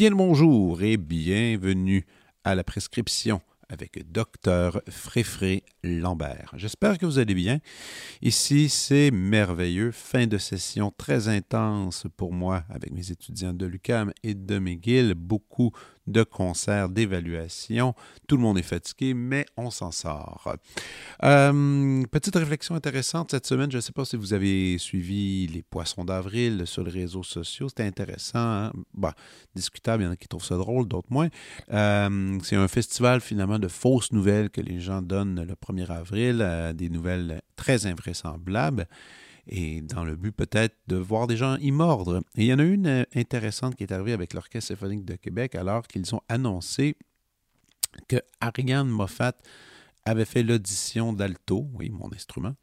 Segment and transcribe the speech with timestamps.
[0.00, 2.06] Bien le bonjour et bienvenue
[2.42, 6.52] à la prescription avec Docteur Fréfré Lambert.
[6.56, 7.60] J'espère que vous allez bien.
[8.20, 9.92] Ici, c'est merveilleux.
[9.92, 15.14] Fin de session très intense pour moi avec mes étudiants de l'UCAM et de McGill.
[15.14, 15.72] Beaucoup
[16.06, 17.94] de concerts, d'évaluation.
[18.26, 20.56] Tout le monde est fatigué, mais on s'en sort.
[21.22, 23.70] Euh, petite réflexion intéressante cette semaine.
[23.70, 27.68] Je ne sais pas si vous avez suivi les poissons d'avril sur les réseaux sociaux.
[27.68, 28.38] C'était intéressant.
[28.38, 28.72] Hein?
[28.94, 29.14] Bah,
[29.54, 31.28] discutable, il y en a qui trouvent ça drôle, d'autres moins.
[31.72, 36.38] Euh, c'est un festival finalement de fausses nouvelles que les gens donnent le 1er avril,
[36.40, 38.86] euh, des nouvelles très invraisemblables
[39.50, 42.22] et dans le but peut-être de voir des gens y mordre.
[42.36, 45.16] Et il y en a une euh, intéressante qui est arrivée avec l'Orchestre symphonique de
[45.16, 46.96] Québec alors qu'ils ont annoncé
[48.08, 49.34] que Ariane Moffat
[50.04, 52.54] avait fait l'audition d'alto, oui, mon instrument,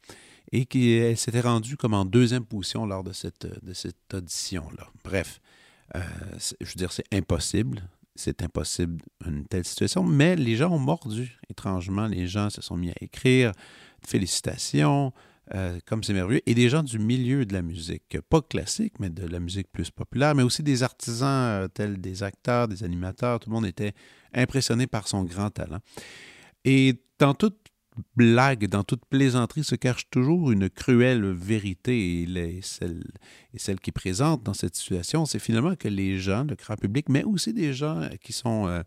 [0.50, 4.88] et qu'elle s'était rendue comme en deuxième position lors de cette, de cette audition-là.
[5.04, 5.40] Bref,
[5.94, 6.00] euh,
[6.60, 7.82] je veux dire, c'est impossible.
[8.16, 11.38] C'est impossible une telle situation, mais les gens ont mordu.
[11.50, 13.52] Étrangement, les gens se sont mis à écrire
[14.04, 15.12] félicitations,
[15.54, 19.10] euh, comme c'est merveilleux, et des gens du milieu de la musique, pas classique, mais
[19.10, 23.40] de la musique plus populaire, mais aussi des artisans euh, tels des acteurs, des animateurs,
[23.40, 23.92] tout le monde était
[24.34, 25.78] impressionné par son grand talent.
[26.64, 27.58] Et dans toute
[28.14, 33.02] blague, dans toute plaisanterie se cache toujours une cruelle vérité, et, celle,
[33.54, 37.24] et qui présente dans cette situation, c'est finalement que les gens, le grand public, mais
[37.24, 38.66] aussi des gens qui sont...
[38.66, 38.82] Euh,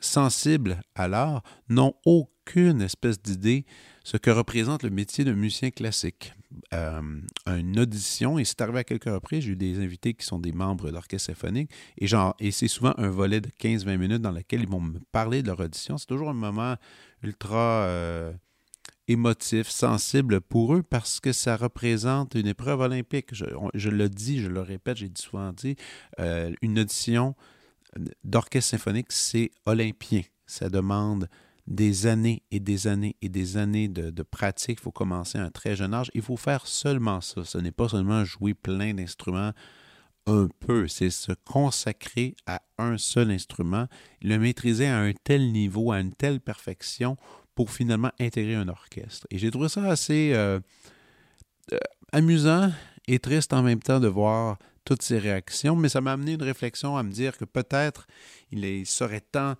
[0.00, 3.64] sensibles à l'art n'ont aucune espèce d'idée
[4.10, 6.34] ce que représente le métier de musicien classique.
[6.74, 7.00] Euh,
[7.46, 10.50] une audition, et c'est arrivé à quelques reprises, j'ai eu des invités qui sont des
[10.50, 12.08] membres de l'orchestre symphonique, et,
[12.40, 15.46] et c'est souvent un volet de 15-20 minutes dans lequel ils vont me parler de
[15.46, 15.96] leur audition.
[15.96, 16.74] C'est toujours un moment
[17.22, 18.32] ultra euh,
[19.06, 23.28] émotif, sensible pour eux, parce que ça représente une épreuve olympique.
[23.32, 25.76] Je, le dis, je le répète, j'ai souvent dit,
[26.18, 27.36] euh, une audition
[28.24, 30.22] d'orchestre symphonique, c'est olympien.
[30.46, 31.28] Ça demande
[31.70, 34.78] des années et des années et des années de, pratique.
[34.80, 36.10] Il faut commencer à un très jeune âge.
[36.14, 37.44] Il faut faire seulement ça.
[37.44, 39.52] Ce n'est pas seulement jouer plein d'instruments
[40.26, 43.86] un peu, c'est se consacrer à un seul instrument,
[44.20, 47.16] le maîtriser à un tel niveau, à une telle perfection
[47.54, 49.26] pour finalement intégrer un orchestre.
[49.30, 50.60] Et j'ai trouvé ça assez euh,
[51.72, 51.78] euh,
[52.12, 52.70] amusant
[53.08, 56.42] et triste en même temps de voir toutes ces réactions, mais ça m'a amené une
[56.42, 58.06] réflexion à me dire que peut-être
[58.50, 59.54] il, serait temps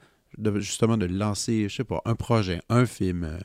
[0.57, 3.39] justement de lancer, je sais pas, un projet, un film, euh,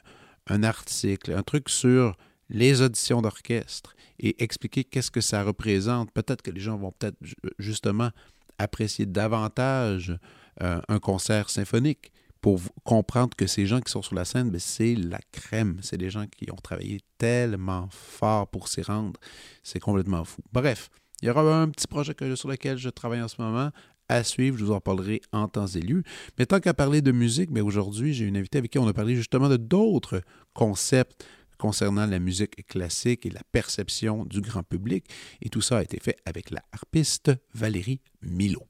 [0.47, 2.15] un article, un truc sur
[2.49, 6.11] les auditions d'orchestre et expliquer qu'est-ce que ça représente.
[6.11, 7.17] Peut-être que les gens vont peut-être
[7.59, 8.11] justement
[8.57, 10.17] apprécier davantage
[10.61, 14.59] euh, un concert symphonique pour comprendre que ces gens qui sont sur la scène, ben,
[14.59, 15.79] c'est la crème.
[15.81, 19.19] C'est des gens qui ont travaillé tellement fort pour s'y rendre.
[19.63, 20.43] C'est complètement fou.
[20.53, 20.89] Bref,
[21.21, 23.71] il y aura un petit projet sur lequel je travaille en ce moment
[24.09, 24.57] à suivre.
[24.57, 26.03] Je vous en parlerai en temps lieu.
[26.37, 28.93] Mais tant qu'à parler de musique, mais aujourd'hui, j'ai une invitée avec qui on a
[28.93, 30.21] parlé justement de d'autres
[30.53, 31.25] concepts
[31.57, 35.05] concernant la musique classique et la perception du grand public.
[35.41, 38.63] Et tout ça a été fait avec la harpiste Valérie Milo.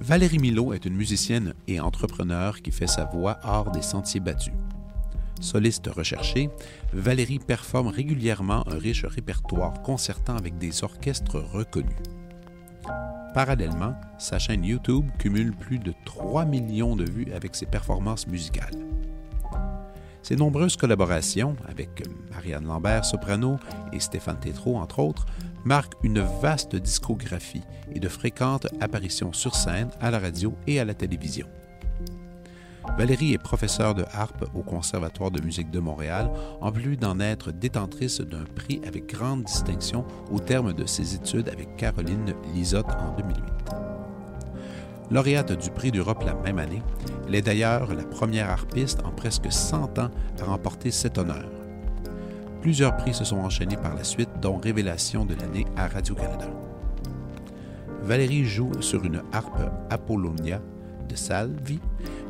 [0.00, 4.54] Valérie Milo est une musicienne et entrepreneur qui fait sa voix hors des sentiers battus.
[5.42, 6.50] Soliste recherchée,
[6.92, 11.96] Valérie performe régulièrement un riche répertoire concertant avec des orchestres reconnus.
[13.34, 18.76] Parallèlement, sa chaîne YouTube cumule plus de 3 millions de vues avec ses performances musicales.
[20.22, 23.58] Ses nombreuses collaborations avec Marianne Lambert, soprano,
[23.92, 25.26] et Stéphane Tétrault, entre autres,
[25.64, 30.84] marquent une vaste discographie et de fréquentes apparitions sur scène, à la radio et à
[30.84, 31.48] la télévision.
[32.98, 36.30] Valérie est professeure de harpe au Conservatoire de musique de Montréal,
[36.60, 41.48] en plus d'en être détentrice d'un prix avec grande distinction au terme de ses études
[41.48, 43.42] avec Caroline Lisotte en 2008.
[45.10, 46.82] Lauréate du prix d'Europe la même année,
[47.26, 51.44] elle est d'ailleurs la première harpiste en presque 100 ans à remporter cet honneur.
[52.60, 56.46] Plusieurs prix se sont enchaînés par la suite, dont Révélation de l'année à Radio-Canada.
[58.02, 60.60] Valérie joue sur une harpe Apollonia
[61.08, 61.80] de Salvi,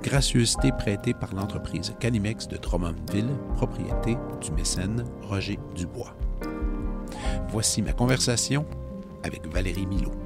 [0.02, 6.16] gracieuseté prêtée par l'entreprise Canimex de Drummondville, propriété du mécène Roger Dubois.
[7.48, 8.64] Voici ma conversation
[9.22, 10.21] avec Valérie Milot.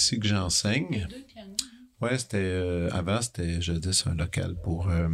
[0.00, 1.06] Ici que j'enseigne.
[1.28, 1.56] Pianos.
[2.00, 5.08] Ouais, c'était euh, avant, c'était, je dis, un local pour, euh,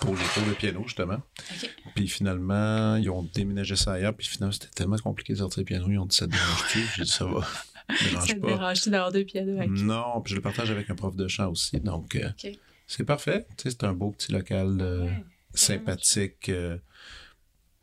[0.00, 1.20] pour les cours de piano, justement.
[1.94, 4.14] Puis finalement, ils ont déménagé ça ailleurs.
[4.14, 5.86] Puis finalement, c'était tellement compliqué de sortir le piano.
[5.90, 6.78] Ils ont dit, ça te dérange-tu?
[6.96, 7.46] J'ai dit, ça va.
[8.26, 9.62] Ça te dérange-tu d'avoir deux pianos?
[9.62, 9.68] OK.
[9.68, 11.78] Non, puis je le partage avec un prof de chant aussi.
[11.78, 12.28] Donc, euh,
[12.88, 13.46] c'est parfait.
[13.56, 15.24] Tu sais, c'est un beau petit local Ouais,
[15.54, 16.50] sympathique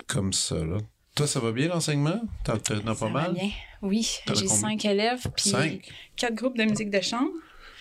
[0.06, 0.80] comme ça, là.
[1.16, 2.22] Toi, ça va bien l'enseignement?
[2.44, 3.34] T'en as Ça pas va mal?
[3.34, 3.50] bien.
[3.84, 5.92] Oui, j'ai cinq élèves, puis Cinq?
[6.16, 7.32] quatre groupes de musique de chambre.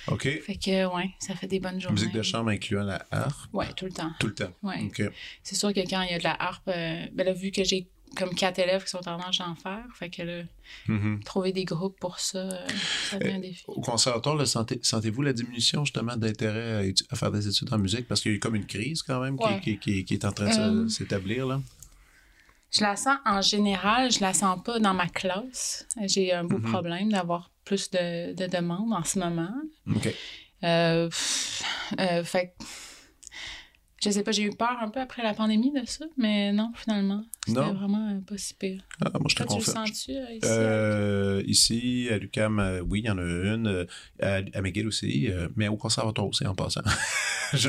[0.08, 0.23] OK.
[0.43, 1.94] Fait que, ouais, ça fait des bonnes journées.
[1.99, 4.11] Musique de chambre incluant la harpe, Ouais, tout le temps.
[4.19, 4.50] tout le temps.
[4.62, 4.82] Ouais.
[4.84, 5.02] OK.
[5.43, 7.62] C'est sûr que quand il y a de la harpe, euh, ben là, vu que
[7.64, 7.87] j'ai
[8.17, 10.43] comme quatre élèves qui sont en âge d'en faire, fait que là,
[10.88, 11.20] Mhm.
[11.25, 12.67] trouver des groupes pour ça, euh,
[13.08, 13.62] ça devient un défi.
[13.69, 18.06] Au conservatoire, sentez- sentez-vous la diminution justement d'intérêt à, faire des études en musique?
[18.08, 19.61] Parce qu'il y a eu comme une crise quand même qui- Ouais.
[19.61, 21.46] qui, qui- qui est en train de Euh, s'établir.
[21.46, 21.62] là.
[22.72, 25.86] Je la sens en général, je la sens pas dans ma classe.
[26.06, 26.70] J'ai un beau Mhm.
[26.72, 29.52] problème d'avoir plus de, de demandes en ce moment.
[29.94, 30.08] OK.
[30.64, 31.62] Euh, pff,
[32.00, 32.54] euh, fait
[34.02, 36.72] je sais pas, j'ai eu peur un peu après la pandémie de ça, mais non,
[36.75, 38.82] finalement, c'était vraiment euh, pas si pire.
[39.04, 40.40] Ah, moi, je te tu le sens-tu ici?
[40.44, 43.87] Euh, ici, à euh, oui, il y en a une.
[44.20, 46.82] à, à McGill aussi, mais au conservatoire aussi, en passant.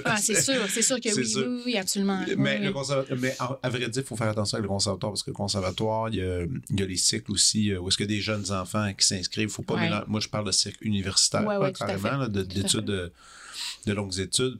[0.05, 1.45] Ah, c'est sûr, c'est sûr que oui, sûr.
[1.45, 2.23] oui, oui, absolument.
[2.37, 4.69] Mais, Oui, le conservatoire, mais à, à vrai dire, il faut faire attention avec le
[4.69, 7.89] conservatoire parce que le conservatoire, il y a, il y a les cycles aussi où
[7.89, 9.49] est-ce que des jeunes enfants qui s'inscrivent.
[9.49, 9.81] Faut pas Ouais.
[9.89, 13.11] mélanger- Moi, je parle de cycle universitaire, Ouais, ouais, carrément, d'études, de,
[13.85, 14.57] de longues études.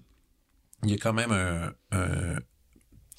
[0.83, 1.73] Il y a quand même un.
[1.91, 2.39] un-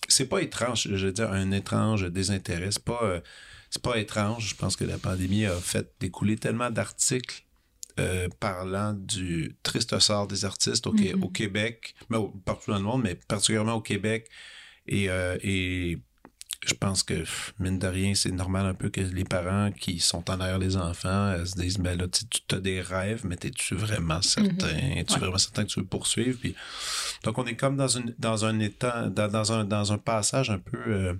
[0.08, 2.70] c'est pas étrange, je veux dire, un étrange désintérêt.
[2.70, 3.20] C'est pas, euh,
[3.70, 4.50] c'est pas étrange.
[4.50, 7.43] Je pense que la pandémie a fait découler tellement d'articles
[8.00, 11.22] euh, parlant du triste sort des artistes au, Mhm.
[11.22, 14.28] au Québec, mais au- partout dans le monde, mais particulièrement au Québec.
[14.88, 15.99] Et, euh, et
[16.66, 17.25] je pense que,
[17.58, 20.76] mine de rien, c'est normal un peu que les parents qui sont en arrière les
[20.76, 24.69] enfants euh, se disent, ben là, tu as des rêves, mais es-tu vraiment certain?
[24.96, 25.20] Es-tu Ouais.
[25.20, 26.38] vraiment certain que tu veux poursuivre?
[26.40, 26.55] Puis,
[27.22, 30.50] donc, on est comme dans, une, dans un état, dans, dans un, dans un passage
[30.50, 31.14] un peu, euh,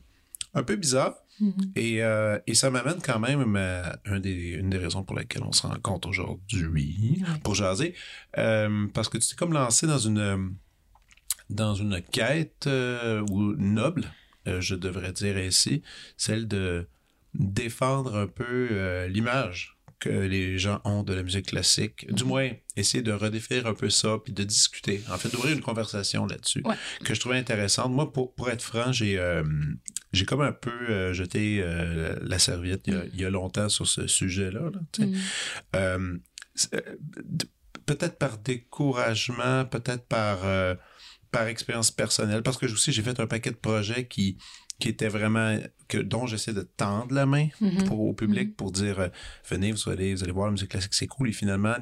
[0.55, 1.15] un peu bizarre.
[1.41, 1.73] Mhm.
[1.75, 5.43] Et, euh, et ça m'amène quand même à un des, une des raisons pour lesquelles
[5.43, 7.41] on se rencontre aujourd'hui Ouais.
[7.43, 7.95] pour jaser.
[8.39, 10.55] Euh, parce que tu t'es comme lancé dans une,
[11.51, 13.25] dans une quête euh,
[13.59, 14.05] noble,
[14.47, 15.83] euh, je devrais dire ainsi,
[16.17, 16.87] celle de
[17.35, 22.13] défendre un peu euh, l'image que les gens ont de la musique classique.
[22.13, 25.01] Du moins, essayer de redéfinir un peu ça, puis de discuter.
[25.11, 26.75] En fait, d'ouvrir une conversation là-dessus, Ouais.
[27.05, 27.91] que je trouvais intéressante.
[27.91, 29.43] Moi, pour, pour être franc, j'ai euh,
[30.13, 33.31] j'ai comme un peu euh, jeté euh, la serviette il y, a, il y a
[33.31, 34.71] longtemps sur ce sujet-là.
[34.71, 35.07] là.
[35.79, 36.21] Mhm.
[37.87, 40.39] Peut-être par découragement, peut-être par,
[41.35, 44.37] par expérience personnelle, parce que aussi j'ai fait un paquet de projets qui,
[44.79, 45.59] qui étaient vraiment,
[45.89, 47.85] que, dont j'essaie de tendre la main Mhm.
[47.85, 49.09] pour, au public pour dire euh,
[49.49, 51.29] venez, vous allez, vous allez voir la musique classique, c'est cool.
[51.29, 51.75] Et finalement,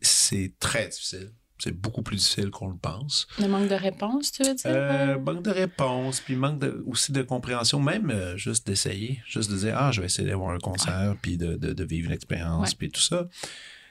[0.00, 1.30] c'est, très difficile.
[1.62, 3.26] C'est beaucoup plus difficile qu'on le pense.
[3.38, 4.62] Le manque de réponse, tu veux dire?
[4.66, 9.50] Euh, manque de réponse, puis manque de- aussi de compréhension, même euh, juste d'essayer, juste
[9.50, 12.14] de dire ah je vais essayer d'avoir un concert, puis de, de- de vivre une
[12.14, 12.76] expérience, Ouais.
[12.78, 13.28] puis tout ça.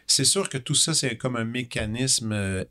[0.07, 2.65] C'est sûr que tout ça c'est comme un mécanisme, euh,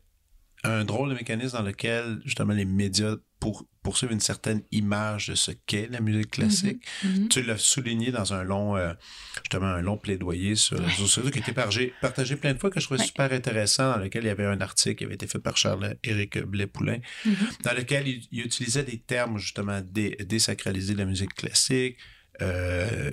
[0.64, 5.34] un drôle de mécanisme dans lequel justement les médias pour, poursuivent une certaine image de
[5.36, 6.84] ce qu'est la musique classique.
[7.04, 7.28] Mhm.
[7.28, 8.92] Tu l'as souligné dans un long, euh,
[9.36, 12.58] justement, un long plaidoyer sur les réseaux sociaux qui a été partagé, partagé plein de
[12.58, 13.06] fois, que je trouvais Ouais.
[13.06, 16.38] super intéressant, dans lequel il y avait un article qui avait été fait par Charles-Éric
[16.42, 17.34] Blais-Poulain, Mhm.
[17.62, 21.96] dans lequel il, il utilisait des termes, justement, dé, désacraliser la musique classique,
[22.42, 23.10] euh,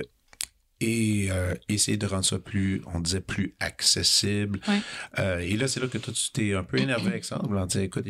[0.87, 4.59] et euh, essayer de rendre ça plus, on disait, plus accessible.
[4.67, 4.79] Ouais.
[5.19, 7.65] Euh, et là, c'est là que toi, tu t'es un peu énervé avec ça, en
[7.65, 8.05] dire, écoute,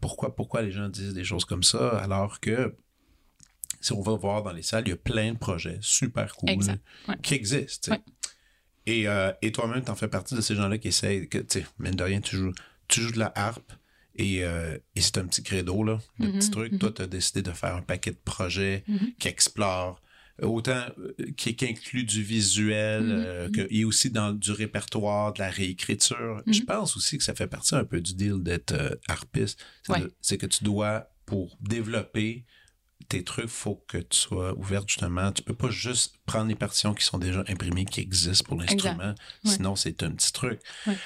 [0.00, 2.74] pourquoi, pourquoi les gens disent des choses comme ça, alors que
[3.80, 6.50] si on va voir dans les salles, il y a plein de projets super cool
[6.50, 7.16] Exact, ouais.
[7.22, 7.92] qui existent.
[7.92, 8.00] Ouais.
[8.86, 11.60] Et, euh, et toi-même, tu en fais partie de ces gens-là qui essayent, que, tu
[11.60, 12.52] sais, mine de rien, tu joues,
[12.88, 13.72] tu joues de la harpe
[14.16, 16.72] et, euh, et c'est un petit credo, là, de Mhm, petits trucs.
[16.72, 16.78] mhm.
[16.78, 19.12] Toi, tu as décidé de faire un paquet de projets Mhm.
[19.18, 20.00] qui explorent
[20.42, 25.32] autant euh, qui, qui inclut du visuel Mhm, euh, que- et aussi dans du répertoire,
[25.32, 26.42] de la réécriture.
[26.46, 26.66] Je Mhm.
[26.66, 29.58] pense aussi que ça fait partie un peu du deal d'être euh, harpiste.
[29.82, 30.38] C'est Ouais.
[30.38, 32.44] que tu dois, pour développer
[33.08, 35.32] tes trucs, faut que tu sois ouverte justement.
[35.32, 39.14] Tu peux pas juste prendre les partitions qui sont déjà imprimées, qui existent pour l'instrument.
[39.44, 39.50] Ouais.
[39.50, 40.60] Sinon, c'est un petit truc.
[40.86, 40.96] Ouais.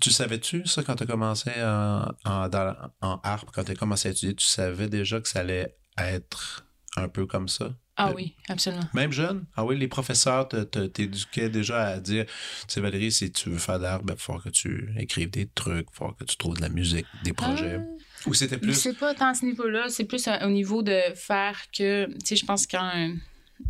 [0.00, 3.74] Tu savais-tu ça quand tu as commencé en, en, dans- en harpe, quand tu as
[3.74, 6.64] commencé à étudier, tu savais déjà que ça allait être
[6.96, 7.74] un peu comme ça?
[8.02, 8.88] Ah Euh, oui, absolument.
[8.94, 9.44] Même jeune?
[9.56, 12.32] Ah oui, les professeurs t'éduquaient déjà à dire, tu
[12.68, 15.86] sais, Valérie, si tu veux faire de l'art, il faut que tu écrives des trucs,
[15.92, 17.78] il faut que tu trouves de la musique, des projets.
[17.78, 18.74] Ah, Ou c'était plus...
[18.74, 19.88] sais pas tant à ce niveau-là.
[19.90, 23.14] C'est plus au niveau de faire que, tu sais, je pense que quand un,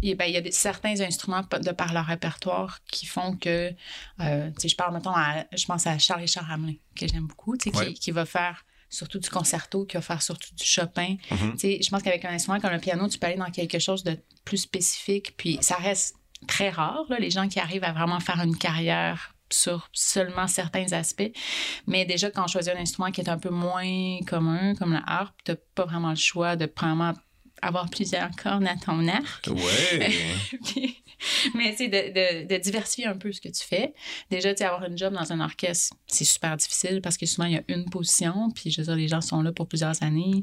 [0.03, 3.73] il, ben, il y a des- certains instruments de par leur répertoire qui font que,
[4.21, 7.27] euh, tu sais, je parle, mettons, à, je pense à Charles Richard Hamelin, que j'aime
[7.27, 7.87] beaucoup, tu sais, Ouais.
[7.89, 11.17] qui, qui va faire surtout du concerto, qui va faire surtout du Chopin.
[11.31, 13.79] Tu sais, je pense qu'avec un instrument comme le piano, tu peux aller dans quelque
[13.79, 16.17] chose de plus spécifique, puis ça reste
[16.47, 20.93] très rare, là, les gens qui arrivent à vraiment faire une carrière sur seulement certains
[20.93, 21.33] aspects.
[21.87, 25.03] Mais déjà, quand on choisit un instrument qui est un peu moins commun, comme la
[25.07, 27.15] harpe, tu pas vraiment le choix de premièrement
[27.63, 29.47] avoir plusieurs cordes à ton arc.
[29.49, 30.11] Ouais.
[30.65, 30.97] Puis-
[31.55, 33.93] mais c'est de, de, de diversifier un peu ce que tu fais.
[34.31, 37.47] Déjà, tu sais, avoir une job dans un orchestre, c'est super difficile parce que souvent,
[37.47, 40.03] il y a une position, puis je veux dire, les gens sont là pour plusieurs
[40.03, 40.41] années.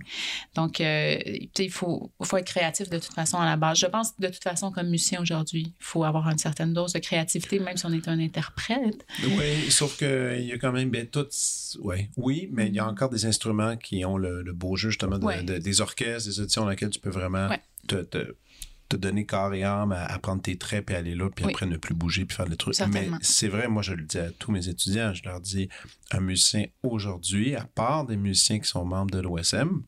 [0.54, 3.80] Donc, euh, tu sais, il faut, faut être créatif de toute façon à la base.
[3.80, 7.00] Je pense, de toute façon, comme musicien aujourd'hui, il faut avoir une certaine dose de
[7.00, 9.04] créativité, même si on est un interprète.
[9.24, 11.26] Oui, sauf qu'il y a quand même ben, tout.
[11.80, 14.90] Ouais, oui, mais il y a encore des instruments qui ont le, le beau jeu,
[14.92, 15.42] justement, de- Ouais.
[15.42, 17.62] de- des orchestres, des auditions dans lesquelles tu peux vraiment Ouais.
[17.88, 18.36] te, te-
[18.90, 21.52] te donner corps et âme à, à prendre tes traits, puis aller là, puis Oui.
[21.54, 22.76] après ne plus bouger, puis faire le truc.
[22.94, 25.68] Mais c'est vrai, moi, je le dis à tous mes étudiants, je leur dis,
[26.12, 29.84] un musicien aujourd'hui, à part des musiciens qui sont membres de l'OSM,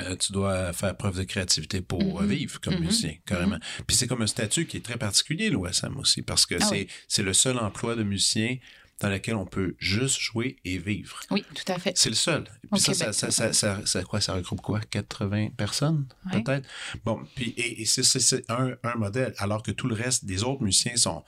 [0.00, 2.24] euh, tu dois faire preuve de créativité pour Mhm.
[2.24, 2.80] euh, vivre comme Mhm.
[2.80, 3.58] musicien, carrément.
[3.86, 6.74] Puis c'est comme un statut qui est très particulier, l'OSM aussi, parce que Ah c'est
[6.80, 6.88] oui.
[7.08, 8.56] c'est le seul emploi de musicien
[9.00, 11.18] dans lequel on peut juste jouer et vivre.
[11.30, 11.96] Oui, tout à fait.
[11.96, 12.44] C'est le seul.
[12.72, 14.80] Puis ça, ça, ça, ça, quoi, ça regroupe quoi?
[14.80, 16.42] 80 personnes, Ouais.
[16.42, 16.66] peut-être?
[17.04, 20.62] Bon, puis et, et c'est- un, un modèle, alors que tout le reste des autres
[20.62, 21.24] musiciens sont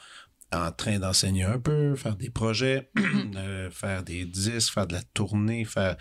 [0.52, 2.88] en train d'enseigner un peu, faire des projets,
[3.36, 5.96] euh, faire des disques, faire de la tournée, faire...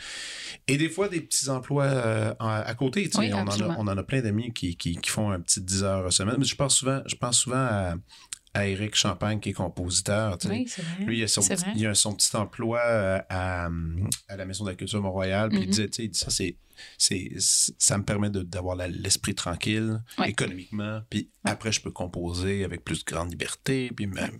[0.67, 3.05] Et des fois, des petits emplois euh, à, à côté.
[3.05, 3.17] tu sais.
[3.19, 5.61] Oui, on, en a, on en a plein d'amis qui, qui, qui font un petit
[5.61, 6.35] 10 heures semaine.
[6.37, 7.95] Mais je pense souvent, je pense souvent à,
[8.55, 10.37] à Éric Champagne, qui est compositeur.
[10.37, 10.53] tu sais.
[10.53, 11.05] Oui, c'est vrai.
[11.05, 13.69] Lui, il a son, petit, il a son petit emploi euh, à,
[14.29, 15.49] à la Maison de la Culture Mont-Royal.
[15.49, 15.69] Puis il Mhm.
[15.69, 16.55] disait, tu sais, il dit ça, c'est,
[16.97, 20.29] c'est, ça me permet de- d'avoir l'esprit tranquille Ouais.
[20.29, 21.01] économiquement.
[21.09, 23.91] Puis après, je peux composer avec plus de grande liberté.
[23.95, 24.39] Puis même,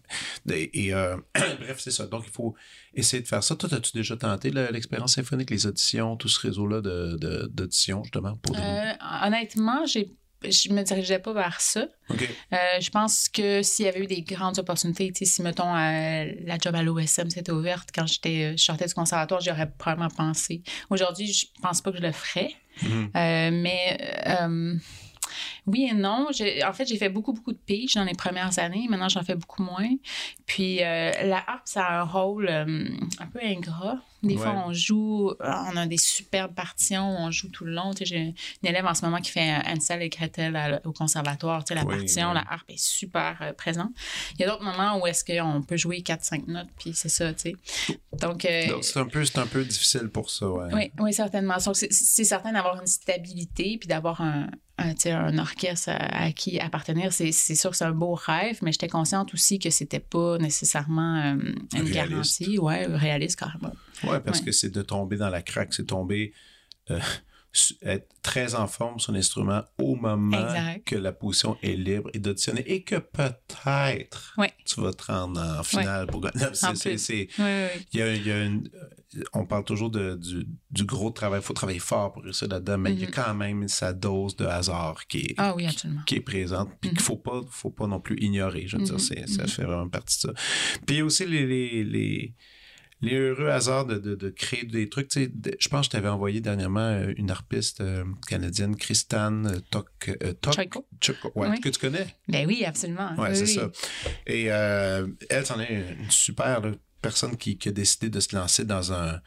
[0.50, 1.17] et, et, euh,
[1.60, 2.07] bref, c'est ça.
[2.07, 2.55] Donc, il faut
[2.93, 3.55] essayer de faire ça.
[3.55, 8.03] Toi, as-tu déjà tenté le- l'expérience symphonique, les auditions, tout ce réseau-là de, de- d'auditions,
[8.03, 8.36] justement?
[8.38, 8.93] Pour Euh,
[9.24, 10.10] honnêtement, j'ai
[10.44, 11.88] je me dirigeais pas vers ça.
[12.12, 16.58] Euh, je pense que s'il y avait eu des grandes opportunités, si, mettons, euh, la
[16.62, 20.62] job à l'OSM s'était ouverte quand j'étais, je sortais du conservatoire, j'y aurais probablement pensé.
[20.89, 22.51] Aujourd'hui, je pense pas que je le ferais.
[22.82, 23.12] Mhm.
[23.15, 24.75] Euh, mais euh,
[25.67, 26.27] oui et non.
[26.29, 28.88] En fait, j'ai fait beaucoup, beaucoup de piges dans les premières années.
[28.89, 29.89] Maintenant, j'en fais beaucoup moins.
[30.45, 32.88] Puis euh, la harpe, ça a un rôle euh,
[33.19, 33.98] un peu ingrat.
[34.24, 37.91] Des fois, on joue, on a des superbes partitions, on joue tout le long.
[37.93, 38.17] Tu sais, J'ai
[38.63, 41.63] une élève en ce moment qui fait euh, Ansel et Gretel à- au conservatoire.
[41.63, 42.34] Tu sais, la Oui, partition, oui.
[42.34, 43.91] la harpe est super euh, présente.
[44.34, 47.34] Il y a d'autres moments où est-ce qu'on peut jouer 4-5 notes, puis c'est ça,
[47.34, 47.55] tu sais.
[48.19, 50.74] Donc, euh, c'est un, peu, un peu difficile pour ça, ouais.
[50.74, 51.60] oui, oui, certainement.
[51.60, 51.91] C'est-
[52.24, 54.48] certain d'avoir une stabilité puis d'avoir un,
[54.79, 57.12] un, tu sais, un orchestre à, à qui appartenir.
[57.13, 61.15] C'est sûr que c'est un beau rêve, mais j'étais consciente aussi que c'était pas nécessairement
[61.17, 61.35] euh,
[61.74, 61.93] une Réaliste.
[61.93, 62.59] garantie.
[62.59, 63.74] Ouais, réaliste carrément.
[64.03, 64.45] Ouais, parce Ouais.
[64.45, 66.33] que c'est de tomber dans la craque, c'est tomber,
[66.91, 67.00] euh,
[67.81, 70.83] être très en forme sur l'instrument au moment Exact.
[70.85, 74.35] que la position est libre et d'auditionner et que peut-être
[74.65, 76.39] tu vas te rendre en finale pour Oui, oui,
[77.39, 77.85] oui.
[77.93, 81.09] il y a, il y a une- euh, on parle toujours de, du, du gros
[81.12, 81.39] travail.
[81.39, 83.13] Il faut travailler fort pour réussir là-dedans, mais il y a Mhm.
[83.13, 85.67] quand même sa dose de hasard qui est, Ah oui,
[86.05, 86.97] qui est présente, puis Mhm.
[86.97, 88.67] qu'il faut pas, faut pas non plus ignorer.
[88.67, 89.47] Je veux Mhm, ça mhm.
[89.47, 90.33] fait vraiment partie de ça.
[90.85, 92.33] Puis il y a aussi les, les, les,
[93.01, 95.09] les heureux hasards de, de, de créer des trucs.
[95.09, 98.75] Tu sais, de- je pense que je t'avais envoyé dernièrement euh, une harpiste euh, canadienne,
[98.75, 99.59] Christane euh,
[100.23, 100.33] euh,
[101.35, 101.59] ouais, Oui.
[101.61, 102.07] que tu connais?
[102.27, 103.13] Ben oui, absolument.
[103.17, 103.53] Ouais, Oui, c'est oui.
[103.55, 103.69] ça.
[104.27, 104.43] Et
[105.29, 106.71] elle, c'en est une super là,
[107.01, 109.19] personne qui, qui a décidé de se lancer dans un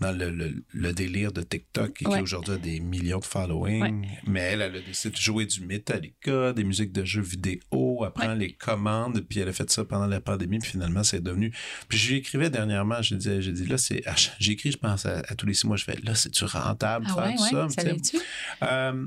[0.00, 2.20] dans le, le, le délire de TikTok et qui Ouais.
[2.20, 4.06] aujourd'hui a des millions de following.
[4.26, 8.10] Mais elle, elle a décidé de jouer du Metallica, des musiques de jeux vidéo, elle
[8.12, 11.52] prend les commandes, puis elle a fait ça pendant la pandémie, puis finalement, c'est devenu...
[11.88, 14.02] Puis je lui écrivais dernièrement, j'ai dit, là, c'est...
[14.38, 17.14] J'écris, je pense, à, à tous les six mois, je fais, là, c'est-tu rentable Ah
[17.14, 17.82] faire ouais, tout ouais, ça?
[17.82, 18.18] ça Tu?
[18.62, 19.06] Euh,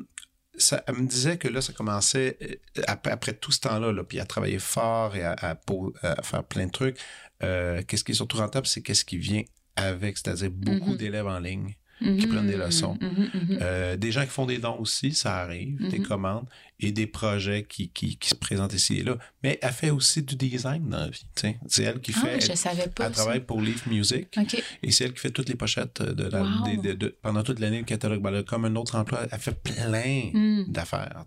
[0.57, 4.03] ça, elle me disait que là, ça commençait euh, après, après tout ce temps-là, là,
[4.03, 6.97] puis à travailler fort et à, à po- à faire plein de trucs.
[7.43, 9.43] Euh, qu'est-ce qui est surtout rentable, c'est qu'est-ce qui vient
[9.83, 10.97] avec, c'est-à-dire beaucoup Mhm.
[10.97, 12.97] d'élèves en ligne, qui prennent des leçons.
[13.01, 16.45] Mhm, euh, des gens qui font des dons aussi, ça arrive, des commandes
[16.79, 19.17] et des projets qui, qui, qui se présentent ici et là.
[19.43, 21.25] Mais elle fait aussi du design dans la vie.
[21.67, 22.51] C'est elle qui Ah, fait.
[22.51, 23.07] je savais pas.
[23.07, 24.29] elle travaille pour Leaf Music.
[24.37, 24.63] OK.
[24.81, 26.47] Et c'est elle qui fait toutes les pochettes de la, Wow.
[26.67, 28.21] des- de- de- pendant toute l'année, le catalogue.
[28.21, 29.27] Ben, comme un autre emploi.
[29.29, 30.71] Elle fait plein Mm.
[30.71, 31.25] d'affaires.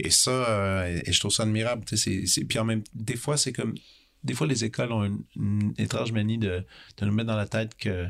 [0.00, 1.84] Et ça, euh, et je trouve ça admirable.
[1.88, 3.74] sais, c'est- c'est- Puis en même des fois, c'est comme.
[4.24, 6.64] Des fois, les écoles ont une, une étrange manie de,
[6.98, 8.06] de nous mettre dans la tête que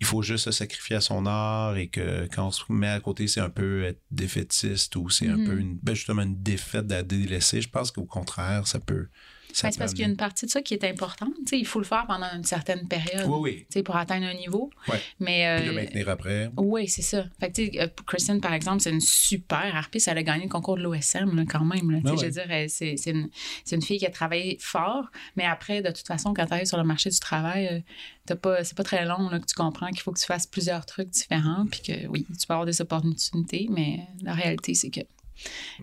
[0.00, 3.00] il faut juste se sacrifier à son art et que quand on se met à
[3.00, 5.44] côté, c'est un peu être défaitiste ou c'est un Mhm.
[5.46, 7.60] peu une, ben, justement une défaite à délaisser.
[7.60, 9.08] Je pense qu'au contraire, ça peut.
[9.48, 11.32] Ben, c'est parce qu'il y a une partie de ça qui est importante.
[11.52, 13.82] Il faut le faire pendant une certaine période Oui, oui.
[13.82, 14.70] pour atteindre un niveau.
[14.88, 15.00] Ouais.
[15.20, 16.50] Mais, Puis euh, le maintenir après.
[16.56, 17.24] Oui, c'est ça.
[17.40, 20.08] Fait que, tu sais, euh, Kristen, par exemple, c'est une super harpiste.
[20.08, 21.90] Elle a gagné le concours de l'OSM, quand même.
[21.90, 21.98] là.
[22.04, 22.16] Ah ouais.
[22.18, 23.28] Je veux dire, c'est c'est une,
[23.64, 25.04] c'est une fille qui a travaillé fort,
[25.36, 27.80] mais après, de toute façon, quand tu arrives sur le marché du travail, euh,
[28.26, 30.46] t'as pas, c'est pas très long là, que tu comprends qu'il faut que tu fasses
[30.46, 34.90] plusieurs trucs différents, puis que oui, tu peux avoir des opportunités, mais la réalité, c'est
[34.90, 35.00] que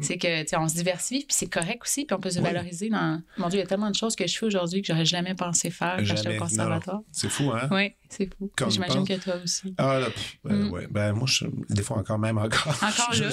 [0.01, 2.39] c'est que tu sais, on se diversifie puis c'est correct aussi puis on peut se
[2.39, 2.43] Oui.
[2.45, 4.87] valoriser dans mon dieu il y a tellement de choses que je fais aujourd'hui que
[4.87, 7.67] j'aurais jamais pensé faire quand j'étais au conservatoire C'est fou, hein?
[7.71, 10.69] oui c'est fou j'imagine que toi aussi Ah, là, pff, Mm.
[10.71, 10.87] ouais.
[10.91, 12.67] Ben, moi, je, des fois encore, même encore.
[12.81, 13.29] Encore je- là.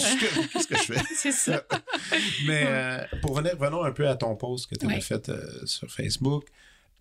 [0.52, 1.00] Qu'est-ce que je fais?
[1.14, 1.62] c'est ça
[2.46, 5.40] Mais euh, pour venir, revenons un peu à ton post que tu avais fait euh,
[5.66, 6.44] sur Facebook.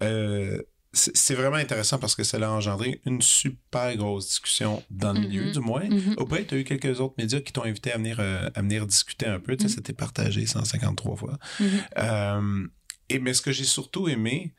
[0.03, 0.61] Euh,
[0.93, 5.27] c'est vraiment intéressant parce que ça a engendré une super grosse discussion dans le Mhm.
[5.27, 5.83] milieu, du moins.
[6.17, 8.85] Auprès, tu as eu quelques autres médias qui t'ont invité à venir, euh, à venir
[8.85, 9.55] discuter un peu.
[9.55, 9.75] Tu sais.
[9.75, 11.37] C'était partagé 153 fois.
[11.59, 11.67] Mhm.
[11.97, 12.67] Euh,
[13.09, 14.53] et, mais ce que j'ai surtout aimé,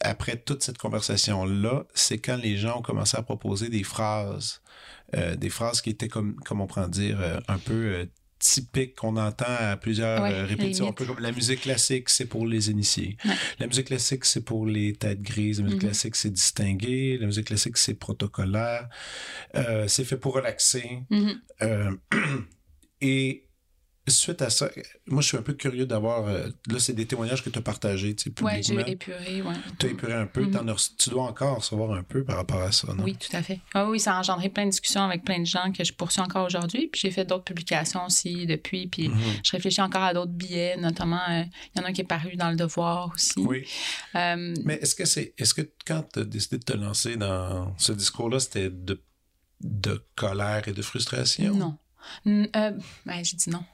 [0.00, 4.60] après toute cette conversation-là, c'est quand les gens ont commencé à proposer des phrases,
[5.16, 8.06] euh, des phrases qui étaient, comme, comme on pourrait dire, euh, un peu euh,
[8.44, 10.88] typiques qu'on entend à plusieurs Ouais, euh, répétitions.
[10.88, 13.16] Un peu comme la musique classique, c'est pour les initiés.
[13.24, 13.34] Ouais.
[13.58, 15.58] La musique classique, c'est pour les têtes grises.
[15.60, 15.88] La musique Mhm.
[15.88, 17.16] classique, c'est distingué.
[17.18, 18.88] La musique classique, c'est protocolaire.
[19.56, 21.00] Euh, c'est fait pour relaxer.
[21.10, 21.40] Mhm.
[21.62, 21.90] Euh,
[23.00, 23.43] et
[24.10, 24.68] suite à ça,
[25.06, 26.26] moi, je suis un peu curieux d'avoir.
[26.28, 28.86] euh, là, c'est des témoignages que tu as partagés tu sais, Ouais, j'ai publiquement.
[28.92, 29.54] épuré, ouais.
[29.78, 30.50] tu as épuré un peu.
[30.50, 33.02] T'en as tu dois encore recevoir un peu par rapport à ça, non?
[33.04, 33.60] Oui, tout à fait.
[33.72, 36.20] Ah oui, ça a engendré plein de discussions avec plein de gens que je poursuis
[36.20, 36.88] encore aujourd'hui.
[36.88, 38.86] Puis j'ai fait d'autres publications aussi depuis.
[38.88, 39.18] Puis Mhm.
[39.42, 41.42] je réfléchis encore à d'autres billets, notamment, euh,
[41.74, 43.32] il y en a un qui est paru dans Le Devoir aussi.
[43.40, 43.66] Oui.
[44.16, 45.34] Euh, Mais est-ce que c'est.
[45.38, 49.00] Est-ce que quand tu as décidé de te lancer dans ce discours-là, c'était de,
[49.60, 51.54] de colère et de frustration?
[51.54, 51.78] non.
[52.26, 52.72] Euh,
[53.06, 53.64] ben, j'ai dit non.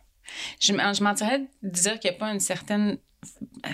[0.58, 2.98] Je, je mentirais de dire qu'il n'y a pas une certaine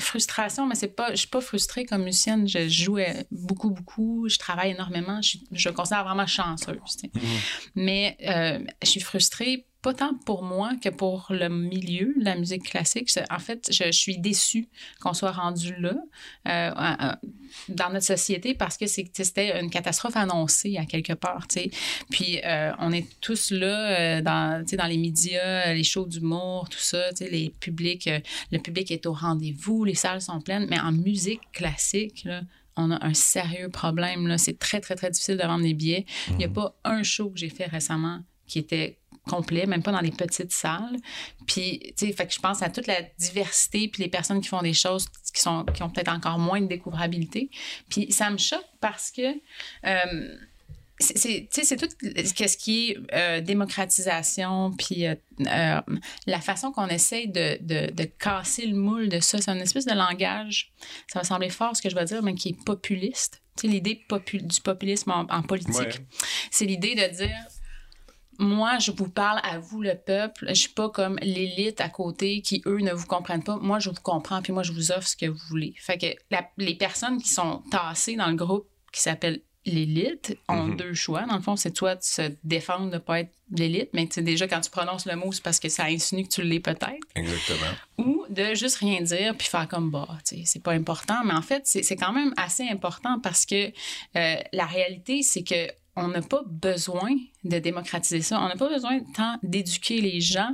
[0.01, 2.49] frustration, mais c'est pas, je suis pas frustrée comme musicienne.
[2.49, 4.29] Je joue euh, beaucoup, beaucoup.
[4.29, 5.23] Je travaille énormément.
[5.23, 6.77] Je, je me considère vraiment chanceuse.
[6.85, 7.11] tu sais.
[7.15, 7.39] Mhm.
[7.77, 12.35] Mais euh, je suis frustrée, pas tant pour moi que pour le milieu de la
[12.35, 13.09] musique classique.
[13.31, 14.67] En fait, je, je suis déçue
[15.01, 15.95] qu'on soit rendu là
[16.49, 17.13] euh,
[17.69, 21.47] dans notre société parce que c'était une catastrophe annoncée à quelque part.
[21.47, 21.71] tu sais.
[22.11, 26.81] Puis euh, on est tous là euh, dans, dans les médias, les shows d'humour, tout
[26.81, 27.11] ça.
[27.21, 28.11] Les publics,
[28.51, 30.67] le public est au rendez-vous, les salles sont pleines.
[30.69, 32.41] Mais en musique classique, là,
[32.75, 34.37] on a un sérieux problème.
[34.37, 36.07] C'est très, très, très difficile de vendre des billets.
[36.31, 39.93] Il n'y a pas un show que j'ai fait récemment qui était complet, même pas
[39.93, 40.97] dans les petites salles.
[41.47, 44.49] Puis, tu sais, fait que je pense à toute la diversité, puis les personnes qui
[44.49, 47.51] font des choses qui, sont, qui ont peut-être encore moins de découvrabilité.
[47.91, 49.23] Puis ça me choque parce que...
[49.87, 50.37] euh,
[50.99, 55.15] c'est- c'est tu sais, c'est tout ce qui est euh, démocratisation, puis euh,
[55.47, 55.81] euh,
[56.27, 59.39] la façon qu'on essaye de, de, de casser le moule de ça.
[59.43, 60.73] C'est une espèce de langage,
[61.13, 63.43] ça va sembler fort ce que je vais dire, mais qui est populiste.
[63.59, 64.03] Tu sais, l'idée
[64.43, 66.07] du populisme en, en politique, Ouais.
[66.51, 67.37] c'est l'idée de dire
[68.39, 70.47] moi, je vous parle à vous, le peuple.
[70.49, 73.57] Je suis pas comme l'élite à côté qui, eux, ne vous comprennent pas.
[73.57, 75.75] Moi, je vous comprends, puis moi, je vous offre ce que vous voulez.
[75.79, 80.63] Fait que la- les personnes qui sont tassées dans le groupe qui s'appelle l'élite ont
[80.69, 80.77] Mhm.
[80.77, 81.23] deux choix.
[81.27, 84.23] Dans le fond, c'est toi de se défendre de pas être l'élite, mais tu sais,
[84.23, 86.95] déjà, quand tu prononces le mot, c'est parce que ça insinue que tu l'es peut-être
[87.17, 87.73] Exactement.
[87.99, 91.17] ou de juste rien dire puis faire comme bah, c'est pas important.
[91.25, 93.73] Mais en fait, c'est c'est quand même assez important parce que
[94.17, 97.11] euh, la réalité, c'est que on n'a pas besoin
[97.45, 98.41] de démocratiser ça.
[98.41, 100.51] On n'a pas besoin tant d'éduquer les gens.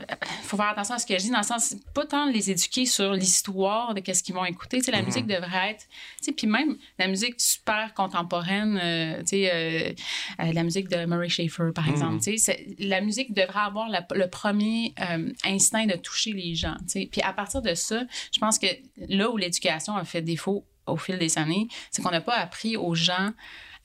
[0.00, 2.52] Il faut faire attention à ce que je dis, dans le sens, pas tant les
[2.52, 4.78] éduquer sur l'histoire de qu'est-ce qu'ils vont écouter.
[4.78, 5.06] Tu sais, la Mhm.
[5.06, 5.86] musique devrait être...
[6.18, 9.92] Tu sais, puis même la musique super contemporaine, euh, tu sais, euh,
[10.40, 13.88] euh, la musique de Murray Schafer, par exemple, tu sais, c'est- la musique devrait avoir
[13.88, 17.08] la- le premier euh, instinct de toucher les gens, tu sais.
[17.10, 18.68] Puis à partir de ça, je pense que
[19.08, 22.76] là où l'éducation a fait défaut au fil des années, c'est qu'on n'a pas appris
[22.76, 23.32] aux gens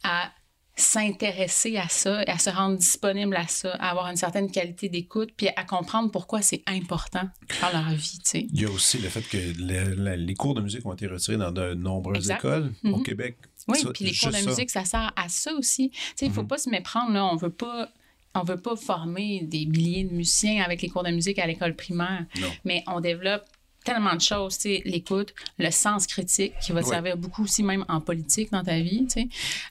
[0.03, 0.31] à
[0.75, 5.31] s'intéresser à ça, à se rendre disponible à ça, à avoir une certaine qualité d'écoute,
[5.36, 7.23] puis à comprendre pourquoi c'est important
[7.62, 8.47] dans leur vie, tu sais.
[8.53, 11.07] Il y a aussi le fait que le- la- les cours de musique ont été
[11.07, 12.38] retirés dans de nombreuses Exact.
[12.39, 13.03] écoles au Mhm.
[13.03, 13.38] Québec.
[13.67, 14.49] Oui, Ça, puis les cours de ça.
[14.49, 15.89] musique, ça sert à ça aussi.
[15.91, 16.47] Tu sais, il faut Mhm.
[16.47, 17.25] pas se méprendre, là.
[17.25, 17.89] On veut pas...
[18.36, 21.75] On veut pas former des milliers de musiciens avec les cours de musique à l'école
[21.75, 22.47] primaire, Non.
[22.65, 23.43] mais on développe
[23.84, 27.63] tellement de choses, tu sais, l'écoute, le sens critique qui va te servir beaucoup aussi
[27.63, 29.28] même en politique dans ta vie, tu sais.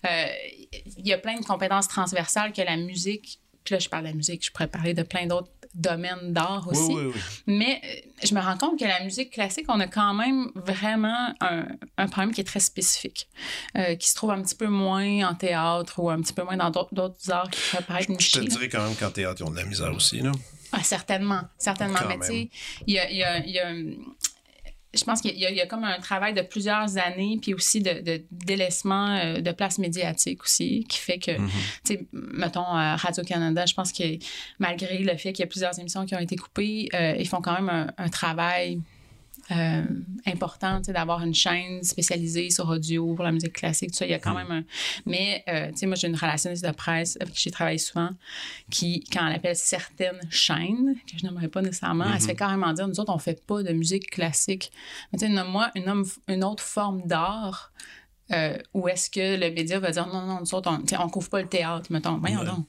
[0.07, 0.27] Euh,
[0.99, 4.09] Il y a plein de compétences transversales que la musique, puis là je parle de
[4.09, 6.93] la musique, je pourrais parler de plein d'autres domaines d'art aussi.
[6.93, 7.21] Oui, oui, oui.
[7.47, 11.33] Mais euh, je me rends compte que la musique classique, on a quand même vraiment
[11.41, 11.65] un,
[11.97, 13.27] un problème qui est très spécifique,
[13.79, 16.59] euh, qui se trouve un petit peu moins en théâtre ou un petit peu moins
[16.59, 18.41] dans d'autres arts qui pourraient paraître Je te nichés.
[18.41, 18.47] là.
[18.49, 20.21] dirais quand même qu'en théâtre, ils ont de la misère aussi.
[20.21, 20.33] Là.
[20.73, 21.99] Ah, certainement, certainement.
[22.01, 22.51] Quand Mais tu sais,
[22.87, 23.73] il y a, y a- y a,
[24.95, 28.01] je pense qu'il y, y a comme un travail de plusieurs années, puis aussi de,
[28.01, 31.49] de délaissement euh, de place médiatique aussi, qui fait que, Mhm.
[31.85, 34.05] tu sais, mettons, à Radio-Canada, je pense que
[34.59, 37.41] malgré le fait qu'il y a plusieurs émissions qui ont été coupées, euh, ils font
[37.41, 38.81] quand même un, un travail
[39.51, 39.85] euh,
[40.27, 44.07] important, d'avoir une chaîne spécialisée sur audio pour la musique classique, tout ça.
[44.07, 44.65] Il y a quand même un...
[45.05, 48.11] Mais, euh, tu sais, moi, j'ai une relationniste de presse avec qui j'ai travaillé souvent,
[48.71, 52.73] qui, quand elle appelle certaines chaînes, que je n'aimerais pas nécessairement, elle se fait carrément
[52.73, 54.71] dire, nous autres, on fait pas de musique classique.
[55.13, 57.73] Mais tu sais, nomme-moi une, homme- une autre forme d'art
[58.31, 61.29] euh, où est-ce que le média va dire, non, non, nous autres, on, on couvre
[61.29, 62.19] pas le théâtre, mettons.
[62.19, 62.47] Voyons Ouais.
[62.47, 62.67] donc.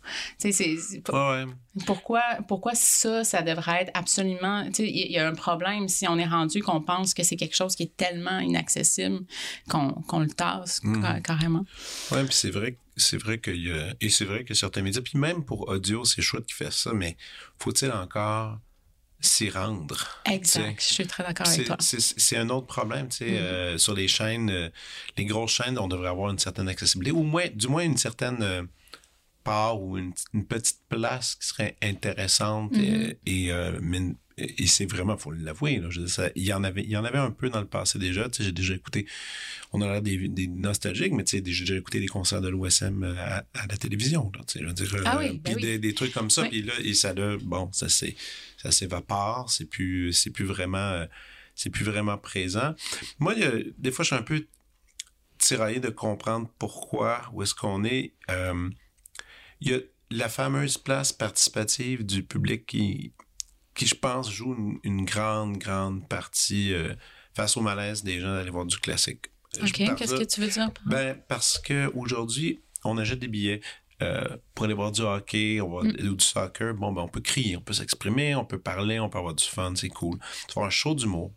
[1.13, 1.45] Ouais,
[1.85, 4.63] pourquoi, pourquoi ça, ça devrait être absolument.
[4.79, 7.75] Il y a un problème si on est rendu qu'on pense que c'est quelque chose
[7.75, 9.21] qui est tellement inaccessible
[9.69, 11.65] qu'on qu'on le tasse ca- carrément.
[12.11, 15.01] Ouais, puis c'est vrai, c'est vrai qu'il y a, et c'est vrai que certains médias,
[15.01, 17.15] puis même pour audio, c'est chouette qui fait ça, mais
[17.57, 18.59] faut-il encore
[19.25, 20.07] s'y rendre?
[20.25, 20.81] Exact.
[20.81, 21.77] Je suis très d'accord avec toi.
[21.79, 23.37] c'est, un autre problème, tu sais, Mhm.
[23.37, 24.69] euh, sur les chaînes, euh,
[25.17, 28.41] les grosses chaînes, on devrait avoir une certaine accessibilité, ou moins, du moins une certaine
[28.41, 28.63] euh,
[29.43, 33.13] part ou une, une petite place qui serait intéressante Mhm.
[33.25, 33.51] et,
[34.37, 36.89] et c'est vraiment, faut l'avouer, là, je veux dire, ça- il y en avait, il
[36.89, 39.05] y en avait un peu dans le passé déjà, tu sais, j'ai déjà écouté,
[39.71, 42.49] on a l'air des, des nostalgiques, mais tu sais, j'ai déjà écouté des concerts de
[42.49, 45.55] l'OSM à, à la télévision, là, tu sais, je veux dire, Ah euh, oui, ben
[45.55, 45.61] oui.
[45.61, 46.49] des, des trucs comme ça, Oui.
[46.49, 48.15] puis là, et ça là, bon, ça c'est,
[48.57, 51.05] ça s'évapore, c'est plus, c'est plus vraiment, euh,
[51.55, 52.73] c'est plus vraiment présent.
[53.19, 53.35] Moi,
[53.77, 54.45] des fois, je suis un peu
[55.37, 58.13] tiraillé de comprendre pourquoi, où est-ce qu'on est.
[58.31, 58.69] Euh,
[59.61, 63.11] il y a la fameuse place participative du public qui,
[63.75, 66.93] qui je pense, joue une, une grande, grande partie euh,
[67.35, 69.25] face au malaise des gens d'aller voir du classique.
[69.59, 69.95] Je OK.
[69.97, 70.69] Qu'est-ce que tu veux dire?
[70.85, 73.61] ben, parce que aujourd'hui, on achète des billets
[74.01, 76.09] euh, pour aller voir du hockey on va- Mm.
[76.09, 76.73] ou du soccer.
[76.73, 79.43] Bon, ben, on peut crier, on peut s'exprimer, on peut parler, on peut avoir du
[79.45, 80.17] fun, c'est cool.
[80.47, 81.31] Tu vas un show d'humour.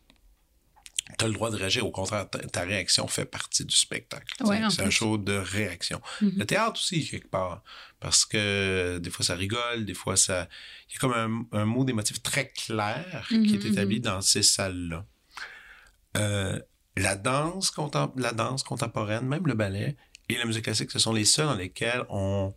[1.19, 1.87] Tu as le droit de réagir.
[1.87, 4.27] Au contraire, ta, ta réaction fait partie du spectacle.
[4.45, 6.01] Ouais, C'est- un show de réaction.
[6.21, 6.33] Mhm.
[6.39, 7.63] Le théâtre aussi, quelque part.
[8.01, 10.49] Parce que des fois, ça rigole, des fois, ça.
[10.89, 14.21] Il y a comme un, un mot d'émotif très clair qui est Mhm, établi dans
[14.21, 15.07] ces salles-là.
[16.17, 16.59] Euh,
[16.97, 17.73] la danse,
[18.17, 19.97] la danse contemporaine, même le ballet
[20.29, 22.55] et la musique classique, ce sont les seuls dans lesquels on,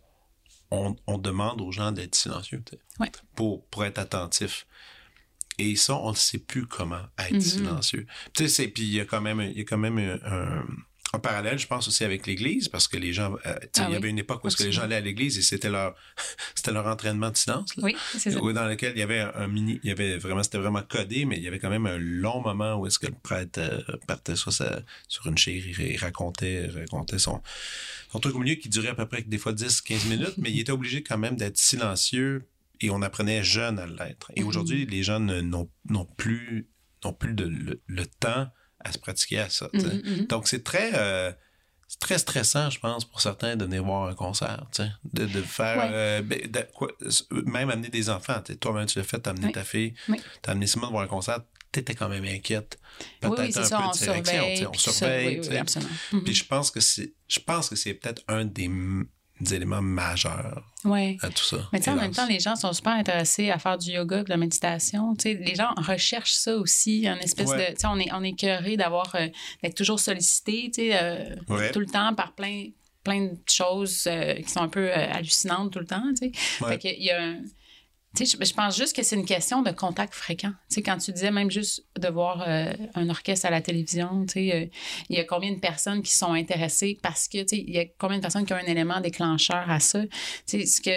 [0.70, 2.62] on, on demande aux gens d'être silencieux
[2.98, 3.10] Ouais.
[3.36, 4.66] pour, pour être attentifs.
[5.60, 7.40] Et ça, on ne sait plus comment être Mhm.
[7.40, 8.06] silencieux.
[8.34, 10.18] Tu sais, puis il y a quand même, il y a quand même un,
[11.12, 13.96] un- parallèle, je pense, aussi avec l'Église, parce que les gens, euh, Ah il y
[13.96, 15.96] avait une époque où que les gens allaient à l'Église et c'était leur,
[16.54, 17.74] c'était leur entraînement de silence.
[17.76, 17.82] là.
[17.84, 18.38] Oui, c'est ça.
[18.38, 21.24] Dans lequel il y avait un, un mini, il y avait vraiment, c'était vraiment codé,
[21.24, 23.80] mais il y avait quand même un long moment où est-ce que le prêtre euh,
[24.06, 27.42] partait sur, sa, sur une chaire, il, il racontait, racontait son,
[28.12, 30.60] son truc au milieu qui durait à peu près des fois 10-15 minutes, mais il
[30.60, 32.46] était obligé quand même d'être silencieux
[32.80, 34.30] et on apprenait jeune à l'être.
[34.36, 34.48] Et Mhm.
[34.48, 35.02] aujourd'hui, les
[35.40, 36.68] ne- n'ont plus,
[37.12, 38.48] plus de, le, le temps
[38.80, 39.68] à se pratiquer à ça.
[39.74, 40.26] Mhm, mhm.
[40.26, 41.32] Donc, c'est très, euh,
[41.98, 44.66] très stressant, je pense, pour certains de venir voir un concert,
[45.12, 45.88] de, de faire, Ouais.
[45.92, 46.88] euh, ben, de- quoi,
[47.46, 48.40] même amener des enfants.
[48.60, 49.52] Toi-même, tu l'as fait, t'as amené Oui.
[49.52, 50.18] ta fille, Oui.
[50.42, 51.40] t'as amené Simone voir un concert,
[51.72, 52.78] t'étais quand même inquiète.
[53.00, 54.66] Oui, Peut-être oui, c'est un ça, peu on de direction, tu surveille.
[54.66, 54.92] on tout ça.
[54.92, 55.40] surveille.
[55.40, 55.92] Oui, oui, absolument.
[56.24, 57.14] Puis je pense que c'est,
[57.94, 58.68] peut-être un des,
[59.40, 61.16] des éléments majeurs Ouais.
[61.22, 61.56] à tout ça.
[61.72, 64.22] Mais tu sais, en même temps, les gens sont super intéressés à faire du yoga
[64.24, 65.14] de la méditation.
[65.14, 67.70] Tu sais, les gens recherchent ça aussi, une espèce Ouais.
[67.70, 67.74] de...
[67.74, 69.14] Tu sais, on est, on est d'avoir...
[69.14, 69.28] euh,
[69.62, 71.70] d'être toujours sollicité, tu sais, euh, Ouais.
[71.72, 72.66] tout le temps par plein,
[73.04, 76.32] plein de choses euh, qui sont un peu euh, hallucinantes tout le temps, tu sais.
[76.64, 76.72] Ouais.
[76.72, 77.36] Fait qu'il y a un...
[78.18, 80.50] Je, je pense juste que c'est une question de contact fréquent.
[80.68, 84.26] Tu sais, quand tu disais même juste de voir euh, un orchestre à la télévision,
[84.36, 84.66] euh,
[85.08, 88.16] il y a combien de personnes qui sont intéressées parce que, il y a combien
[88.16, 90.02] de personnes qui ont un élément déclencheur à ça?
[90.46, 90.90] Tu sais, ce que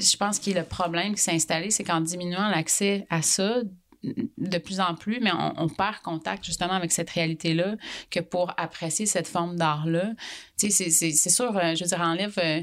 [0.00, 3.60] je pense que le problème qui s'est installé, c'est qu'en diminuant l'accès à ça,
[4.38, 7.76] de plus en plus, mais on, on perd contact justement avec cette réalité-là
[8.10, 10.12] que pour apprécier cette forme d'art-là.
[10.58, 12.60] Tu sais, c'est- sûr, euh, je veux dire, enlève, euh,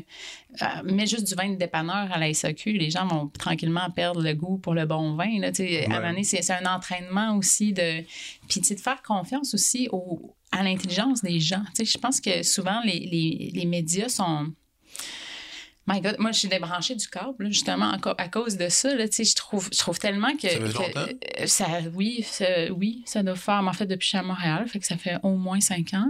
[0.61, 4.21] euh, mets juste du vin de dépanneur à la SAQ, les gens vont tranquillement perdre
[4.21, 5.39] le goût pour le bon vin.
[5.39, 5.87] Là, tu sais.
[5.87, 6.23] Ouais.
[6.23, 8.01] c'est c'est un entraînement aussi de...
[8.47, 11.63] Puis tu sais, de faire confiance aussi au, à l'intelligence des gens.
[11.75, 14.53] Tu sais, je pense que souvent, les, les, les médias sont
[15.87, 18.93] My God, moi, je suis débranchée du câble, justement, à, cause de ça.
[18.93, 20.47] Là, je, trouve, je trouve tellement que.
[20.47, 21.07] Ça fait longtemps?
[21.39, 23.63] Euh, ça, oui, ça, oui, ça doit faire.
[23.65, 25.95] En fait, depuis que je suis à Montréal, fait que ça fait au moins cinq
[25.95, 26.09] ans.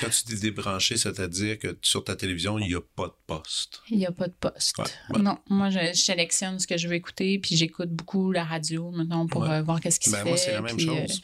[0.00, 3.80] Quand tu dis débranché, c'est-à-dire que sur ta télévision, il n'y a pas de poste.
[3.88, 4.76] Il n'y a pas de poste.
[5.18, 9.26] Non, moi, je, sélectionne ce que je veux écouter, puis j'écoute beaucoup la radio, maintenant,
[9.26, 10.24] pour euh, voir qu'est-ce qui se fait.
[10.24, 11.22] Moi, c'est la même chose.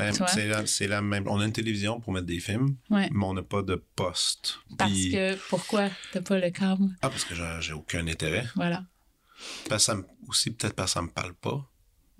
[0.00, 1.28] Euh, ben, c'est la, même.
[1.28, 4.60] On a une télévision pour mettre des films, mais on n'a pas de poste.
[4.78, 6.88] Parce que, pourquoi tu n'as pas le câble?
[7.02, 8.44] Ah, parce que j'ai aucun intérêt.
[8.54, 8.84] Voilà.
[9.68, 9.96] Parce ça
[10.28, 11.64] aussi, peut-être parce que ça me parle pas.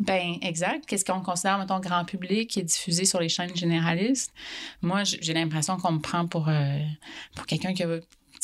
[0.00, 0.86] Ben exact.
[0.86, 4.32] Qu'est-ce qu'on considère, mettons, grand public qui est diffusé sur les chaînes généralistes?
[4.82, 6.78] Moi, j'ai l'impression qu'on me prend pour, euh,
[7.36, 7.84] pour quelqu'un qui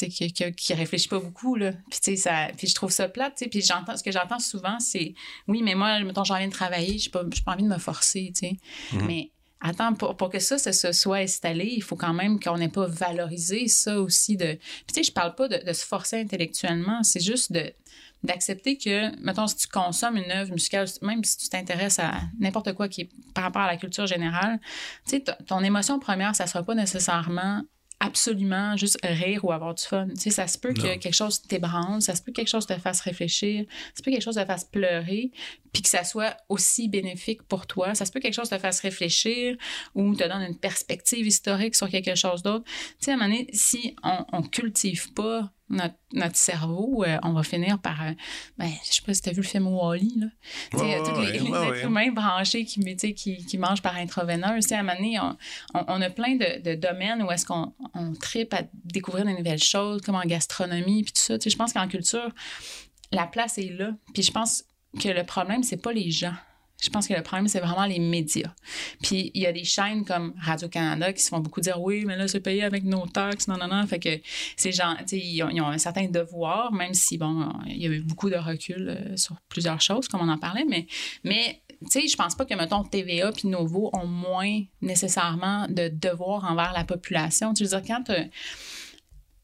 [0.08, 3.98] qui, qui, réfléchit pas beaucoup là puis ça puis je trouve ça plate puis j'entends
[3.98, 5.14] ce que j'entends souvent c'est
[5.46, 8.32] oui mais moi mettons j'en viens de travailler j'ai pas pas envie de me forcer
[8.34, 8.56] tu sais
[8.92, 9.04] mm-hmm.
[9.04, 12.70] mais Attends, pour, pour, que ça, se soit installé, il faut quand même qu'on n'ait
[12.70, 14.36] pas valorisé ça aussi.
[14.36, 14.54] De...
[14.54, 17.70] Puis, tu sais, je parle pas de, de se forcer intellectuellement, c'est juste de,
[18.22, 22.72] d'accepter que, mettons, si tu consommes une œuvre musicale, même si tu t'intéresses à n'importe
[22.74, 24.60] quoi qui est par rapport à la culture générale,
[25.06, 27.62] tu sais, ton émotion première, ça sera pas nécessairement
[28.00, 30.08] absolument juste rire ou avoir du fun.
[30.08, 32.66] Tu sais, ça se peut que quelque chose t'ébranle, ça se peut que quelque chose
[32.66, 35.30] te fasse réfléchir, ça se peut que quelque chose te fasse pleurer,
[35.72, 37.94] puis que ça soit aussi bénéfique pour toi.
[37.94, 39.56] Ça se peut que quelque chose te fasse réfléchir
[39.94, 42.64] ou te donne une perspective historique sur quelque chose d'autre.
[42.64, 47.18] Tu sais, à un moment donné, si on, on cultive pas notre, notre cerveau, euh,
[47.22, 48.02] on va finir par.
[48.02, 48.12] Euh,
[48.58, 50.26] ben, je sais pas si tu as vu le film Wally, là.
[50.72, 50.82] tous
[51.20, 52.80] les, êtres humains branchés qui,
[53.14, 54.70] qui, qui, mangent par intraveineuse.
[54.72, 55.36] À un moment donné, on,
[55.74, 59.62] on, a plein de, de domaines où est-ce qu'on on tripe à découvrir de nouvelles
[59.62, 61.36] choses, comme en gastronomie, puis tout ça.
[61.44, 62.30] je pense qu'en culture,
[63.12, 63.92] la place est là.
[64.12, 64.64] Puis je pense
[65.00, 66.34] que le problème, c'est pas les gens.
[66.80, 68.52] Je pense que le problème, c'est vraiment les médias.
[69.02, 72.16] Puis il y a des chaînes comme Radio-Canada qui se font beaucoup dire oui, mais
[72.16, 73.86] là, c'est payé avec nos taxes, non, non, non.
[73.86, 74.20] Fait que
[74.56, 77.90] ces gens, ils ont, ils ont un certain devoir, même si, bon, il y a
[77.90, 80.86] eu beaucoup de recul euh, sur plusieurs choses, comme on en parlait, mais,
[81.24, 85.88] mais tu sais, je pense pas que, mettons, TVA puis Novo ont moins nécessairement de
[85.88, 87.54] devoirs envers la population.
[87.54, 88.12] Tu veux dire, quand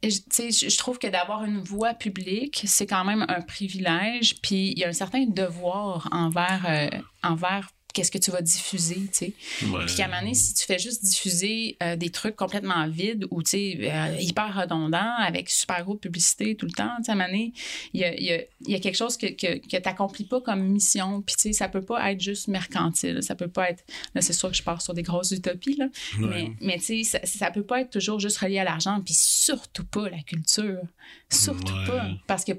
[0.02, 4.84] je, trouve que d'avoir une voix publique, c'est quand même un privilège, puis il y
[4.84, 6.88] a un certain devoir envers, euh,
[7.22, 9.32] envers qu'est-ce que tu vas diffuser, tu sais.
[9.58, 13.26] Puis qu'à un moment donné, si tu fais juste diffuser euh, des trucs complètement vides
[13.30, 17.12] ou, tu sais, euh, hyper redondants avec super gros publicité tout le temps, tu sais,
[17.12, 17.54] à un moment donné,
[17.94, 20.42] il y a, y, a, y a, quelque chose que, que, que tu n'accomplis pas
[20.42, 21.22] comme mission.
[21.22, 23.22] Puis, tu sais, ça peut pas être juste mercantile.
[23.22, 23.82] Ça peut pas être...
[24.14, 25.86] Là, c'est sûr que je pars sur des grosses utopies, là.
[26.18, 29.00] Mais, mais tu sais, ça, ça peut pas être toujours juste relié à l'argent.
[29.02, 30.82] Puis surtout pas la culture.
[31.30, 32.10] Surtout pas.
[32.26, 32.52] Parce que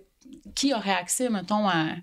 [0.56, 1.96] qui aurait accès, mettons, à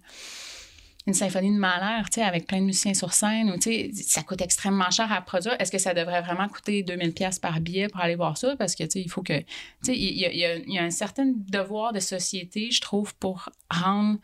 [1.07, 3.91] une symphonie de Mahler, tu sais, avec plein de musiciens sur scène, ou, tu sais,
[3.93, 5.55] ça coûte extrêmement cher à produire.
[5.61, 8.57] Est-ce que ça devrait vraiment coûter 2000 pièces par billet pour aller voir ça?
[8.57, 9.39] Parce que, tu sais, il faut que...
[9.39, 9.47] Tu
[9.83, 14.19] sais, il y a, y a, un certain devoir de société, je trouve, pour rendre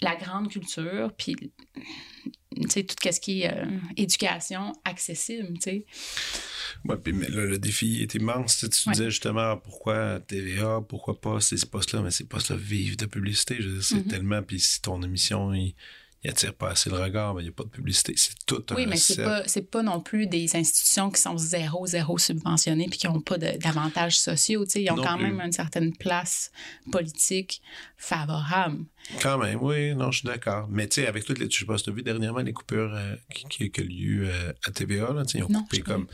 [0.00, 5.86] la grande culture, puis, tu sais, tout ce qui est euh, éducation accessible, tu sais.
[6.84, 8.58] Oui, puis mais le défi est immense.
[8.58, 13.58] Tu, disais justement pourquoi TVA, pourquoi pas ces postes-là, mais ces postes-là vivent de publicité.
[13.80, 14.06] c'est mm-hmm.
[14.06, 14.42] tellement.
[14.42, 15.74] Puis si ton émission, il,
[16.22, 18.12] il attire pas assez le regard, mais il n'y a pas de publicité.
[18.16, 21.86] C'est tout un Oui, mais c'est pas, pas non plus des institutions qui sont zéro,
[21.86, 24.66] zéro subventionnées puis qui n'ont pas d'avantages sociaux.
[24.74, 26.50] Ils ont quand même une certaine place
[26.92, 27.62] politique
[27.96, 28.84] favorable.
[29.22, 30.68] Quand même, oui, non, je suis d'accord.
[30.68, 31.48] Mais tu sais, avec toutes les.
[31.50, 33.16] Je sais pas si tu as vu dernièrement les coupures euh,
[33.48, 36.06] qui, ont eu lieu euh, à TVA, là, ils ont coupé comme.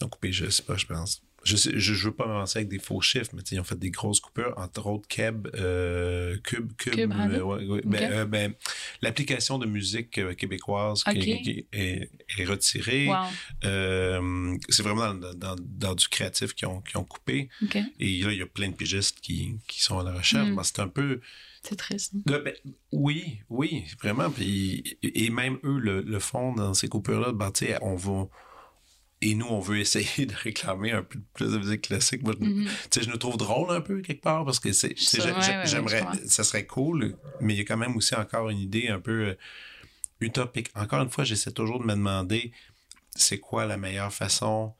[0.00, 2.68] Ils ont coupé, je sais pas, je pense je ne je, veux pas m'avancer avec
[2.68, 6.72] des faux chiffres, mais ils ont fait des grosses coupures, entre autres Keb, euh, Cube,
[6.76, 8.54] Cube, euh, ben, euh, ben,
[9.00, 13.08] l'application de musique euh, québécoise qui, est, est, retirée.
[13.62, 17.48] c'est vraiment dans, dans, du créatif qu'ils ont, ont coupé.
[17.98, 20.48] Et là, il y a plein de pigistes qui, qui sont à la recherche.
[20.48, 20.60] Mm.
[20.62, 21.20] c'est un peu...
[21.62, 22.12] C'est triste.
[22.14, 22.42] Ben,
[22.90, 24.30] oui, oui, vraiment.
[24.30, 27.32] Puis, et même eux le, le font dans ces coupures-là.
[27.32, 28.28] Ben, on va
[29.22, 32.22] et nous, on veut essayer de réclamer un peu plus de musique classique.
[32.22, 36.66] Moi, je nous trouve drôle un peu quelque part parce que c'est, j'aimerais, ça serait
[36.66, 39.34] cool, mais il y a quand même aussi encore une idée un peu euh,
[40.20, 40.70] utopique.
[40.74, 42.52] Encore une fois, j'essaie toujours de me demander
[43.14, 44.72] c'est quoi la meilleure façon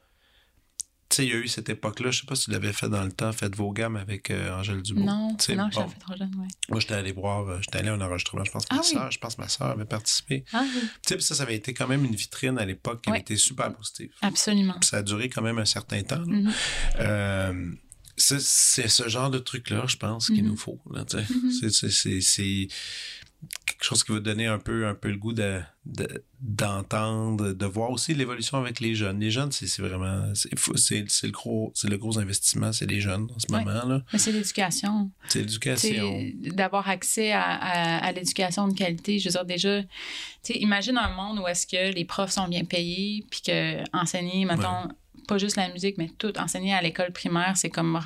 [1.15, 3.03] sais, il y a eu cette époque-là, je sais pas si tu l'avais fait dans
[3.03, 5.03] le temps, Faites vos gammes avec euh, Angèle Dubois.
[5.03, 6.47] Non, non, je fait trop jeune, oui.
[6.69, 8.83] Moi, j'étais allé voir, euh, j'étais allé à un enregistrement, je pense que ma ah
[8.83, 10.43] soeur, je pense ma soeur avait participé.
[10.53, 10.81] Ah oui.
[11.05, 13.37] Tu sais, ça, ça avait été quand même une vitrine à l'époque qui avait été
[13.37, 14.11] super positive.
[14.21, 14.75] Absolument.
[14.81, 16.23] ça a duré quand même un certain temps.
[16.23, 16.53] Mm-hmm.
[16.99, 17.71] Euh,
[18.17, 20.47] c'est ce genre de truc-là, je pense, qu'il mm-hmm.
[20.47, 20.79] nous faut.
[20.89, 22.21] Mm-hmm.
[22.21, 22.67] C'est
[23.81, 25.59] quelque chose qui va donner un peu, un peu le goût de,
[26.39, 29.19] d'entendre, de, voir aussi l'évolution avec les jeunes.
[29.19, 33.27] Les jeunes, c'est, vraiment, c'est, c'est, le gros, c'est le gros investissement, c'est les jeunes
[33.35, 34.03] en ce moment-là.
[34.13, 35.09] Mais c'est l'éducation.
[35.27, 36.31] C'est l'éducation.
[36.55, 39.17] d'avoir accès à, à, l'éducation de qualité.
[39.17, 39.81] Je veux dire, déjà,
[40.49, 44.89] imagine un monde où est-ce que les profs sont bien payés, puis que enseigner, mettons,
[45.31, 47.97] pas juste la musique, mais tout enseigner à l'école primaire, c'est comme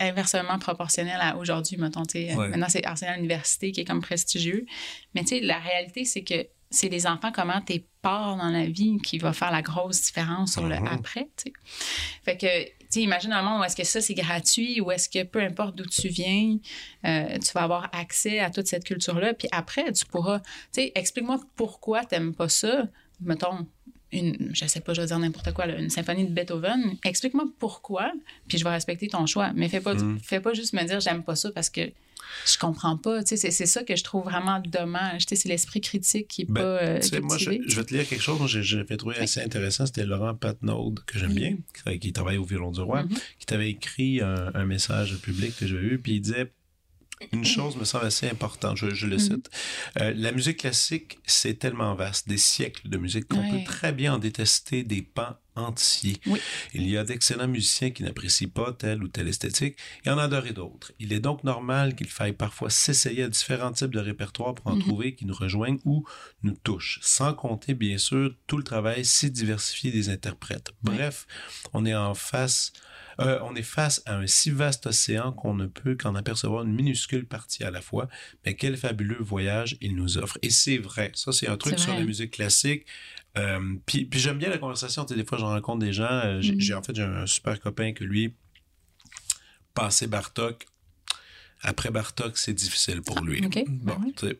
[0.00, 2.02] inversement proportionnel à aujourd'hui, mettons.
[2.36, 4.66] Maintenant, c'est enseigner à l'université qui est comme prestigieux.
[5.14, 8.66] Mais tu sais, la réalité, c'est que c'est les enfants, comment tu pars dans la
[8.66, 10.94] vie qui va faire la grosse différence sur le mm-hmm.
[10.94, 11.26] après.
[11.38, 11.54] sais.
[12.22, 15.22] Fait que, tu imagine un monde où est-ce que ça, c'est gratuit, ou est-ce que
[15.22, 16.58] peu importe d'où tu viens,
[17.06, 19.32] euh, tu vas avoir accès à toute cette culture-là.
[19.32, 22.84] Puis après, tu pourras, tu sais, explique-moi pourquoi tu n'aimes pas ça.
[23.20, 23.66] Mettons,
[24.12, 28.12] une, je sais pas, je vais dire n'importe quoi, une symphonie de Beethoven, explique-moi pourquoi,
[28.48, 29.52] puis je vais respecter ton choix.
[29.54, 30.20] Mais fais pas, mm.
[30.20, 31.90] fais pas juste me dire j'aime pas ça parce que
[32.46, 33.24] je comprends pas.
[33.24, 35.24] C'est, c'est ça que je trouve vraiment dommage.
[35.28, 36.60] C'est l'esprit critique qui est ben, pas.
[36.60, 39.86] Euh, moi, je, vais te lire quelque chose que j'ai trouvé assez intéressant.
[39.86, 41.56] C'était Laurent Patnaud, que j'aime bien,
[42.00, 43.18] qui, travaille au Violon du Roi, mm-hmm.
[43.38, 46.52] qui t'avait écrit un, un, message public que j'avais vu, puis il disait
[47.32, 49.18] une chose me semble assez importante, je, le mhm.
[49.18, 49.50] cite.
[50.00, 54.14] Euh, la musique classique, c'est tellement vaste, des siècles de musique, qu'on peut très bien
[54.14, 56.20] en détester des pans entiers.
[56.74, 60.52] Il y a d'excellents musiciens qui n'apprécient pas telle ou telle esthétique et en adorer
[60.52, 60.92] d'autres.
[60.98, 64.76] Il est donc normal qu'il faille parfois s'essayer à différents types de répertoires pour en
[64.76, 64.82] mhm.
[64.82, 66.04] trouver qui nous rejoignent ou
[66.42, 70.72] nous touchent, sans compter bien sûr tout le travail si diversifié des interprètes.
[70.82, 71.26] Bref,
[71.72, 72.72] on est en face
[73.20, 76.74] euh, on est face à un si vaste océan qu'on ne peut qu'en apercevoir une
[76.74, 78.08] minuscule partie à la fois,
[78.44, 80.38] mais quel fabuleux voyage il nous offre.
[80.42, 82.86] Et c'est vrai, ça c'est un truc sur la musique classique.
[83.38, 86.38] Euh, puis, j'aime bien la conversation, tu sais, des fois je rencontre des gens, euh,
[86.38, 86.60] mm.
[86.60, 88.34] j'ai en fait j'ai un super copain que lui,
[89.74, 90.66] passé Bartok,
[91.66, 93.42] après Bartok, c'est difficile pour lui.
[93.44, 93.96] Ah, bon,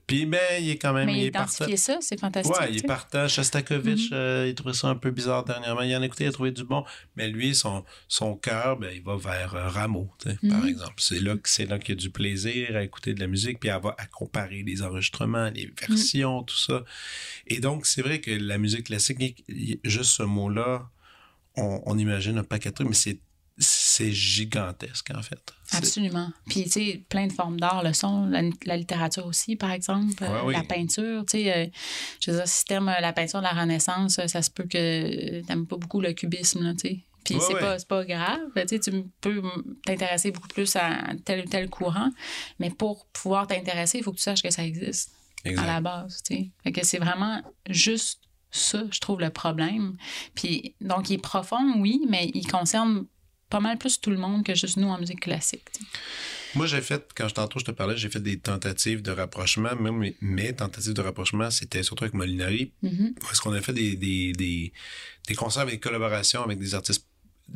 [0.07, 1.07] Puis, ben, il est quand même.
[1.07, 1.33] Mais il,
[1.69, 2.55] il ça, c'est fantastique.
[2.57, 3.27] Ouais, il est partant.
[3.27, 4.15] Shostakovich, mm-hmm.
[4.15, 5.83] euh, il trouvait ça un peu bizarre dernièrement.
[5.83, 6.85] Il en a écouté, il a trouvé du bon.
[7.17, 10.69] Mais lui, son, son cœur, ben, il va vers euh, Rameau, par mm-hmm.
[10.69, 10.95] exemple.
[10.99, 13.77] C'est là, là qu'il y a du plaisir à écouter de la musique, puis à,
[13.77, 16.85] à comparer les enregistrements, les versions, tout ça.
[17.49, 19.45] Et donc, c'est vrai que la musique classique,
[19.83, 20.89] juste ce mot-là,
[21.57, 23.19] on, on imagine un paquet de trucs, mais c'est
[23.97, 25.41] c'est gigantesque, en fait.
[25.73, 26.31] Absolument.
[26.51, 30.53] Puis, tu sais, plein de formes d'art, le son, la, littérature aussi, par exemple, euh,
[30.53, 31.25] la peinture.
[31.25, 31.67] Tu sais, euh,
[32.21, 35.41] je veux dire, si t'aimes euh, la peinture de la Renaissance, ça se peut que
[35.47, 37.01] t'aimes pas beaucoup le cubisme, tu sais.
[37.25, 38.41] Puis c'est pas, pas grave.
[38.55, 38.79] Ben, tu
[39.23, 39.43] peux
[39.85, 42.11] t'intéresser beaucoup plus à tel ou tel courant,
[42.61, 45.11] mais pour pouvoir t'intéresser, il faut que tu saches que ça existe
[45.45, 46.23] à la base.
[46.23, 46.51] Tu sais.
[46.63, 49.97] Fait que c'est vraiment juste ça, je trouve, le problème.
[50.35, 53.07] Puis, donc, il est profond, oui, mais il concerne
[53.49, 55.69] pas mal plus tout le monde que juste nous en musique classique.
[56.55, 59.75] Moi, j'ai fait, quand je tantôt je te parlais, j'ai fait des tentatives de rapprochement.
[59.77, 62.73] Même mes, tentatives de rapprochement, c'était surtout avec Molinari.
[62.83, 64.73] Mm Parce qu'on a fait des, des, des,
[65.29, 67.07] des concerts avec des collaborations avec des artistes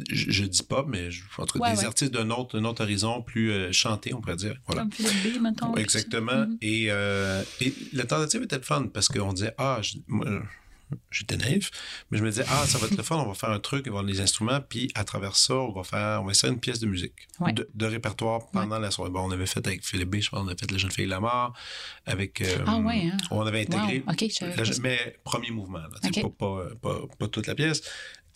[0.09, 4.14] je, dis pas, mais je, entre des artistes d'un autre, autre horizon, plus euh, chantés,
[4.14, 4.55] on pourrait dire.
[4.66, 4.83] Voilà.
[4.83, 5.74] Comme Philippe B, mettons.
[5.74, 6.33] Exactement.
[6.33, 6.59] Mm-hmm.
[6.62, 10.26] et, euh, et, la tentative était fun parce qu'on disait, ah, je, moi,
[11.11, 11.70] j'étais naïf,
[12.11, 13.87] mais je me disais, ah, ça va être le fun, on va faire un truc,
[13.87, 16.53] on va avoir les instruments, puis à travers ça, on va faire, on va essayer
[16.53, 17.29] une pièce de musique,
[17.74, 19.11] de, répertoire pendant la soirée.
[19.11, 21.07] Bon, on avait fait avec Philippe B, je pense, on avait fait La jeune fille
[21.07, 21.55] la mort,
[22.07, 22.40] avec.
[22.40, 23.16] Euh, ah, ouais, hein?
[23.31, 24.03] On avait intégré.
[24.83, 27.83] mais premier mouvement, là, pas, pas, pas, toute la pièce.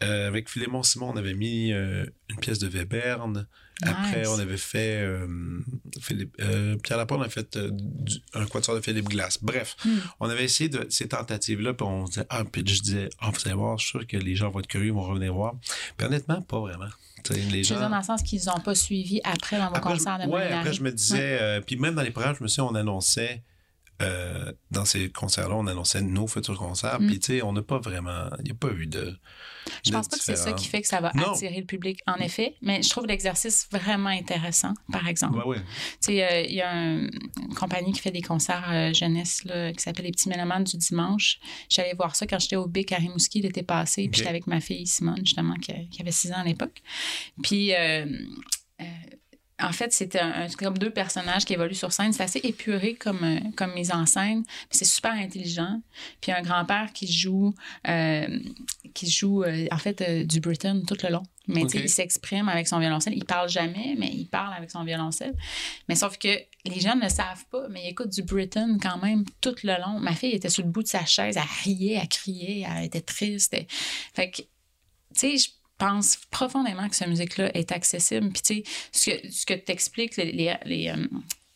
[0.03, 3.47] Euh, avec Philémon Simon, on avait mis euh, une pièce de Webern.
[3.83, 5.27] Après, on avait fait euh,
[6.01, 6.37] Philippe,
[6.83, 7.59] Pierre Laporte, on a fait
[8.35, 9.39] un quatuor de Philippe Glass.
[9.43, 9.99] Bref, hmm.
[10.21, 13.41] on avait essayé de, ces tentatives-là, puis on disait, ah, puis je disais, ah, vous
[13.45, 15.55] allez voir, je suis sûr que les gens vont être curieux, vont revenir voir.
[15.97, 16.87] Puis honnêtement, pas vraiment.
[17.31, 17.81] les gens...
[17.81, 20.83] dans le sens qu'ils n'ont pas suivi après dans mon concert de Ouais, après, je
[20.83, 23.43] me disais, puis même dans les programmes, je me suis on annonçait
[24.03, 27.01] euh, dans ces concerts-là, on annonçait nos futurs concerts.
[27.01, 27.07] Mm.
[27.07, 28.29] Puis, tu sais, on n'a pas vraiment.
[28.41, 29.17] Il n'y a pas eu de.
[29.85, 32.17] Je pense pas que c'est ça qui fait que ça va attirer le public, en
[32.17, 32.57] effet.
[32.63, 35.43] Mais je trouve l'exercice vraiment intéressant, par exemple.
[35.55, 35.61] Tu
[36.01, 37.11] sais, euh, il y a une
[37.59, 41.39] compagnie qui fait des concerts euh, jeunesse là, qui s'appelle Les Petits Mélomanes du dimanche.
[41.69, 44.09] J'allais voir ça quand j'étais au Bic à Rimouski l'été passé.
[44.09, 46.83] Puis j'étais avec ma fille Simone, justement, qui, avait 6 ans à l'époque.
[47.43, 47.73] Puis
[49.63, 50.19] en fait, c'est
[50.59, 52.13] comme deux personnages qui évoluent sur scène.
[52.13, 55.81] C'est assez épuré comme, euh, comme mise en scène, mais c'est super intelligent.
[56.21, 57.55] Puis un grand-père qui joue,
[57.87, 58.41] euh,
[58.95, 61.23] qui joue euh, en fait du Britain tout le long.
[61.47, 63.15] Mais il s'exprime avec son violoncelle.
[63.15, 65.35] Il parle jamais, mais il parle avec son violoncelle.
[65.89, 69.25] Mais sauf que les gens ne savent pas, mais il écoute du Britain quand même
[69.41, 70.01] tout le long.
[70.01, 73.03] Ma fille était sur le bout de sa chaise, elle riait, elle criait, elle était
[73.03, 73.55] triste.
[74.15, 74.47] Fait que, tu
[75.15, 75.49] sais, je
[75.85, 78.31] pense profondément que cette musique-là est accessible.
[78.31, 81.07] Puis, tu sais, ce que, ce que tu expliques, les, les, euh,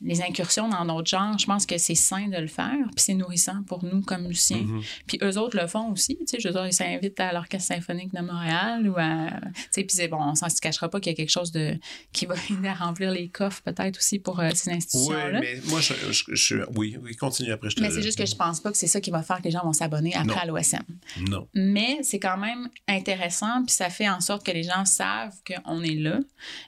[0.00, 3.14] les incursions dans d'autres genres, je pense que c'est sain de le faire, puis c'est
[3.14, 4.58] nourrissant pour nous comme musiciens.
[4.62, 4.82] Mhm.
[5.08, 7.74] Puis eux autres le font aussi, tu sais, je veux dire, ils s'invitent à l'Orchestre
[7.74, 9.30] symphonique de Montréal ou à...
[9.54, 11.50] Tu sais, puis c'est bon, on s'en se cachera pas qu'il y a quelque chose
[11.50, 11.76] de
[12.12, 15.40] qui va aider à remplir les coffres peut-être aussi pour euh, ces Oui, institutions-là.
[15.40, 17.70] mais moi, je, je, je- oui, oui, continue après.
[17.70, 19.38] Je te Mais c'est juste que je pense pas que c'est ça qui va faire
[19.38, 20.36] que les gens vont s'abonner après Non.
[20.36, 20.82] à l'OSM.
[21.28, 21.48] Non.
[21.54, 25.82] Mais c'est quand même intéressant, puis ça fait en sorte que les gens savent qu'on
[25.82, 26.18] est là.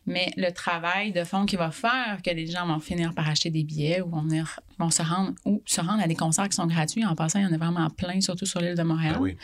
[0.07, 3.51] Mais le travail de fond qui va faire que les gens vont finir par acheter
[3.51, 7.05] des billets ou vont se rendre ou se rendre à des concerts qui sont gratuits.
[7.05, 9.15] En passant, il y en a vraiment plein, surtout sur l'île de Montréal.
[9.17, 9.37] Ah oui.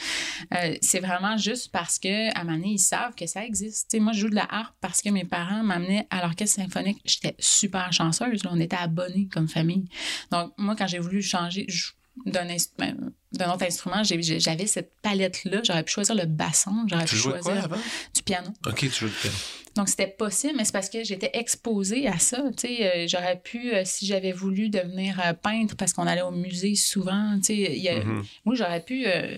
[0.54, 3.94] Euh, c'est vraiment juste parce que à Mané, ils savent que ça existe.
[4.00, 7.00] Moi, je joue de la harpe parce que mes parents m'amenaient à l'orchestre symphonique.
[7.04, 8.44] J'étais super chanceuse.
[8.44, 8.50] là.
[8.52, 9.88] On était abonnés comme famille.
[10.30, 11.92] Donc, moi, quand j'ai voulu changer je-
[12.24, 15.60] d'un inst- ben, d'un autre instrument, j'avais cette palette-là.
[15.62, 17.76] J'aurais pu choisir le basson, j'aurais pu quoi choisir avant?
[18.14, 18.48] du piano.
[18.66, 19.36] Ok, tu jouais le piano.
[19.76, 22.42] Donc, c'était possible, mais c'est parce que j'étais exposée à ça.
[22.56, 26.22] Tu sais, euh, j'aurais pu, euh, si j'avais voulu devenir euh, peintre, parce qu'on allait
[26.22, 28.24] au musée souvent, tu sais, il y a- Mhm.
[28.46, 29.36] moi, j'aurais pu euh,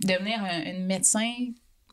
[0.00, 1.32] devenir un, une médecin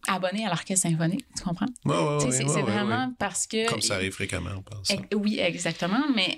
[0.08, 1.68] abonnée à l'orchestre symphonique, tu comprends?
[1.86, 3.68] Ouais, ouais, c'est ouais, vraiment parce que...
[3.68, 4.91] Comme ça arrive fréquemment, on pense.
[5.16, 6.04] Oui, exactement.
[6.16, 6.36] Mais,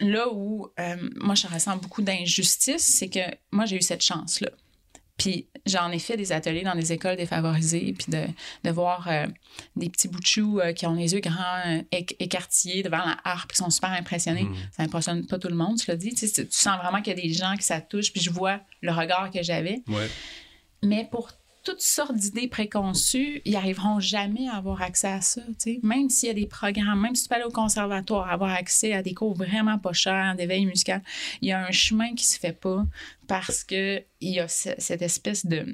[0.00, 3.20] là où euh, moi, je ressens beaucoup d'injustice, c'est que
[3.50, 4.50] moi, j'ai eu cette chance-là.
[5.16, 8.26] Puis j'en ai fait des ateliers dans des écoles défavorisées, puis de,
[8.64, 9.28] de voir euh,
[9.76, 13.16] des petits bouts de choux euh, qui ont les yeux grands, éc- écartillés devant la
[13.22, 14.42] harpe, qui sont super impressionnés.
[14.42, 14.56] Mhm.
[14.76, 16.14] Ça impressionne pas tout le monde, tu l'as dit.
[16.14, 18.30] Tu, sais, tu sens vraiment qu'il y a des gens qui ça touche, puis je
[18.30, 19.84] vois le regard que j'avais.
[20.82, 21.30] Mais pour
[21.64, 25.40] toutes sortes d'idées préconçues, ils n'arriveront jamais à avoir accès à ça.
[25.82, 28.92] Même s'il y a des programmes, même si tu peux aller au conservatoire, avoir accès
[28.92, 31.02] à des cours vraiment pas chers, d'éveil musical,
[31.40, 32.84] il y a un chemin qui se fait pas
[33.26, 35.66] parce que il y a ce- cette espèce de,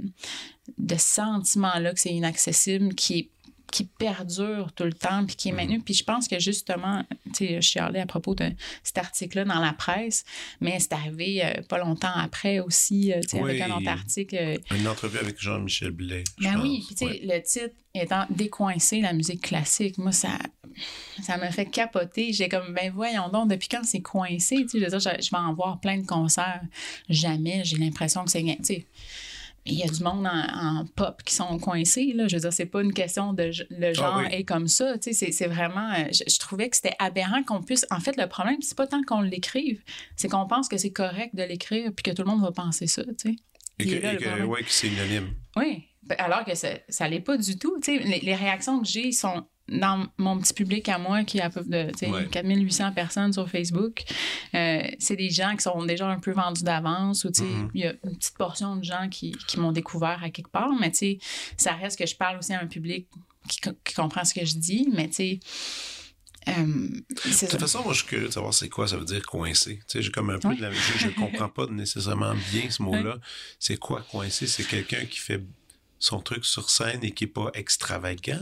[0.79, 3.31] de sentiment-là que c'est inaccessible qui est
[3.71, 5.81] qui perdure tout le temps puis qui est maintenu.
[5.81, 7.05] Puis je pense que justement,
[7.35, 8.51] tu sais, je suis allée à propos de
[8.83, 10.25] cet article-là dans la presse,
[10.61, 14.37] mais c'est arrivé euh, pas longtemps après aussi, euh, tu sais, avec un autre article.
[14.39, 16.25] euh, Une entrevue avec Jean-Michel Blais.
[16.41, 17.21] ben oui, puis tu sais, Ouais.
[17.23, 20.31] le titre étant Décoincer la musique classique, moi, ça
[21.23, 22.33] ça me fait capoter.
[22.33, 24.57] J'ai comme, ben voyons donc, depuis quand c'est coincé?
[24.63, 26.63] Tu sais, je veux dire, je, je vais en voir plein de concerts.
[27.09, 28.43] Jamais, j'ai l'impression que c'est...
[28.43, 28.87] Tu sais,
[29.67, 32.29] il y a du monde en, en pop qui sont coincés, là.
[32.29, 33.51] Je veux dire, c'est pas une question de...
[33.71, 34.35] Le genre Ah oui.
[34.35, 35.93] est comme ça, tu sais, c'est- c'est vraiment...
[35.93, 37.87] euh, Je, je trouvais que c'était aberrant qu'on puisse...
[37.91, 39.83] En fait, le problème, c'est pas tant qu'on l'écrive,
[40.17, 42.87] c'est qu'on pense que c'est correct de l'écrire puis que tout le monde va penser
[42.87, 43.37] ça, tu sais.
[43.79, 44.49] Et que, là, et que- problème.
[44.49, 45.35] ouais, que c'est unanime.
[45.57, 47.77] Oui, Ben, alors que ça, ça l'est pas du tout.
[47.83, 51.39] Tu sais, les, les réactions que j'ai sont dans mon petit public à moi, qui
[51.39, 52.29] est à peu de Ouais.
[52.31, 54.03] 4800 personnes sur Facebook.
[54.55, 57.71] Euh, c'est des gens qui sont déjà un peu vendus d'avance ou tu sais, Mhm.
[57.75, 60.71] il y a une petite portion de gens qui, qui m'ont découvert à quelque part,
[60.81, 61.19] mais tu sais,
[61.57, 63.07] ça reste que je parle aussi à un public
[63.49, 65.41] qui, co- qui comprend ce que je dis, mais tu sais,
[66.49, 66.53] euh,
[67.27, 67.47] De ça.
[67.47, 69.77] toute façon, moi, je suis curieux de savoir c'est quoi ça veut dire coincé.
[69.77, 70.57] Tu sais, j'ai comme un peu Ouais.
[70.57, 70.73] de la...
[70.73, 73.19] Je ne comprends pas nécessairement bien ce mot-là.
[73.59, 74.47] C'est quoi coincé?
[74.47, 75.43] C'est quelqu'un qui fait
[75.99, 78.41] son truc sur scène et qui n'est pas extravagant?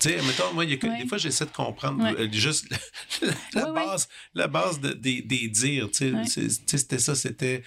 [0.00, 1.02] Tu sais, mettons, moi, il y a que- Ouais.
[1.02, 2.14] des fois, j'essaie de comprendre Ouais.
[2.18, 2.78] euh, juste la,
[3.54, 3.86] la Ouais, ouais.
[3.86, 5.90] base, la base de- des, des dires.
[5.92, 7.62] Tu sais, c'était ça, c'était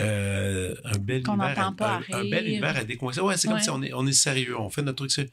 [0.00, 1.74] euh, un bel univers.
[1.76, 3.20] pas un, un bel univers à décoincer.
[3.20, 5.28] Ouais, c'est comme si on est, on est sérieux, on fait notre truc.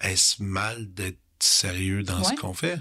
[0.00, 2.78] Est-ce mal d'être sérieux dans ce qu'on fait?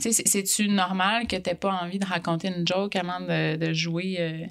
[0.00, 3.56] Tu sais, c'est- C'est-tu normal que tu pas envie de raconter une joke avant de,
[3.56, 4.46] de jouer euh,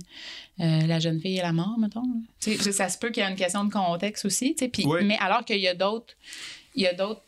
[0.59, 2.03] euh, La jeune fille et la mort, mettons?
[2.39, 4.55] ça se peut qu'il y ait une question de contexte aussi.
[4.85, 5.03] Oui.
[5.03, 6.13] Mais alors qu'il y a d'autres
[6.75, 7.21] il y a d'autres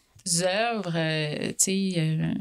[0.44, 2.34] œuvres, euh, tu sais, euh,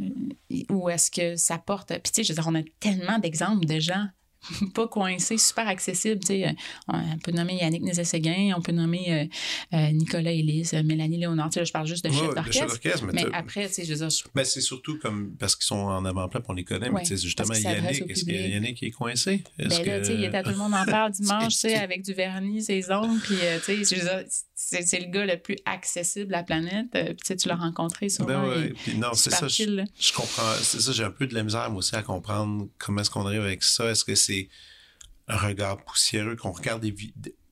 [0.70, 1.89] où est-ce que ça porte...
[1.89, 4.07] Puis tu sais, je veux dire, on a tellement d'exemples de gens
[4.74, 6.53] pas coincés, super sais, euh,
[6.88, 9.28] on peut nommer Yannick Nézet-Séguin, on peut nommer
[9.72, 11.51] euh, euh, Nicolas Ellis, Mélanie Léonard.
[11.53, 13.07] Je parle juste de Ouais, chef d'orchestre.
[13.07, 15.76] mais Mais après, tu sais, je veux dire, Ben, c'est surtout comme parce qu'ils sont
[15.76, 18.32] en avant-plan on les connaît, mais Ouais, tu sais, justement, Yannick, est-ce que.
[18.32, 19.43] Yannick est coincé?
[19.59, 22.12] Est-ce Ben là, que- il était à tout le monde en parle dimanche, avec du
[22.12, 26.86] vernis, ses ongles, puis, tu sais, c'est le gars le plus accessible de la planète,
[26.93, 28.47] puis tu l'as rencontré Ben sûrement.
[28.49, 29.49] ouais, puis non, c'est ça.
[29.49, 30.43] Je, comprends.
[30.62, 33.26] C'est ça, j'ai un peu de la misère, moi aussi, à comprendre comment est-ce qu'on
[33.26, 33.90] arrive avec ça.
[33.90, 34.32] Est-ce que c'est
[35.28, 36.95] un regard poussiéreux qu'on regarde des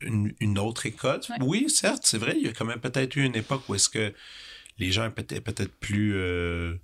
[0.01, 1.21] une, une autre école?
[1.31, 1.37] Ouais.
[1.41, 2.35] Oui, certes, c'est vrai.
[2.39, 4.13] Il y a quand même peut-être eu une époque où est-ce que
[4.79, 6.15] les gens étaient peut-être plus.
[6.15, 6.75] euh,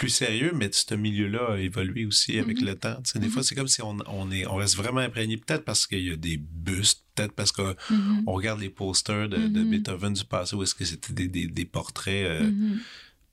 [0.00, 2.66] plus sérieux, mais ce milieu-là a évolué aussi avec Mhm.
[2.68, 2.96] le temps.
[3.04, 5.64] Tu sais, Des fois, c'est comme si on, on, est, on reste vraiment imprégné, peut-être
[5.64, 9.62] parce qu'il y a des bustes, peut-être parce qu'on Mhm, regarde les posters de, de.
[9.62, 12.50] Beethoven du passé où est-ce que c'était des, des, des portraits euh,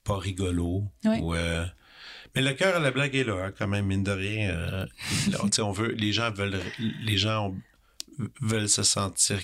[0.04, 0.84] pas rigolos.
[1.04, 1.20] Ouais.
[1.34, 1.66] euh,
[2.36, 4.50] Mais le cœur à la blague est là, hein, quand même, mine de rien.
[4.52, 4.86] euh,
[5.32, 6.60] là, on veut, les gens veulent,
[7.04, 7.58] les gens ont-
[8.42, 9.40] veulent se sentir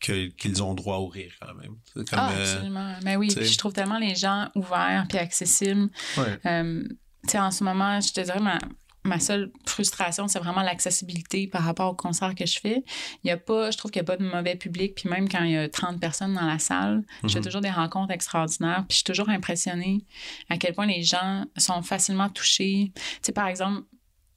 [0.00, 1.76] qu'ils ont droit au rire quand même.
[1.94, 2.94] Comme, Ah, euh, absolument.
[3.04, 5.88] Mais oui, je trouve tellement les gens ouverts puis accessibles.
[6.16, 6.38] ouais.
[6.46, 6.82] Euh,
[7.24, 8.58] tu sais, en ce moment, je te dirais, ma,
[9.04, 12.84] ma seule frustration, c'est vraiment l'accessibilité par rapport au concert que je fais.
[13.24, 14.94] Il y a pas, je trouve qu'il n'y a pas de mauvais public.
[14.94, 17.44] Puis même quand il y a 30 personnes dans la salle, je fais Mhm.
[17.44, 18.84] toujours des rencontres extraordinaires.
[18.88, 20.04] Puis je suis toujours impressionnée
[20.48, 22.92] à quel point les gens sont facilement touchés.
[22.94, 23.82] Tu sais, par exemple,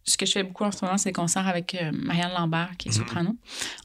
[0.07, 2.71] ce que je fais beaucoup en ce moment, c'est des concerts avec euh, Marianne Lambert,
[2.77, 2.97] qui est Mhm.
[2.97, 3.35] soprano.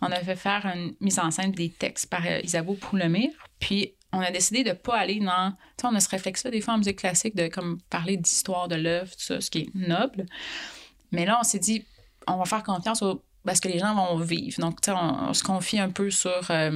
[0.03, 3.31] On a fait faire une mise en scène des textes par euh, Isabeau Poulemire.
[3.59, 5.53] Puis on a décidé de pas aller dans.
[5.53, 8.69] Tu sais, on a ce réflexe-là, des fois en musique classique, de comme parler d'histoire
[8.69, 10.27] de l'œuvre, tout ça, ce qui est noble.
[11.13, 11.85] Mais là, on s'est dit,
[12.27, 14.61] on va faire confiance au- parce que les gens vont vivre.
[14.61, 16.73] Donc, tu sais, on, on se confie un peu sur euh,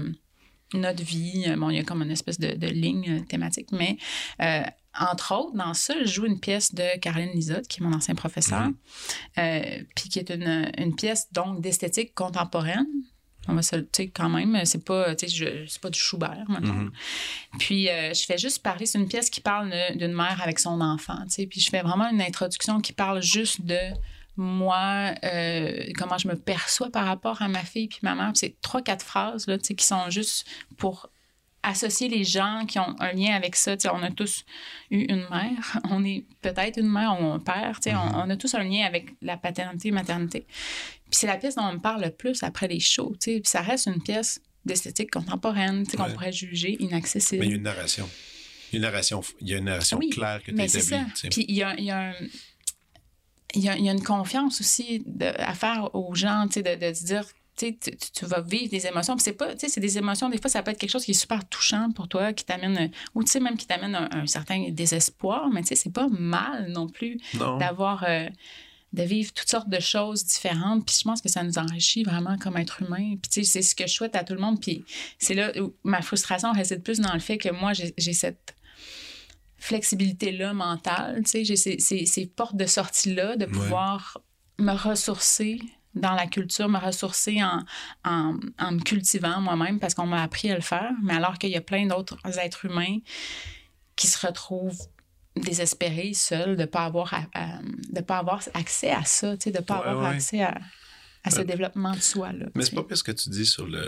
[0.73, 1.45] notre vie.
[1.57, 3.97] Bon, il y a comme une espèce de, de ligne euh, thématique, mais
[4.41, 4.63] euh,
[4.99, 8.15] entre autres, dans ça, je joue une pièce de Caroline Lisotte, qui est mon ancien
[8.15, 8.75] professeur, Mhm.
[9.39, 12.87] euh, puis qui est une, une pièce donc d'esthétique contemporaine.
[13.49, 16.45] On va se, tu sais, quand même, c'est pas, tu sais, c'est pas du Schubert,
[16.49, 16.75] maintenant.
[16.75, 16.93] Mhm.
[17.59, 20.81] Puis euh, je fais juste parler, c'est une pièce qui parle d'une mère avec son
[20.81, 21.47] enfant, tu sais.
[21.47, 23.79] Puis je fais vraiment une introduction qui parle juste de
[24.37, 28.33] moi, euh, comment je me perçois par rapport à ma fille puis ma mère.
[28.35, 31.11] C'est trois, quatre phrases, là, tu sais, qui sont juste pour
[31.65, 33.77] associer les gens qui ont un lien avec ça.
[33.77, 34.45] Tu sais, on a tous
[34.91, 38.31] eu une mère, on est peut-être une mère ou un père, tu sais, on, on
[38.31, 40.47] a tous un lien avec la paternité et maternité.
[41.11, 43.15] Puis c'est la pièce dont on me parle le plus après les shows.
[43.21, 46.13] Puis ça reste une pièce d'esthétique contemporaine, tu sais, qu'on Ouais.
[46.15, 47.41] pourrait juger inaccessible.
[47.41, 48.09] Mais il y a une narration.
[48.73, 51.29] Il y a une narration, il y a une narration Oui, claire que tu établis.
[51.31, 52.15] Puis il y a, il y a un-
[53.55, 56.61] il y a- il y a une confiance aussi de- à faire aux gens, de,
[56.89, 57.25] de se dire,
[57.57, 59.17] tu, tu, vas vivre des émotions.
[59.19, 61.49] C'est pas, c'est des émotions, des fois, ça peut être quelque chose qui est super
[61.49, 65.49] touchant pour toi, qui t'amène, ou tu sais, même qui t'amène un, un certain désespoir,
[65.51, 67.19] mais tu sais, c'est pas mal non plus
[67.59, 68.29] d'avoir, euh,
[68.93, 70.87] de vivre toutes sortes de choses différentes.
[70.87, 73.17] Puis je pense que ça nous enrichit vraiment comme être humain.
[73.21, 74.61] Puis tu sais, c'est ce que je souhaite à tout le monde.
[74.61, 74.85] Puis
[75.19, 78.55] c'est là où ma frustration réside plus dans le fait que moi, j'ai j'ai cette
[79.59, 84.19] flexibilité-là mentale, tu sais, j'ai ces, ces- ces portes de sortie-là, de pouvoir
[84.59, 85.59] me ressourcer
[85.95, 87.65] dans la culture, me ressourcer en,
[88.05, 91.51] en, en me cultivant moi-même parce qu'on m'a appris à le faire, mais alors qu'il
[91.51, 92.99] y a plein d'autres êtres humains
[93.97, 94.81] qui se retrouvent
[95.37, 99.51] désespérés, seuls, de ne pas, avoir à- à- de pas avoir accès à ça, de
[99.51, 100.17] ne pas Ouais, avoir ouais.
[100.17, 100.59] accès à,
[101.25, 102.33] à ce Euh, développement de soi.
[102.33, 103.87] Là, Mais c'est pas parce que tu dis sur le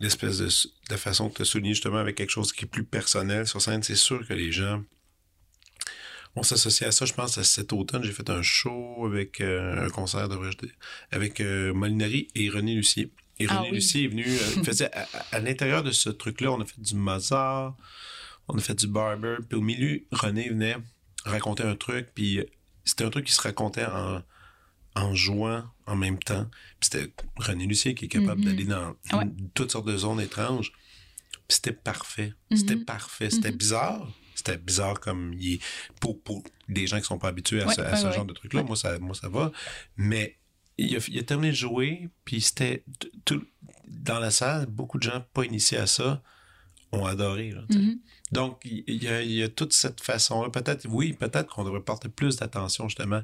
[0.00, 0.48] l'espèce de,
[0.92, 3.62] de façon que tu as souligné justement avec quelque chose qui est plus personnel sur
[3.62, 4.82] scène, c'est sûr que les gens
[6.36, 7.04] vont s'associer à ça.
[7.04, 10.74] Je pense à cet automne, j'ai fait un show avec euh, un concert, devrais-je dire,
[11.12, 13.12] avec euh, Molinari et René Lucier.
[13.38, 13.76] Et Ah René oui.
[13.76, 14.90] Lucier est venu, euh, il faisait
[15.32, 17.76] à, l'intérieur de ce truc-là, on a fait du Mozart,
[18.48, 20.76] on a fait du Barber, puis au milieu, René venait
[21.24, 22.40] raconter un truc, puis
[22.84, 24.22] c'était un truc qui se racontait en,
[24.96, 26.46] en jouant en même temps.
[26.80, 28.46] Puis c'était René Lucier qui est capable Mhm.
[28.46, 29.24] d'aller dans Ouais.
[29.54, 30.72] toutes sortes de zones étranges.
[31.48, 32.32] Puis c'était parfait.
[32.54, 32.84] C'était Mhm.
[32.84, 33.30] parfait.
[33.30, 33.56] C'était Mhm.
[33.56, 34.08] bizarre.
[34.34, 35.60] C'était bizarre comme il est
[36.00, 38.12] pour, pour des gens qui sont pas habitués à Ouais, ce, à ouais, ce ouais.
[38.12, 38.62] genre de truc-là.
[38.62, 39.52] Moi, ça, moi, ça va.
[39.96, 40.38] Mais
[40.78, 42.84] il a, il a terminé de jouer, puis c'était
[43.24, 43.44] tout,
[43.86, 46.22] dans la salle, beaucoup de gens pas initiés à ça
[46.92, 47.50] ont adoré.
[47.50, 47.62] là.
[47.70, 47.98] Mhm.
[48.32, 50.50] Donc, il y, a, il y a toute cette façon-là.
[50.50, 53.22] Peut-être, oui, peut-être qu'on devrait porter plus d'attention justement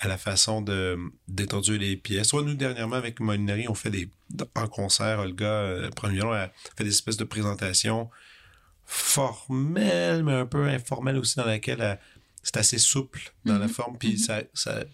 [0.00, 0.96] à la façon de
[1.26, 2.28] d'étendre les pièces.
[2.28, 4.08] Soit nous, dernièrement, avec Molinari, on fait des.
[4.54, 8.08] En concert, Olga, euh, premier elle fait des espèces de présentations
[8.88, 11.98] formelles, mais un peu informelles aussi, dans laquelle elle-
[12.42, 13.72] c'est assez souple dans la Mhm.
[13.72, 14.16] forme, puis Mhm.
[14.18, 14.84] ça, ça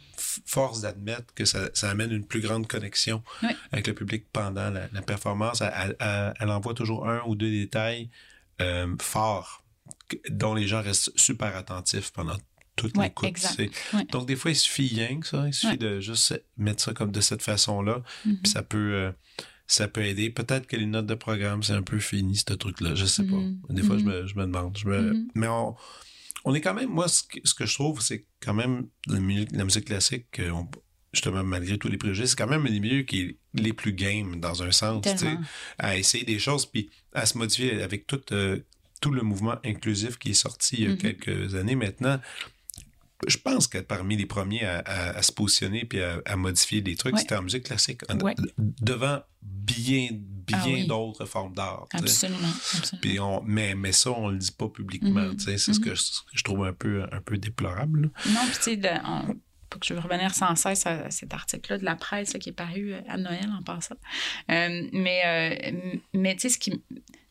[0.44, 3.50] force d'admettre que ça, ça amène une plus grande connexion Oui.
[3.70, 5.60] avec le public pendant la, la performance.
[5.60, 8.10] Elle, elle- elle- elle envoie toujours un ou deux détails
[8.60, 9.64] euh, forts
[10.30, 12.36] dont les gens restent super attentifs pendant
[12.76, 13.36] toute Ouais, l'écoute.
[13.58, 14.04] Ouais.
[14.10, 15.44] Donc, des fois, il suffit rien que ça.
[15.46, 15.76] Il suffit Ouais.
[15.76, 18.02] de juste mettre ça comme de cette façon-là.
[18.24, 18.38] Mhm.
[18.42, 19.12] Puis ça peut, euh,
[19.66, 20.30] ça peut aider.
[20.30, 22.94] Peut-être que les notes de programme, c'est un peu fini, ce truc-là.
[22.94, 23.60] Je sais Mhm.
[23.68, 23.74] pas.
[23.74, 24.10] Des fois, je, Mhm.
[24.10, 24.76] me, je me demande.
[24.76, 25.28] Je me- Mhm.
[25.34, 25.74] Mais on,
[26.44, 29.20] on est quand même, moi, ce que, ce que je trouve, c'est quand même la
[29.20, 30.68] musique, la musique classique, euh, on-
[31.12, 34.40] justement, malgré tous les préjugés, c'est quand même les milieux qui est les plus game
[34.40, 35.40] dans un sens, tu sais, Tellement.
[35.78, 38.58] à essayer des choses, puis à se modifier avec tout, euh,
[39.00, 40.98] tout le mouvement inclusif qui est sorti il y a Mhm.
[40.98, 42.20] quelques années maintenant.
[43.28, 46.80] Je pense que parmi les premiers à, à- à se positionner puis à, à modifier
[46.82, 47.20] des trucs, Ouais.
[47.20, 48.34] c'était en musique classique, Ouais.
[48.58, 50.86] devant bien, bien Ah oui.
[50.86, 51.86] d'autres formes d'art.
[51.92, 52.38] Absolument.
[52.74, 53.00] absolument.
[53.00, 55.20] Puis on, mais, mais ça, on le dit pas publiquement.
[55.22, 55.36] Mhm.
[55.36, 58.02] tu sais, C'est ce, que, ce que je trouve un peu, un peu déplorable.
[58.02, 58.08] là.
[58.32, 58.76] Non, puis tu sais,
[59.78, 62.52] que je veux revenir sans cesse à cet article-là de la presse là, qui est
[62.52, 63.96] paru euh, à Noël en passant.
[64.50, 65.22] Euh, mais
[65.72, 66.82] euh, mais tu sais, ce, qui,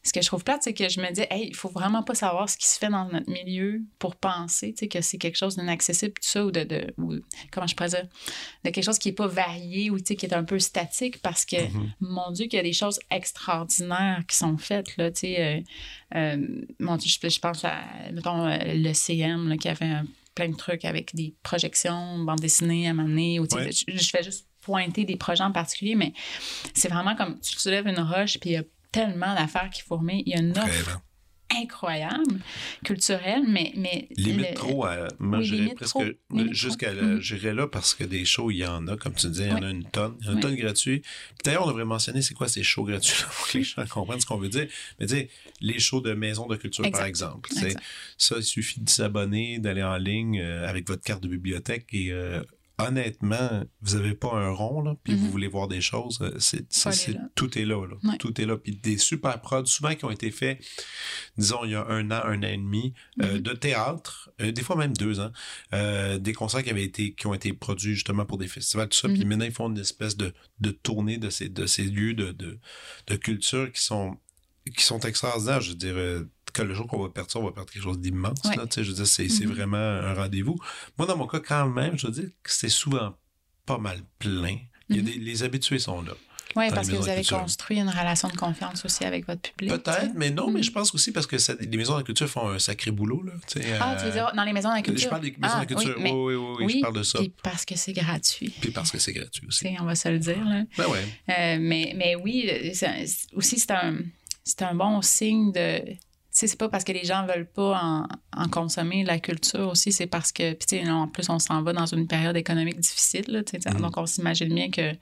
[0.03, 2.13] ce que je trouve plate, c'est que je me dis, hey, il faut vraiment pas
[2.15, 6.13] savoir ce qui se fait dans notre milieu pour penser que c'est quelque chose d'inaccessible,
[6.13, 7.15] tout ça, ou de, de ou,
[7.51, 8.07] comment je pourrais dire,
[8.65, 11.55] de quelque chose qui est pas varié ou qui est un peu statique parce que
[11.67, 11.91] Mhm.
[12.01, 15.63] mon Dieu, qu'il y a des choses extraordinaires qui sont faites, là, tu sais.
[16.15, 16.47] euh,
[16.79, 17.79] mon Dieu, je, je pense à,
[18.11, 20.05] mettons, le CM, là, qui avait un
[20.35, 23.39] plein de trucs avec des projections, bande dessinée à m'amener.
[23.39, 23.71] Ouais.
[23.71, 26.13] je, je fais juste pointer des projets en particulier, mais
[26.73, 30.23] c'est vraiment comme tu soulèves une roche, puis il y a tellement d'affaires qui fourmillent.
[30.25, 31.01] Il y a une offre.
[31.55, 32.39] Incroyable,
[32.83, 33.71] culturelle, mais.
[33.75, 35.97] mais Limite le- trop, à, moi Oui, j'irais presque
[36.51, 37.19] jusqu'à Mhm.
[37.21, 39.53] j'irais là parce que des shows, il y en a, comme tu disais, il y
[39.53, 40.15] en a une tonne.
[40.21, 40.99] Il y en a une tonne gratuits.
[41.01, 41.09] Puis
[41.45, 44.19] D'ailleurs, on devrait mentionner c'est quoi ces shows gratuits là, pour que les gens comprennent
[44.19, 44.67] ce qu'on veut dire.
[44.99, 45.29] Mais tu sais,
[45.61, 47.49] les shows de maison de culture, par exemple.
[47.51, 47.79] Exact.
[48.17, 52.11] Ça, il suffit de s'abonner, d'aller en ligne euh, avec votre carte de bibliothèque et
[52.11, 52.41] euh,
[52.87, 55.31] honnêtement, vous n'avez pas un rond, là, puis vous Mhm.
[55.31, 56.67] voulez voir des choses, euh, c'est,
[57.35, 57.95] tout est là, là.
[58.03, 58.17] Ouais.
[58.17, 58.57] Tout est là.
[58.57, 60.59] Puis des super prods, souvent qui ont été faits,
[61.37, 63.39] disons, il y a un an, un an et demi, euh, Mhm.
[63.41, 65.31] de théâtre, euh, des fois même deux ans,
[65.73, 68.97] euh, des concerts qui avaient été, qui ont été produits justement pour des festivals, tout
[68.97, 69.07] ça.
[69.09, 69.27] Puis Mhm.
[69.27, 72.59] maintenant, ils font une espèce de, de tournée de ces, de ces lieux de, de,
[73.07, 74.17] de culture qui sont,
[74.75, 75.61] qui sont extraordinaires.
[75.61, 77.83] Je veux dire, euh, que le jour qu'on va perdre ça, on va perdre quelque
[77.83, 78.39] chose d'immense.
[78.45, 78.55] Ouais.
[78.55, 79.51] là, tu sais, Je veux dire, c'est Mhm.
[79.53, 80.55] vraiment un rendez-vous.
[80.97, 83.15] Moi, dans mon cas, quand même, je veux dire que c'est souvent
[83.65, 84.57] pas mal plein.
[84.89, 85.07] Il y a Mhm.
[85.09, 86.11] des, les habitués sont là.
[86.55, 89.71] Oui, parce que vous avez construit une relation de confiance aussi avec votre public.
[89.73, 90.63] Peut-être, mais non, mais Mhm.
[90.65, 93.23] je pense aussi parce que ça- les maisons de la culture font un sacré boulot.
[93.23, 93.31] Là,
[93.79, 95.05] Ah, tu veux euh, dire dans les maisons de la culture?
[95.05, 95.95] Je parle des maisons Ah, de la culture.
[95.97, 97.17] Oui, oui, oui, oui, je parle de ça.
[97.17, 98.53] Puis parce que c'est gratuit.
[98.61, 99.67] Puis parce que c'est gratuit aussi.
[99.79, 100.45] On va se le dire.
[100.45, 100.63] Là.
[100.77, 100.99] Ben ouais.
[101.29, 103.97] Euh, mais, mais oui, euh, aussi, c'est un,
[104.43, 105.79] c'est un bon signe de.
[105.85, 109.67] Tu sais, c'est pas parce que les gens veulent pas en, en consommer la culture
[109.69, 112.35] aussi, c'est parce que, puis tu sais, en plus, on s'en va dans une période
[112.35, 113.81] économique difficile, là, tu sais, Mhm.
[113.81, 114.93] donc on s'imagine bien que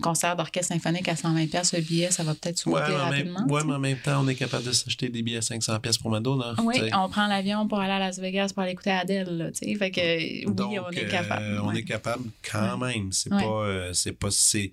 [0.00, 3.46] concert d'orchestre symphonique à 120 pièces le billet, ça va peut-être Ouais, en même, rapidement.
[3.48, 5.78] ouais, tu mais en même temps, on est capable de s'acheter des billets à 500
[5.80, 6.54] pièces pour Madonna.
[6.64, 9.58] Oui, on prend l'avion pour aller à Las Vegas pour aller écouter Adele, là, tu
[9.66, 11.60] sais, fait que oui, Donc, on est euh, capable.
[11.62, 11.78] on ouais.
[11.80, 13.12] est capable quand même.
[13.12, 13.42] C'est Ouais.
[13.42, 13.46] pas...
[13.66, 14.28] euh, c'est pas...
[14.30, 14.72] C'est...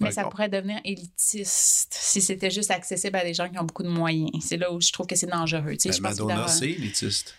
[0.00, 3.82] Mais ça pourrait devenir élitiste si c'était juste accessible à des gens qui ont beaucoup
[3.82, 4.30] de moyens.
[4.40, 5.72] C'est là où je trouve que c'est dangereux.
[5.76, 7.34] tu sais, Ben, je Madonna, c'est élitiste.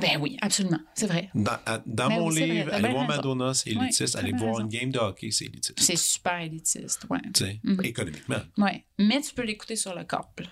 [0.00, 0.78] Ben oui, absolument.
[0.94, 1.28] C'est vrai.
[1.34, 3.06] Dans, Ben mon oui, livre, aller voir.
[3.08, 4.14] Madonna, c'est élitiste.
[4.16, 4.68] aller bien voir raison.
[4.68, 5.78] une game de hockey, c'est élitiste.
[5.80, 7.04] C'est super élitiste.
[7.34, 7.80] Tu sais, Mhm.
[7.84, 8.38] Économiquement.
[8.58, 8.84] ouais.
[8.98, 10.48] Mais tu peux l'écouter sur le câble.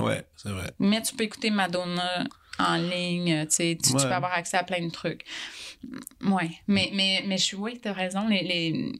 [0.00, 0.72] Ouais, c'est vrai.
[0.80, 2.24] Mais tu peux écouter Madonna
[2.58, 3.46] en ligne.
[3.46, 5.24] Tu, sais, tu, peux avoir accès à plein de trucs.
[6.24, 6.50] Ouais.
[6.66, 8.26] Mais, mais, mais je suis, oui, tu as raison.
[8.28, 8.92] Les, les-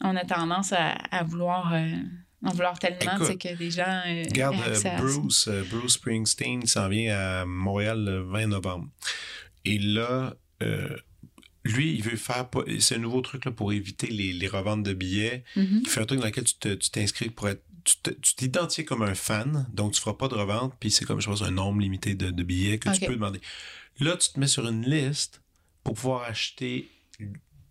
[0.00, 1.72] on a tendance à, à vouloir.
[1.74, 1.88] euh,
[2.42, 4.00] vouloir tellement Écoute, que les gens.
[4.06, 4.96] euh, Regarde, euh.
[4.96, 8.88] Bruce, euh, Bruce Springsteen s'en vient à Montréal le 20 novembre.
[9.66, 10.96] Et là, euh,
[11.64, 12.48] lui, il veut faire.
[12.78, 15.44] C'est un nouveau truc là, pour éviter les, les reventes de billets.
[15.56, 15.80] Mhm.
[15.84, 17.62] Il fait un truc dans lequel tu t'inscris pour être.
[18.02, 21.28] Tu t'identifies comme un fan, donc tu feras pas de revente, puis c'est comme, je
[21.28, 23.40] pense, un nombre limité de, de billets que tu peux demander.
[24.00, 25.42] Là, tu te mets sur une liste
[25.84, 26.90] pour pouvoir acheter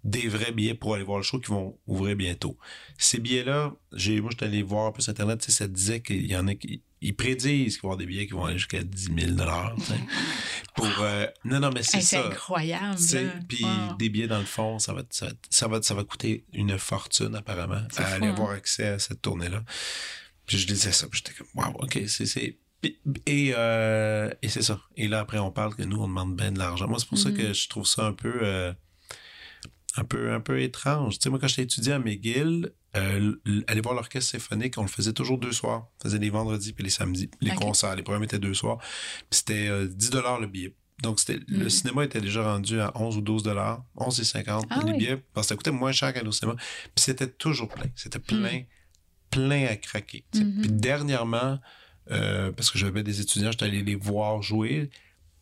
[0.04, 2.58] des vrais billets pour aller voir le show qui vont ouvrir bientôt.
[2.98, 6.26] Ces billets-là, j'ai, moi, je suis allé voir un peu sur Internet, ça disait qu'il
[6.26, 8.58] y en a qui ils prédisent qu'il va y avoir des billets qui vont aller
[8.58, 9.94] jusqu'à 10 000 tu sais,
[10.76, 12.28] pour euh, Non, non, mais c'est Hey, c'est ça.
[12.28, 12.98] incroyable.
[13.48, 13.96] Puis Wow.
[13.98, 16.78] des billets dans le fond, ça va, ça, va, ça, va, ça va coûter une
[16.78, 18.32] fortune apparemment à fou, aller hein?
[18.34, 19.64] avoir accès à cette tournée-là.
[20.46, 22.58] Puis je disais ça, puis j'étais comme, wow, ok, c'est.
[23.26, 24.80] Et, euh, et c'est ça.
[24.96, 26.88] Et là, après, on parle que nous, on demande bien de l'argent.
[26.88, 28.72] Moi, c'est pour ça que je trouve ça un peu, euh,
[29.98, 31.16] un peu, un peu étrange.
[31.16, 33.36] Tu sais, moi, quand j'étais étudiant à McGill, euh,
[33.68, 35.88] aller voir l'orchestre symphonique, on le faisait toujours deux soirs.
[36.00, 37.30] On faisait les vendredis puis les samedis.
[37.42, 38.78] Les concerts, les programmes étaient deux soirs.
[39.30, 40.12] Puis c'était euh, 10
[40.42, 40.74] le billet.
[41.02, 41.70] Donc, c'était, le Mhm.
[41.70, 44.98] cinéma était déjà rendu à 11 ou 12 dollars, 11 et 50 Ah les oui.
[44.98, 46.58] billets, parce que ça coûtait moins cher qu'aller au cinéma.
[46.58, 47.86] Puis c'était toujours plein.
[47.96, 48.64] C'était plein,
[49.30, 50.26] plein à craquer.
[50.36, 50.62] Mhm.
[50.62, 51.60] Puis dernièrement,
[52.12, 54.90] euh, parce que j'avais des étudiants, j'étais allé les voir jouer.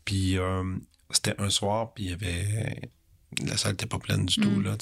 [0.06, 0.64] Puis euh,
[1.10, 2.92] c'était un soir, puis il y avait.
[3.46, 4.64] La salle n'était pas pleine du tout, Mhm.
[4.64, 4.78] là.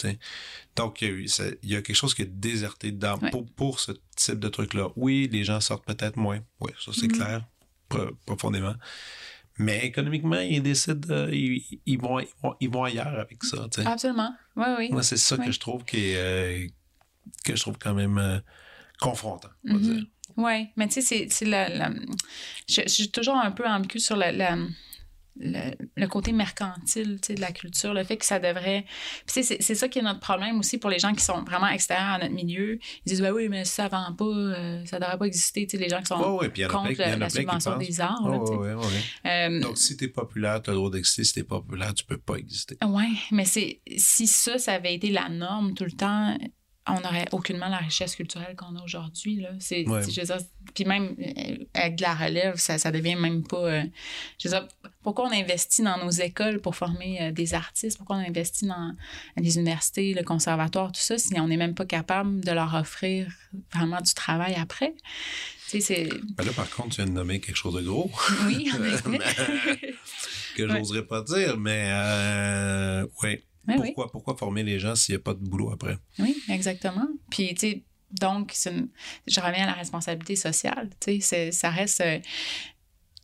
[0.76, 3.32] Donc, il y, a y quelque chose qui est déserté dedans Ouais.
[3.32, 4.90] pour, pour ce type de truc-là.
[4.96, 6.40] Oui, les gens sortent peut-être moins.
[6.60, 7.12] Oui, ça, c'est Mhm.
[7.14, 7.46] clair,
[7.90, 8.76] pro- profondément.
[9.58, 13.68] Mais économiquement, ils décident, euh, ils, ils vont, ils, vont, ils vont ailleurs avec ça.
[13.86, 14.36] Absolument.
[14.56, 14.90] Oui, oui.
[14.92, 15.46] Moi, c'est ça Oui.
[15.48, 16.68] que je trouve qui est, euh,
[17.46, 18.40] que je trouve quand même euh,
[19.00, 19.94] confrontant, on va Mhm.
[19.96, 20.06] dire.
[20.38, 21.92] Oui, mais tu sais, c'est- c'est la, la-
[22.68, 24.58] Je, je suis toujours un peu ambiguë sur la, la-
[25.38, 28.86] le, le côté mercantile tu sais, de la culture, le fait que ça devrait.
[29.28, 31.68] Tu c'est c'est ça qui est notre problème aussi pour les gens qui sont vraiment
[31.68, 32.80] extérieurs à notre milieu.
[33.06, 35.68] Ils disent, bah oui, mais ça vend pas, euh, ça devrait pas exister.
[35.68, 38.28] Tu sais, les gens qui sont plein, contre la, subvention des arts.
[38.28, 39.28] Là, tu.
[39.28, 41.24] Euh, Donc, si t'es populaire, t'as le droit d'exister.
[41.24, 42.78] Si pas populaire, tu peux pas exister.
[42.86, 46.38] Oui, mais c'est si ça, ça avait été la norme tout le temps,
[46.88, 49.38] on n'aurait aucunement la richesse culturelle qu'on a aujourd'hui.
[49.42, 49.50] Là.
[49.60, 50.04] C'est, Ouais.
[50.04, 50.38] c'est- je veux dire,
[50.74, 53.58] puis même euh, avec de la relève, ça, ça devient même pas.
[53.58, 53.84] euh,
[54.38, 54.68] je veux dire,
[55.02, 57.98] pourquoi on investit dans nos écoles pour former euh, des artistes?
[57.98, 58.94] Pourquoi on investit dans
[59.38, 63.28] les universités, le conservatoire, tout ça, si on n'est même pas capable de leur offrir
[63.74, 64.94] vraiment du travail après?
[65.70, 66.10] Tu sais, c'est.
[66.38, 68.12] Ben là, par contre, tu viens de nommer quelque chose de gros.
[68.46, 69.20] Oui, en effet.
[70.56, 73.44] que j'oserais pas dire, mais euh, ouais.
[73.68, 73.88] Mais oui.
[73.94, 75.98] Pourquoi, pourquoi former les gens s'il n'y a pas de boulot après?
[76.20, 77.08] Oui, exactement.
[77.30, 78.90] Puis, tu sais, donc, une-
[79.28, 80.90] je reviens à la responsabilité sociale.
[81.00, 82.02] Tu sais, ça reste.
[82.02, 82.20] euh,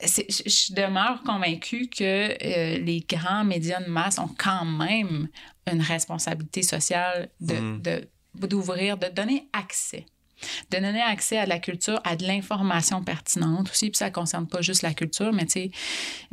[0.01, 5.29] je, je demeure convaincue que euh, les grands médias de masse ont quand même
[5.71, 7.81] une responsabilité sociale de, Mm.
[7.81, 8.09] de-
[8.47, 10.05] d'ouvrir, de donner accès.
[10.69, 13.89] De donner accès à de la culture, à de l'information pertinente aussi.
[13.89, 15.71] Puis ça ne concerne pas juste la culture, mais tu sais,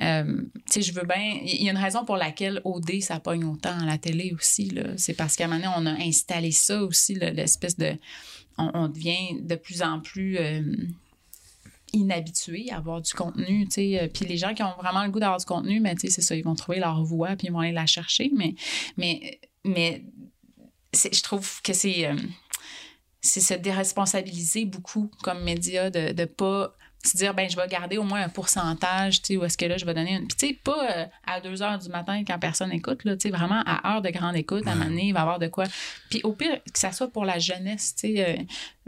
[0.02, 0.42] euh,
[0.74, 1.38] je veux bien.
[1.42, 4.72] Il y a une raison pour laquelle OD, ça pogne autant à la télé aussi.
[4.96, 7.96] C'est parce qu'à un moment donné, on a installé ça aussi, l'espèce de.
[8.60, 10.36] On, devient de plus en plus.
[10.36, 10.62] euh,
[11.92, 14.00] inhabitués à avoir du contenu, tu sais.
[14.00, 16.10] Euh, Puis les gens qui ont vraiment le goût d'avoir du contenu, mais tu sais,
[16.10, 18.30] c'est ça, ils vont trouver leur voie, puis ils vont aller la chercher.
[18.34, 18.54] Mais,
[18.96, 20.04] mais, mais
[20.94, 22.16] je trouve que c'est euh,
[23.20, 27.96] c'est se déresponsabiliser beaucoup comme média de ne pas se dire ben je vais garder
[27.96, 30.36] au moins un pourcentage tu sais où est-ce que là je vais donner une puis
[30.36, 33.30] tu sais pas euh, à 2 heures du matin quand personne écoute là tu sais
[33.30, 35.46] vraiment à heure de grande écoute à un moment donné, il va y avoir de
[35.46, 35.64] quoi
[36.10, 38.42] puis au pire que ça soit pour la jeunesse tu sais euh,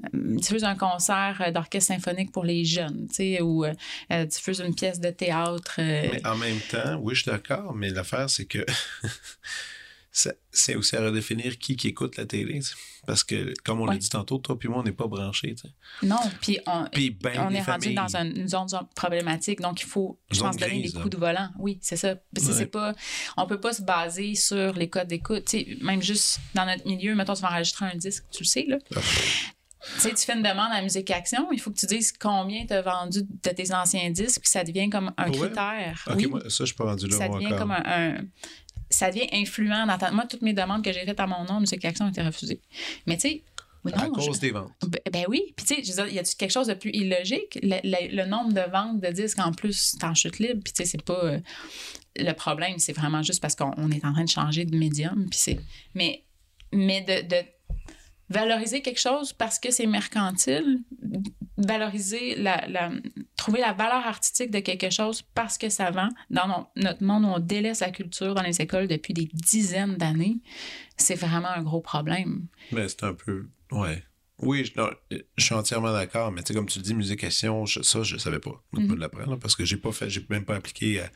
[0.04, 3.72] euh, diffuse un concert d'orchestre symphonique pour les jeunes tu sais ou euh,
[4.12, 7.90] euh, diffuse une pièce de théâtre Mais en même temps, oui, je suis d'accord, mais
[7.90, 8.64] l'affaire, c'est que
[10.50, 12.60] c'est aussi à redéfinir qui qui écoute la télé.
[12.60, 12.74] tu.
[13.10, 15.56] Parce que, comme on l'a dit tantôt, toi puis moi, on n'est pas branchés.
[16.04, 19.86] non puis on, Puis ben on est rendu dans un- une zone problématique, donc il
[19.86, 21.00] faut, je Zone pense, donner des là.
[21.00, 21.48] coups de volant.
[21.58, 22.14] Oui, c'est ça.
[22.36, 22.52] C'est Ouais.
[22.52, 22.94] c'est pas,
[23.36, 25.52] on peut pas se baser sur les codes d'écoute.
[25.80, 28.78] Même juste dans notre milieu, mettons, tu vas enregistrer un disque, tu le sais, là.
[28.94, 29.00] Ah.
[29.94, 32.64] Tu sais, tu fais une demande à Musique Action, il faut que tu dises combien
[32.66, 36.04] tu as vendu de tes anciens disques, puis ça devient comme un critère.
[36.06, 37.58] Ok, oui, moi, ça, je suis pas rendu là ça moi, devient encore.
[37.60, 38.24] comme un, un-
[38.90, 40.10] Ça devient influent dans ta...
[40.10, 42.60] Moi, toutes mes demandes que j'ai faites à mon nom, Musique Action ont été refusées.
[43.06, 43.42] Mais tu sais,
[43.84, 44.72] oui, à non, cause je- des ventes.
[44.86, 45.54] ben, ben oui.
[45.56, 47.58] Puis, tu sais, y a quelque chose de plus illogique?
[47.62, 50.60] Le, le- le nombre de ventes de disques en plus, en chute libre.
[50.64, 51.24] Puis, tu sais, c'est pas.
[51.24, 51.38] euh,
[52.16, 55.26] le problème, c'est vraiment juste parce qu'on on est en train de changer de médium.
[55.30, 55.60] Puis, c'est.
[55.94, 56.24] Mais,
[56.72, 57.36] mais de, de
[58.30, 60.78] valoriser quelque chose parce que c'est mercantile,
[61.58, 62.90] valoriser la, la-
[63.36, 66.08] trouver la valeur artistique de quelque chose parce que ça vend.
[66.30, 69.96] Dans no- notre monde, où on délaisse la culture dans les écoles depuis des dizaines
[69.96, 70.38] d'années.
[70.96, 72.46] C'est vraiment un gros problème.
[72.72, 73.48] Mais c'est un peu.
[73.72, 74.02] Ouais.
[74.42, 77.66] Oui, je, non, je suis entièrement d'accord, mais tu sais, comme tu le dis, musication,
[77.66, 78.62] je- ça, je savais pas.
[78.74, 78.86] Je Mhm.
[78.92, 81.10] me l'apprendre, parce que j'ai pas fait, j'ai même pas appliqué à-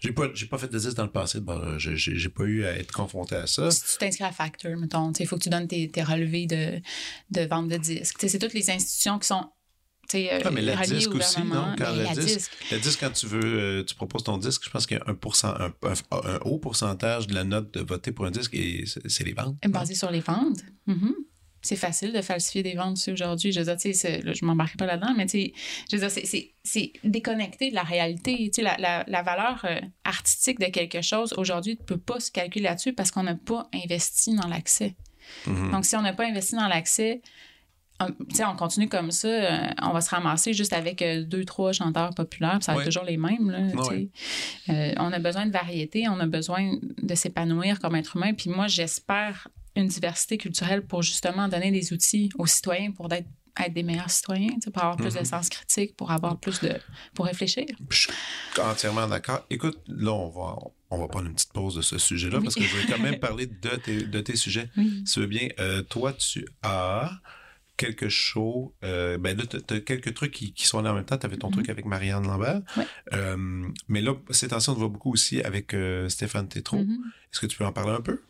[0.00, 2.44] J'ai pas, j'ai pas fait de disque dans le passé, bon, j'ai, j'ai j'ai pas
[2.44, 3.70] eu à être confronté à ça.
[3.70, 6.80] Si tu t'inscris à Factor, mettons, il faut que tu donnes tes, tes relevés de,
[7.30, 8.16] de vente de disques.
[8.26, 9.46] C'est toutes les institutions qui sont
[10.14, 11.74] euh, Ah, mais la disque au aussi, non?
[11.78, 12.36] Quand Mais la la disque-
[12.70, 12.82] disque.
[12.82, 15.14] Disque, quand tu veux, euh, tu proposes ton disque, je pense qu'il y a un,
[15.14, 15.94] pourcent, un, un-
[16.34, 19.32] un haut pourcentage de la note de voter pour un disque et c'est, c'est les
[19.32, 19.56] ventes.
[19.68, 20.60] basé sur les ventes.
[20.86, 21.14] Mhm.
[21.64, 23.50] C'est facile de falsifier des ventes aujourd'hui.
[23.50, 25.52] Je veux dire, tu sais, je m'embarquerai pas là-dedans, mais tu sais,
[25.90, 26.10] je veux dire,
[26.62, 28.36] c'est- déconnecté de la réalité.
[28.50, 32.20] Tu sais, la, la- la valeur euh, artistique de quelque chose, aujourd'hui, ne peut pas
[32.20, 34.94] se calculer là-dessus parce qu'on n'a pas investi dans l'accès.
[35.46, 35.70] Mhm.
[35.72, 37.22] Donc, si on n'a pas investi dans l'accès,
[38.00, 41.22] on, tu sais, on continue comme ça, euh, on va se ramasser juste avec euh,
[41.22, 42.84] deux, trois chanteurs populaires, puis ça va Ouais.
[42.84, 43.50] être toujours les mêmes.
[43.50, 44.08] Là, Ouais.
[44.68, 48.34] Euh, on a besoin de variété, on a besoin de s'épanouir comme être humain.
[48.34, 53.26] Puis moi, j'espère une diversité culturelle pour justement donner des outils aux citoyens pour être,
[53.58, 55.24] être des meilleurs citoyens, pour avoir plus de Mhm.
[55.24, 56.72] sens critique, pour avoir plus de.
[57.14, 57.66] pour réfléchir.
[57.90, 58.12] Je suis
[58.60, 59.44] entièrement d'accord.
[59.50, 60.56] Écoute, là, on va,
[60.90, 62.44] on va prendre une petite pause de ce sujet-là Oui.
[62.44, 64.68] parce que je vais quand même parler de tes, de tes sujets.
[64.76, 65.02] Oui.
[65.06, 67.10] Si tu veux bien, euh, toi, tu as
[67.76, 68.68] quelque chose.
[68.84, 71.18] euh, ben là, tu as quelques trucs qui, qui sont là en même temps.
[71.18, 71.54] Tu avais ton Mhm.
[71.54, 72.62] truc avec Marianne Lambert.
[72.76, 72.86] Ouais.
[73.12, 75.74] Euh, mais là, ces temps-ci, on te voit beaucoup aussi avec
[76.08, 76.84] Stéphane Tétrault.
[76.84, 76.98] Mhm.
[77.32, 78.20] Est-ce que tu peux en parler un peu?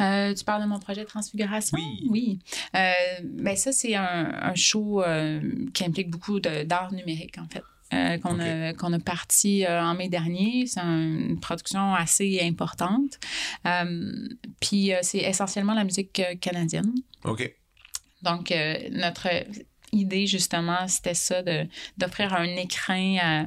[0.00, 1.78] Euh, tu parles de mon projet de transfiguration?
[1.78, 2.08] Oui.
[2.10, 2.38] Oui.
[2.76, 2.92] Euh,
[3.24, 5.40] ben ça, c'est un, un show euh,
[5.74, 7.62] qui implique beaucoup d'art numérique, en fait.
[7.94, 10.66] euh, qu'on a, qu'on a parti euh, en mai dernier.
[10.66, 10.98] C'est un-
[11.30, 13.18] une production assez importante.
[13.66, 14.28] Euh,
[14.60, 16.92] puis c'est essentiellement la musique canadienne.
[17.24, 17.50] OK.
[18.22, 18.52] Donc,
[18.90, 19.28] notre
[19.92, 21.42] idée, justement, c'était ça,
[21.96, 23.46] d'offrir un écrin à,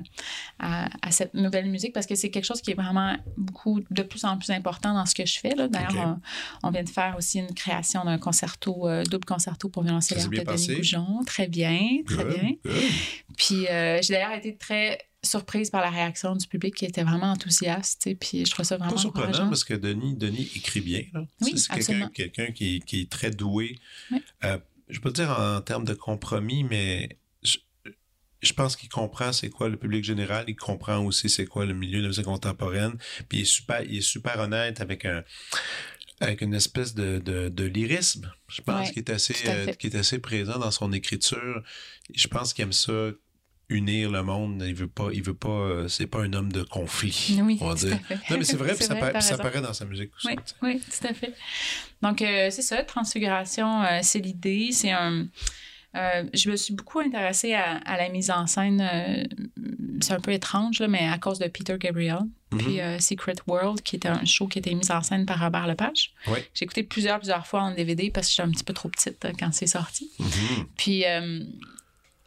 [0.59, 4.03] à- à cette nouvelle musique parce que c'est quelque chose qui est vraiment beaucoup, de
[4.03, 5.53] plus en plus important dans ce que je fais.
[5.69, 6.19] D'ailleurs,
[6.63, 10.17] on, on vient de faire aussi une création d'un concerto, euh, double concerto pour violoncelle
[10.23, 10.75] de Denis passé?
[10.75, 11.21] Goujon.
[11.25, 12.49] Très bien, très Good, bien.
[12.65, 12.81] good.
[13.37, 17.31] Puis euh, j'ai d'ailleurs été très surprise par la réaction du public qui était vraiment
[17.31, 18.09] enthousiaste.
[18.19, 21.03] Puis je trouve ça vraiment Pas surprenant parce que Denis, Denis écrit bien.
[21.41, 23.77] Oui, C'est- quelqu'un quelqu'un qui, qui est très doué.
[24.11, 24.21] Oui.
[24.45, 24.57] Euh,
[24.91, 27.57] je peux dire en termes de compromis, mais je,
[28.41, 30.45] je pense qu'il comprend c'est quoi le public général.
[30.47, 32.97] Il comprend aussi c'est quoi le milieu de la musique contemporaine.
[33.29, 35.23] Puis il est super, il est super honnête avec un
[36.19, 39.87] avec une espèce de, de, de lyrisme, je pense, Ouais, qui, est assez, euh, qui
[39.87, 41.63] est assez présent dans son écriture.
[42.13, 43.09] Je pense qu'il aime ça
[43.71, 44.63] unir le monde.
[44.67, 47.39] Il veut pas, il veut pas, euh, c'est pas un homme de conflit.
[47.41, 47.95] Oui, on va tout dire.
[47.95, 48.15] à fait.
[48.29, 50.27] Non, mais c'est vrai, puis ça, vrai, paraît dans sa musique aussi.
[50.61, 51.33] Oui, tout à fait.
[52.01, 54.69] Donc, euh, c'est ça, Transfiguration, euh, c'est l'idée.
[54.71, 55.27] C'est un.
[55.95, 59.27] euh, je me suis beaucoup intéressée à, à la mise en scène.
[60.01, 62.19] c'est un peu étrange, là, mais à cause de Peter Gabriel.
[62.57, 62.79] Puis Mhm.
[62.79, 66.13] euh, Secret World, qui était un show qui était mis en scène par Robert Lepage.
[66.53, 69.23] J'ai écouté plusieurs, plusieurs fois en DVD parce que j'étais un petit peu trop petite
[69.23, 70.11] euh, quand c'est sorti.
[70.19, 70.65] Mhm.
[70.77, 71.05] Puis,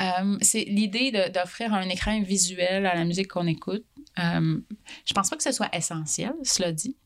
[0.02, 3.84] euh, c'est l'idée d'offrir un écran visuel à la musique qu'on écoute.
[4.18, 4.60] Euh,
[5.06, 6.96] je pense pas que ce soit essentiel, cela dit.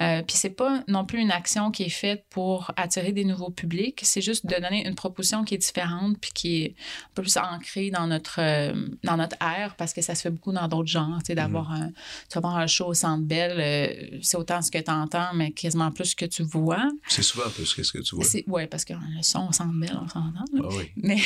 [0.00, 3.50] Euh, puis c'est pas non plus une action qui est faite pour attirer des nouveaux
[3.50, 4.00] publics.
[4.02, 7.36] C'est juste de donner une proposition qui est différente puis qui est un peu plus
[7.36, 10.88] ancrée dans notre euh, dans notre ère parce que ça se fait beaucoup dans d'autres
[10.88, 11.18] genres.
[11.20, 11.94] Tu sais, d'avoir un, tu
[12.34, 15.50] vas avoir un show au Centre Bell, euh, c'est autant ce que tu entends, mais
[15.52, 16.88] quasiment plus ce que tu vois.
[17.08, 18.24] C'est souvent plus qu'est-ce que tu vois.
[18.46, 20.44] Ouais parce que le son au Centre Bell, on s'entend.
[20.58, 20.90] Ah oui.
[20.96, 21.18] Mais,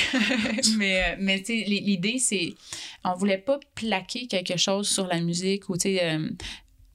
[0.77, 2.55] mais, euh, mais tu sais, l'i- l'idée, c'est.
[3.05, 6.19] On voulait pas plaquer quelque chose sur la musique ou, tu sais.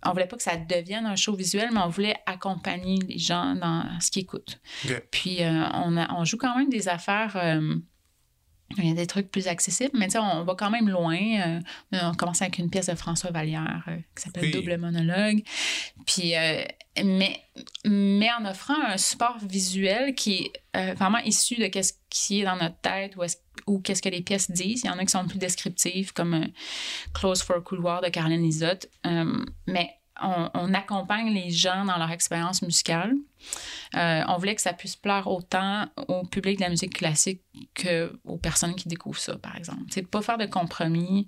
[0.06, 3.56] On voulait pas que ça devienne un show visuel, mais on voulait accompagner les gens
[3.56, 4.60] dans ce qu'ils écoutent.
[5.12, 7.36] Puis, euh, on, a- on joue quand même des affaires.
[7.36, 7.76] euh,
[8.78, 11.18] il y a des trucs plus accessibles, mais on va quand même loin.
[11.18, 11.60] Euh,
[12.04, 13.84] on commence avec une pièce de François Vallière
[14.16, 14.52] qui s'appelle Oui.
[14.52, 15.42] Double monologue.
[16.06, 16.34] Puis,
[17.04, 17.42] mais,
[17.84, 22.58] mais en offrant un support visuel qui est vraiment issu de qu'est-ce qui est dans
[22.58, 23.38] notre tête ou, est-ce-
[23.70, 24.82] ou qu'est-ce que les pièces disent.
[24.84, 26.46] Il y en a qui sont plus descriptives, comme euh,
[27.14, 28.88] Close for a Couloir de Caroline Lisotte.
[29.06, 29.90] Euh, mais
[30.22, 33.14] on, on accompagne les gens dans leur expérience musicale.
[33.96, 37.42] Euh, on voulait que ça puisse plaire autant au public de la musique classique
[37.74, 39.84] qu'aux personnes qui découvrent ça, par exemple.
[39.92, 41.26] C'est pas faire de compromis.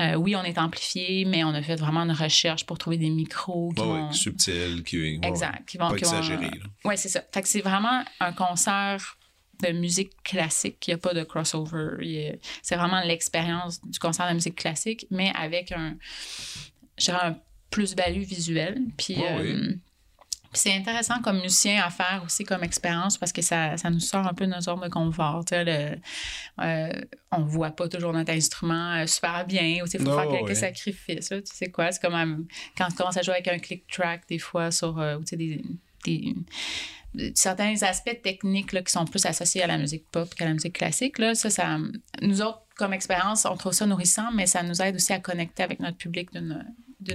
[0.00, 3.10] Euh, oui, on est amplifié, mais on a fait vraiment une recherche pour trouver des
[3.10, 4.06] micros qui Ouais, vont...
[4.08, 5.68] ouais, subtil, qui ouais, Exact.
[5.68, 6.50] Qui vont, pas qui vont-
[6.84, 7.22] oui, c'est ça.
[7.32, 9.16] Fait que c'est vraiment un concert
[9.62, 10.86] de musique classique.
[10.88, 12.38] Il n'y a pas de crossover.
[12.62, 15.96] C'est vraiment l'expérience du concert de musique classique, mais avec un,
[17.08, 17.36] un
[17.70, 18.78] plus-value visuel.
[18.96, 19.72] Puis, Ouais, euh,
[20.52, 24.00] puis c'est intéressant comme musicien à faire aussi comme expérience parce que ça, ça nous
[24.00, 25.42] sort un peu de notre zone de confort.
[25.48, 25.98] Sais, le-
[26.60, 26.92] euh,
[27.30, 29.62] on ne voit pas toujours notre instrument euh, super bien
[29.94, 30.54] il faut Oh, faire quelques ouais.
[30.54, 31.30] sacrifices.
[31.30, 31.40] là.
[31.40, 31.90] Tu sais quoi?
[31.90, 32.46] C'est comme
[32.76, 35.00] quand tu commences à jouer avec un click track des fois sur
[35.36, 35.62] des,
[36.04, 36.34] des-
[37.34, 40.74] certains aspects techniques là, qui sont plus associés à la musique pop qu'à la musique
[40.74, 41.18] classique.
[41.18, 41.78] Là, ça, ça,
[42.22, 45.62] nous autres, comme expérience, on trouve ça nourrissant, mais ça nous aide aussi à connecter
[45.62, 46.64] avec notre public d'une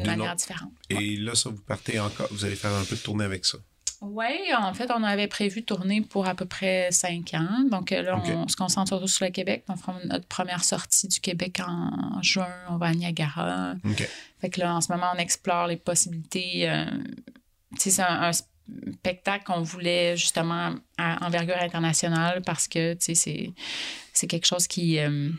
[0.05, 0.71] manière autre- différente.
[0.89, 3.57] Et là, ça, vous partez encore, vous allez faire un peu de tournée avec ça?
[3.99, 4.25] Oui,
[4.55, 7.63] en fait, on avait prévu tourner pour à peu près cinq ans.
[7.71, 9.63] Donc euh, là, on se concentre surtout sur le Québec.
[9.69, 12.47] On fera notre première sortie du Québec en juin.
[12.69, 13.73] On va à Niagara.
[13.83, 14.07] OK.
[14.39, 16.69] Fait que là, en ce moment, on explore les possibilités.
[16.69, 16.85] euh,
[17.79, 18.31] c'est un, un
[18.93, 23.53] spectacle qu'on voulait justement à envergure internationale parce que, c'est,
[24.27, 25.29] quelque chose qui, euh,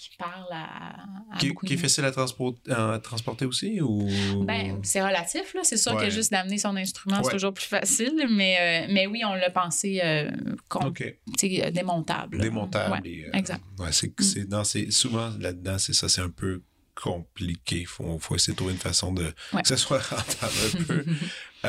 [0.00, 1.02] qui parle à,
[1.32, 4.08] à Qui, beaucoup qui est facile à, transpor- à transporter aussi ou?
[4.44, 5.60] Ben, c'est relatif, là.
[5.64, 6.04] C'est sûr Ouais.
[6.06, 8.26] que juste d'amener son instrument, c'est toujours plus facile.
[8.30, 10.30] Mais, euh, mais oui, on l'a pensé euh,
[10.68, 10.98] con- OK.
[11.38, 12.36] tu sais, euh, démontable.
[12.38, 12.44] là.
[12.44, 13.00] Démontable.
[13.04, 13.62] Ouais, euh, exact.
[13.78, 16.62] ouais, c'est, dans ces- souvent, là-dedans, c'est ça, c'est un peu
[16.94, 17.78] compliqué.
[17.80, 21.04] Il faut, faut essayer de trouver une façon de que ce soit rentable un peu.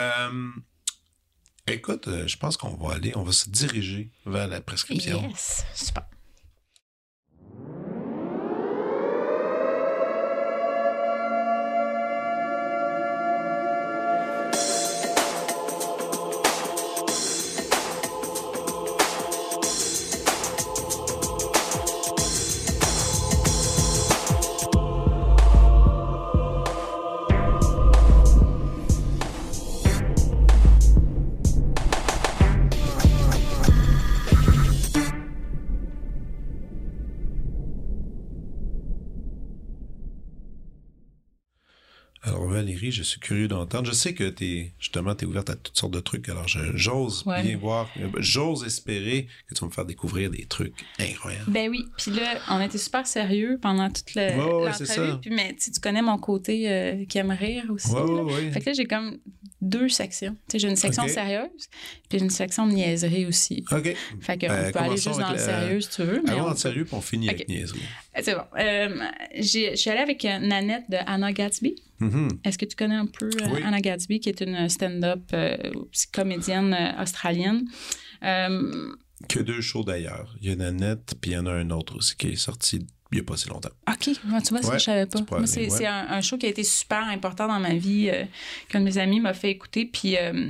[1.67, 5.27] Écoute, euh, je pense qu'on va aller, on va se diriger vers la prescription.
[5.27, 6.05] Yes, super.
[42.91, 43.85] Je suis curieux d'entendre.
[43.87, 46.27] Je sais que t'es justement t'es ouverte à toutes sortes de trucs.
[46.29, 47.41] Alors j'ose Ouais.
[47.43, 51.45] bien voir, j'ose espérer que tu vas me faire découvrir des trucs incroyables.
[51.51, 55.19] Ben oui, puis là, on était super sérieux pendant toute le- ouais, l'entrevue.
[55.21, 57.93] Puis, mais tu tu connais mon côté euh, qui aime rire aussi.
[57.93, 58.03] Là.
[58.05, 58.51] ouais.
[58.51, 59.17] Fait que là, j'ai comme
[59.61, 60.35] deux sections.
[60.47, 61.49] Tu sais, j'ai une section sérieuse,
[62.09, 63.63] puis une section de niaiserie aussi.
[63.71, 63.95] OK.
[64.21, 66.21] Fait qu'on Euh, peut aller juste dans le sérieux si tu veux.
[66.23, 67.81] mais Allons on en peut- sérieux, puis on finit avec niaiserie.
[68.21, 68.43] C'est bon.
[68.59, 68.89] Euh,
[69.37, 71.75] je suis allée avec euh, Nanette de Anna Gatsby.
[71.99, 72.39] Mhm.
[72.43, 73.61] Est-ce que tu connais un peu euh, Oui.
[73.63, 75.55] Anna Gatsby, qui est une stand-up euh,
[76.13, 77.67] comédienne euh, australienne?
[78.23, 78.91] Euh,
[79.29, 80.35] Que deux shows d'ailleurs.
[80.41, 82.35] Il y en a Nanette, puis il y en a un autre aussi qui est
[82.35, 83.69] sorti il n'y a pas si longtemps.
[83.87, 85.19] OK, tu vois, ça, Ouais, je savais pas.
[85.37, 85.85] Moi, c'est ouais.
[85.85, 88.25] un, un show qui a été super important dans ma vie, euh,
[88.67, 90.49] qu'un de mes amis m'a fait écouter, puis, euh,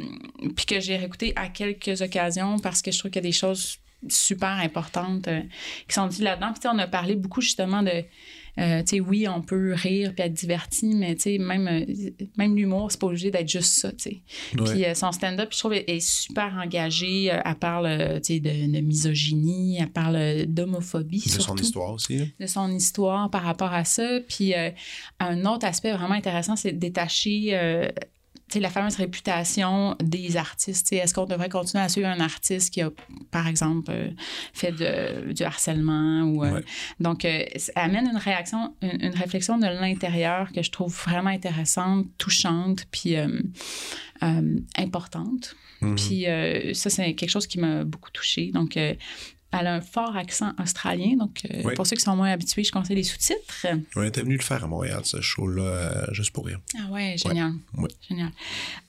[0.56, 3.34] puis que j'ai réécouté à quelques occasions parce que je trouve qu'il y a des
[3.34, 3.78] choses
[4.08, 5.42] super importantes euh,
[5.88, 6.54] qui sont dites là-dedans.
[6.54, 8.04] Puis, on a parlé beaucoup justement de
[8.60, 12.26] euh, tu sais, oui, on peut rire puis être diverti, mais tu sais, même, euh,
[12.38, 14.22] même l'humour, c'est pas obligé d'être juste ça, tu sais.
[14.52, 17.26] Puis euh, son stand-up, je trouve, est, super engagé.
[17.26, 21.24] elle parle, tu sais, de, de, misogynie, elle parle d'homophobie.
[21.26, 22.34] De son histoire aussi.
[22.40, 24.20] De son histoire par rapport à ça.
[24.28, 24.54] Puis
[25.20, 27.90] un autre aspect vraiment intéressant, c'est de détacher
[28.54, 30.94] la fameuse réputation des artistes.
[30.94, 32.90] Est-ce qu'on devrait continuer à suivre un artiste qui a,
[33.32, 34.10] par exemple, euh,
[34.54, 36.22] fait de, du harcèlement?
[36.24, 36.62] Ou, euh,
[37.00, 42.06] donc, euh, ça amène une réaction, une, réflexion de l'intérieur que je trouve vraiment intéressante,
[42.18, 43.16] touchante, puis
[44.78, 45.56] importante.
[45.82, 45.96] Mm-hmm.
[46.66, 48.52] Puis ça, c'est quelque chose qui m'a beaucoup touchée.
[48.54, 48.78] Donc,
[49.52, 52.72] elle a un fort accent australien, donc euh, pour ceux qui sont moins habitués, je
[52.72, 53.68] conseille les sous-titres.
[53.96, 56.60] Oui, était venu le faire à Montréal, ce show-là, euh, juste pour rire.
[56.78, 57.54] Ah ouais, génial.
[58.08, 58.32] Génial.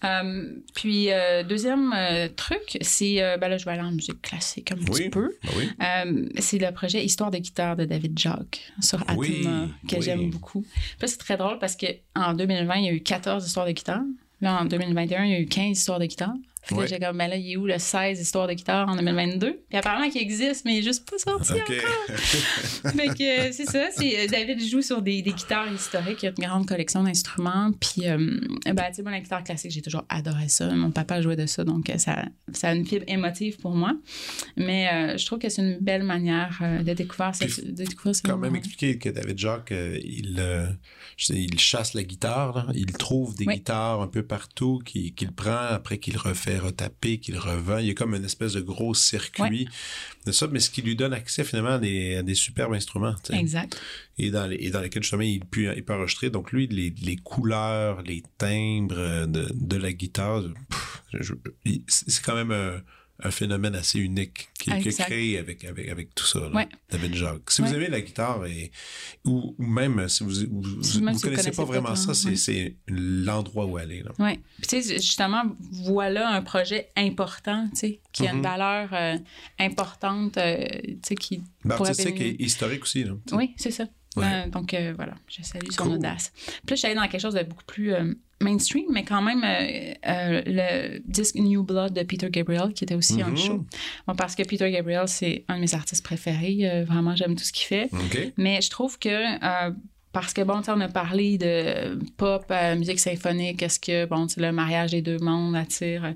[0.05, 1.09] Euh, puis,
[1.49, 1.95] deuxième
[2.37, 5.31] truc, c'est, ben là, je vais aller en musique classique un petit peu.
[5.79, 10.65] Ben c'est le projet Histoire de guitare de David Jacques sur Atuma, que j'aime beaucoup.
[11.05, 14.03] c'est très drôle parce qu'en 2020, il y a eu 14 histoires de guitare.
[14.41, 16.35] Là, en 2021, il y a eu 15 histoires de guitare.
[16.67, 18.97] Puis là, j'ai comme, ben là, il est où le 16 Histoire de guitare en
[18.97, 19.63] 2022?
[19.69, 22.17] Puis apparemment qu'il existe, mais il n'est juste pas sorti encore.
[22.97, 23.87] fait que c'est ça.
[23.97, 26.23] C'est, euh, David joue sur des, des, guitares historiques.
[26.23, 27.71] Il a une grande collection d'instruments.
[27.81, 28.17] Puis, euh,
[28.65, 30.69] ben, tu sais, moi, la guitare classique, j'ai toujours adoré ça.
[30.75, 33.93] Mon papa jouait de ça, donc euh, ça, ça a une fibre émotive pour moi.
[34.57, 38.57] Mais je trouve que c'est une belle manière de découvrir, cette, de découvrir quand même
[38.57, 40.43] expliquer que David Jacques, il,
[41.31, 42.73] il chasse la guitare.
[42.75, 47.39] Il trouve des guitares un peu partout qu'il, qu'il prend après qu'il refait retaper, qu'il
[47.39, 47.79] revend.
[47.79, 49.69] Il y a comme une espèce de gros circuit
[50.25, 53.15] de ça, mais ce qui lui donne accès finalement à des, superbes instruments.
[53.31, 53.81] Exact.
[54.19, 56.31] Et dans, les, et dans lesquels justement il peut, il peut enregistrer.
[56.31, 60.43] Donc lui, les, couleurs, les timbres de, la guitare,
[61.87, 62.83] c'est quand même
[63.23, 66.51] un phénomène assez unique qui, est créé avec, avec, avec tout ça,
[66.91, 67.51] David Jacques.
[67.51, 68.71] Si vous aimez la guitare, et,
[69.25, 74.03] ou, même si vous ne connaissez, pas vraiment ça, c'est l'endroit où aller.
[74.19, 74.39] Oui.
[74.63, 75.45] tu sais, justement,
[75.85, 78.43] voilà un projet important, tu sais, qui a une mm-hmm.
[78.43, 79.19] valeur euh,
[79.59, 81.43] importante, euh, tu sais, qui...
[81.65, 83.05] Ben, artistique et historique aussi.
[83.05, 83.87] Là, oui, c'est ça.
[84.19, 86.33] Euh, donc, voilà, je salue son audace.
[86.67, 87.95] Puis là, allée dans quelque chose de beaucoup plus
[88.41, 92.95] mainstream, mais quand même euh, euh, le disque New Blood de Peter Gabriel, qui était
[92.95, 93.37] aussi un mhm.
[93.37, 93.65] show.
[94.17, 96.59] parce que Peter Gabriel, c'est un de mes artistes préférés.
[96.63, 97.91] Euh, vraiment, j'aime tout ce qu'il fait.
[98.37, 99.39] Mais je trouve que
[100.13, 104.93] parce que, bon, on a parlé de pop, musique symphonique, est-ce que, bon, le mariage
[104.93, 106.15] des deux mondes attire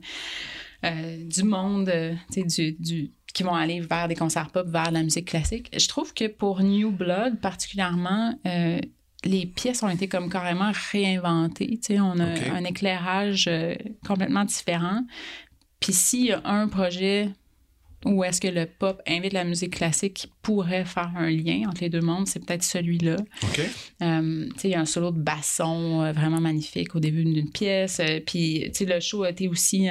[0.82, 1.92] du monde,
[2.34, 5.70] du, du, qui vont aller vers des concerts pop, vers la musique classique.
[5.76, 8.34] Je trouve que pour New Blood, particulièrement,
[9.24, 11.78] les pièces ont été comme carrément réinventées.
[11.82, 13.74] sais, on a un éclairage euh,
[14.06, 15.04] complètement différent.
[15.78, 17.30] Puis s'il y a un projet
[18.06, 21.82] où est-ce que le pop invite la musique classique qui pourrait faire un lien entre
[21.82, 23.16] les deux mondes, c'est peut-être celui-là.
[24.00, 28.00] Euh, il y a un solo de basson euh, vraiment magnifique au début d'une pièce.
[28.24, 29.90] puis le show a été aussi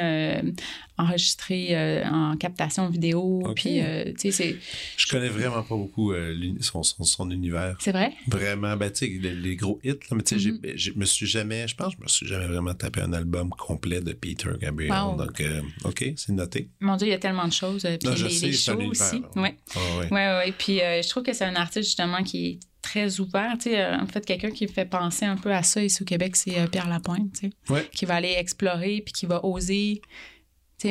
[1.00, 3.42] enregistré euh, en captation vidéo.
[3.56, 4.58] Puis, euh, tu sais.
[4.98, 7.78] Je connais vraiment pas beaucoup euh, son, son, univers.
[7.80, 8.14] C'est vrai?
[8.28, 10.78] Vraiment, ben, tu sais, les, gros hits, là, mais tu sais, mm-hmm.
[10.78, 14.02] je me suis jamais, je pense, je me suis jamais vraiment tapé un album complet
[14.02, 14.94] de Peter Gabriel.
[15.18, 15.42] Donc,
[15.86, 16.70] OK, c'est noté.
[16.82, 17.84] Mon Dieu, il y a tellement de choses.
[17.84, 19.24] Puis les, sais, les shows aussi.
[19.36, 20.54] Oui, oui, oui.
[20.58, 23.54] Puis, je trouve que c'est un artiste, justement, qui est très ouvert.
[23.58, 26.06] Tu sais, en fait, quelqu'un qui me fait penser un peu à ça ici au
[26.06, 30.02] Québec, c'est Pierre Lapointe, tu sais, qui va aller explorer puis qui va oser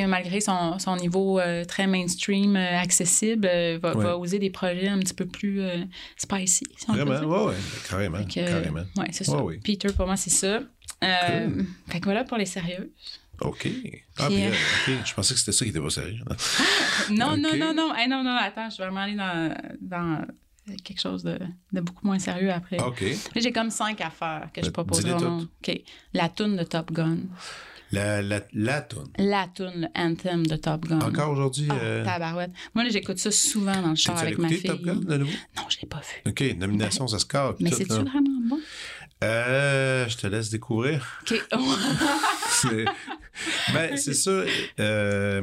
[0.07, 4.99] malgré son, son niveau euh, très mainstream, euh, accessible, euh, va, oser des projets un
[4.99, 5.63] petit peu plus
[6.17, 6.65] spicy.
[6.89, 7.55] Vraiment, oui, ouais,
[7.89, 8.25] carrément.
[8.25, 8.85] carrément.
[8.97, 9.39] Oui, c'est ça.
[9.65, 10.61] Peter, pour moi, c'est ça.
[11.01, 12.93] Fait que voilà pour les sérieux.
[13.41, 13.69] OK.
[14.19, 14.95] Ah, puis.
[15.05, 16.19] Je pensais que c'était ça qui était pas sérieux.
[17.11, 17.93] non, non, non, non.
[18.09, 20.27] non, non, attends, je vais vraiment aller dans, dans
[20.85, 21.39] quelque chose de,
[21.73, 22.79] de, beaucoup moins sérieux après.
[22.81, 23.05] OK.
[23.37, 25.49] J'ai comme cinq affaires que je propose au monde.
[25.63, 25.81] OK.
[26.15, 27.19] La toune de Top Gun.
[27.91, 29.09] La, la, la toune.
[29.17, 31.01] La toune, le anthem de Top Gun.
[31.01, 31.69] Encore aujourd'hui?
[31.71, 32.05] Ah, euh...
[32.05, 32.51] tabarouette.
[32.75, 34.63] Moi, j'écoute ça souvent dans le char avec ma fille.
[34.63, 35.33] Top Gun, de nouveau?
[35.57, 36.31] Non, je l'ai pas vu.
[36.31, 37.57] OK, nomination, ça score.
[37.61, 38.61] Mais c'est-tu vraiment bon?
[39.25, 41.21] Euh, je te laisse découvrir.
[41.23, 41.47] OK.
[43.73, 44.45] ben, c'est ça.
[44.81, 45.43] Euh...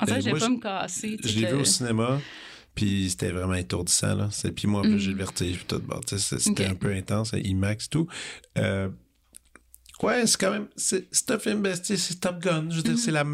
[0.00, 1.18] En fait, je vais pas me casser.
[1.22, 2.20] Je l'ai vu au cinéma.
[2.74, 4.14] Puis c'était vraiment étourdissant.
[4.14, 4.28] Là.
[4.56, 4.98] Puis moi, mm.
[4.98, 5.56] j'ai le vertige.
[5.58, 8.08] Puis tout, bon, c'était un peu intense, IMAX et tout.
[8.58, 8.88] Euh,
[10.02, 10.66] Ouais, c'est quand même.
[11.40, 12.66] Film, ben, c'est Top Gun.
[12.70, 13.24] Je veux dire, c'est la.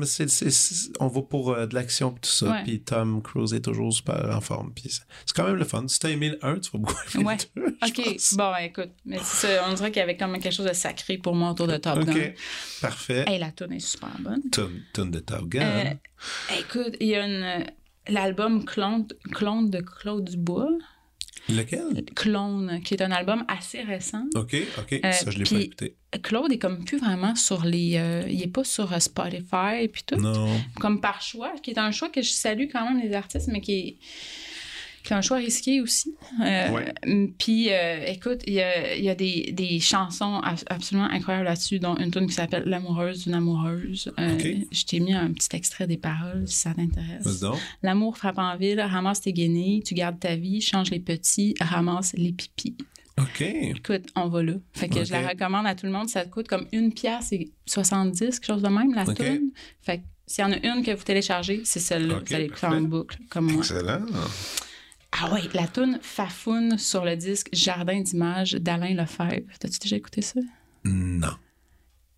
[1.01, 2.61] on va pour euh, de l'action et tout ça.
[2.65, 4.73] Puis Tom Cruise est toujours super en forme.
[4.75, 5.87] Puis c'est quand même le fun.
[5.89, 7.77] Si t'as aimé le 1, tu vas beaucoup aimer le 2.
[7.87, 8.17] OK.
[8.37, 8.91] Bon, écoute.
[9.07, 9.19] Mais
[9.67, 11.77] on dirait qu'il y avait quand même quelque chose de sacré pour moi autour de
[11.77, 12.13] Top Gun.
[12.13, 12.35] OK.
[12.81, 13.25] Parfait.
[13.27, 14.43] Hey, la tune est super bonne.
[14.51, 15.63] Tune, de Top Gun.
[15.63, 17.65] Euh, écoute, il y a une
[18.09, 20.71] l'album Clone, Clone de Claude Dubois.
[21.49, 22.05] Lequel?
[22.15, 24.25] Clone, qui est un album assez récent.
[24.35, 25.01] OK, OK.
[25.05, 25.97] Euh, ça, je l'ai pas écouté.
[26.23, 27.97] Claude est comme plus vraiment sur les.
[27.97, 30.17] euh, il est pas sur euh, Spotify et puis tout.
[30.17, 30.49] Non.
[30.81, 33.61] Comme par choix, qui est un choix que je salue quand même les artistes, mais
[33.61, 33.97] qui est,
[35.09, 36.15] qui est un choix risqué aussi.
[36.43, 36.93] Euh, Ouais.
[37.39, 41.47] Puis, euh, écoute, il y a, il y a des, des chansons ab- absolument incroyables
[41.47, 44.13] là-dessus, dont une tune qui s'appelle L'amoureuse d'une amoureuse.
[44.19, 44.39] Euh.
[44.71, 47.43] Je t'ai mis un petit extrait des paroles, si ça t'intéresse.
[47.83, 52.13] L'amour frappe en ville, ramasse tes guenilles, tu gardes ta vie, change les petits, ramasse
[52.15, 52.77] les pipis.
[53.19, 53.41] OK.
[53.41, 54.53] Écoute, on va là.
[54.75, 56.09] Fait que je la recommande à tout le monde.
[56.09, 59.17] Ça coûte comme une pièce et 70, quelque chose de même, la Ok.
[59.17, 59.51] tune.
[59.83, 62.21] Fait que s'il y en a une que vous téléchargez, c'est celle-là.
[62.25, 63.63] Vous allez écouter en boucle, comme moi.
[63.63, 64.05] Excellent.
[65.13, 69.53] Ah ouais, la tune Fafoune sur le disque Jardin d'images d'Alain Lefebvre.
[69.59, 70.41] T'as-tu déjà écouté ça?
[70.85, 71.35] Non.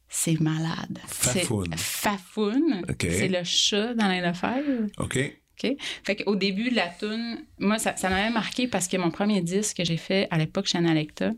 [0.09, 0.99] C'est malade.
[1.07, 2.85] Fafoune.
[2.89, 3.07] Ok.
[3.09, 4.89] C'est le chat d'Alain Lefebvre.
[4.99, 5.19] OK.
[5.63, 5.77] OK?
[6.05, 9.41] Fait qu'au début de la tune, moi, ça, ça m'avait marqué parce que mon premier
[9.41, 11.31] disque que j'ai fait à l'époque chez Analecta,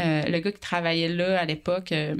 [0.00, 2.16] euh, le gars qui travaillait là à l'époque euh,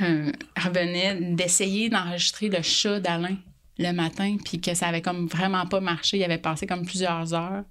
[0.00, 3.36] euh, revenait d'essayer d'enregistrer le chat d'Alain
[3.78, 6.16] le matin, puis que ça avait comme vraiment pas marché.
[6.18, 7.64] Il avait passé comme plusieurs heures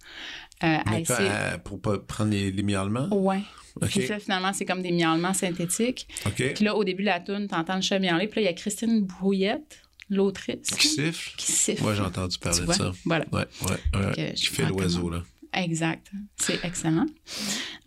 [0.63, 1.29] euh, à essayer.
[1.31, 3.07] euh, pour pas prendre les, les miaulements?
[3.11, 3.87] OK.
[3.89, 6.07] Puis ça, finalement, c'est comme des miaulements synthétiques.
[6.35, 8.27] Puis là, au début de la tune, t'entends le chat miauler.
[8.27, 11.35] Puis là, il y a Christine Brouillette, l'autrice, Qui siffle?
[11.37, 11.83] qui siffle.
[11.83, 12.75] Moi, j'ai entendu parler Tu de vois?
[12.75, 12.91] ça.
[13.03, 13.25] Voilà.
[13.33, 14.33] Ouais, ouais, ouais.
[14.37, 15.23] Je fait l'oiseau, là.
[15.53, 16.09] Exact.
[16.37, 17.05] C'est excellent.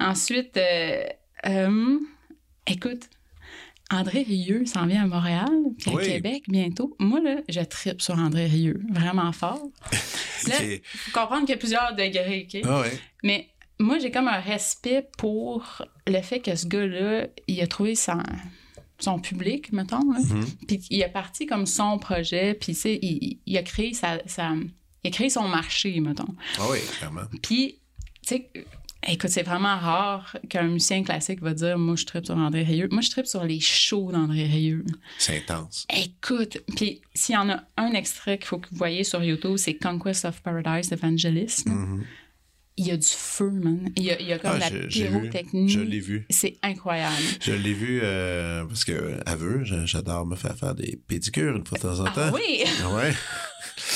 [0.00, 1.04] Ensuite, euh,
[1.46, 1.98] euh,
[2.66, 3.08] écoute,
[3.90, 6.04] André Rieu s'en vient à Montréal, puis à Oui.
[6.04, 6.94] Québec bientôt.
[6.98, 9.62] Moi, là, je tripe sur André Rieu, vraiment fort.
[10.46, 10.62] Là, OK.
[10.62, 12.60] il faut comprendre qu'il y a plusieurs degrés, OK?
[12.64, 13.00] Ah ouais.
[13.24, 13.48] Mais
[13.80, 18.22] moi, j'ai comme un respect pour le fait que ce gars-là, il a trouvé son,
[19.00, 20.12] son public, mettons.
[20.12, 20.18] là.
[20.20, 20.44] Mhm.
[20.68, 24.18] Puis il a parti comme son projet, puis tu sais, il, il a créé sa,
[24.26, 24.54] sa-
[25.02, 26.34] il a créé son marché, mettons.
[26.58, 27.22] Ah oui, clairement.
[27.42, 27.80] Puis,
[28.22, 28.50] tu sais,
[29.08, 32.88] écoute, c'est vraiment rare qu'un musicien classique va dire Moi, je tripe sur André Rieu.
[32.90, 34.84] Moi, je tripe sur les shows d'André Rieu.
[35.18, 35.86] C'est intense.
[35.94, 39.56] Écoute, puis s'il y en a un extrait qu'il faut que vous voyez sur YouTube,
[39.56, 41.66] c'est Conquest of Paradise d'Evangelist.
[41.66, 42.04] Mhm.
[42.80, 43.90] Il y a du feu, man.
[43.96, 45.68] Il y a, il y a comme Ah, la pyrotechnie.
[45.68, 46.24] Je l'ai vu.
[46.30, 47.16] C'est incroyable.
[47.40, 51.66] Je l'ai vu euh, parce que, aveu, j'a- j'adore me faire faire des pédicures une
[51.66, 52.12] fois de temps en temps.
[52.16, 52.62] Ah oui!
[52.84, 53.12] Ah ouais.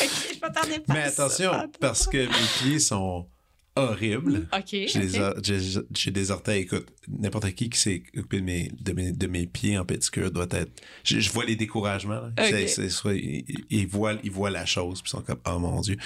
[0.02, 1.24] Ok, je m'attendais pas Mais ça.
[1.26, 3.26] attention, parce que mes pieds sont
[3.76, 4.48] horribles.
[4.52, 4.66] OK.
[4.70, 9.26] J'ai des, j'ai- orteils, écoute, n'importe qui qui s'est occupé de mes, de, mes, de
[9.26, 10.70] mes pieds en pédicure doit être...
[11.04, 12.30] Je, je vois les découragements.
[12.38, 15.80] C'est- soit, ils, ils voient, ils voient la chose, puis ils sont comme, oh mon
[15.80, 15.96] Dieu.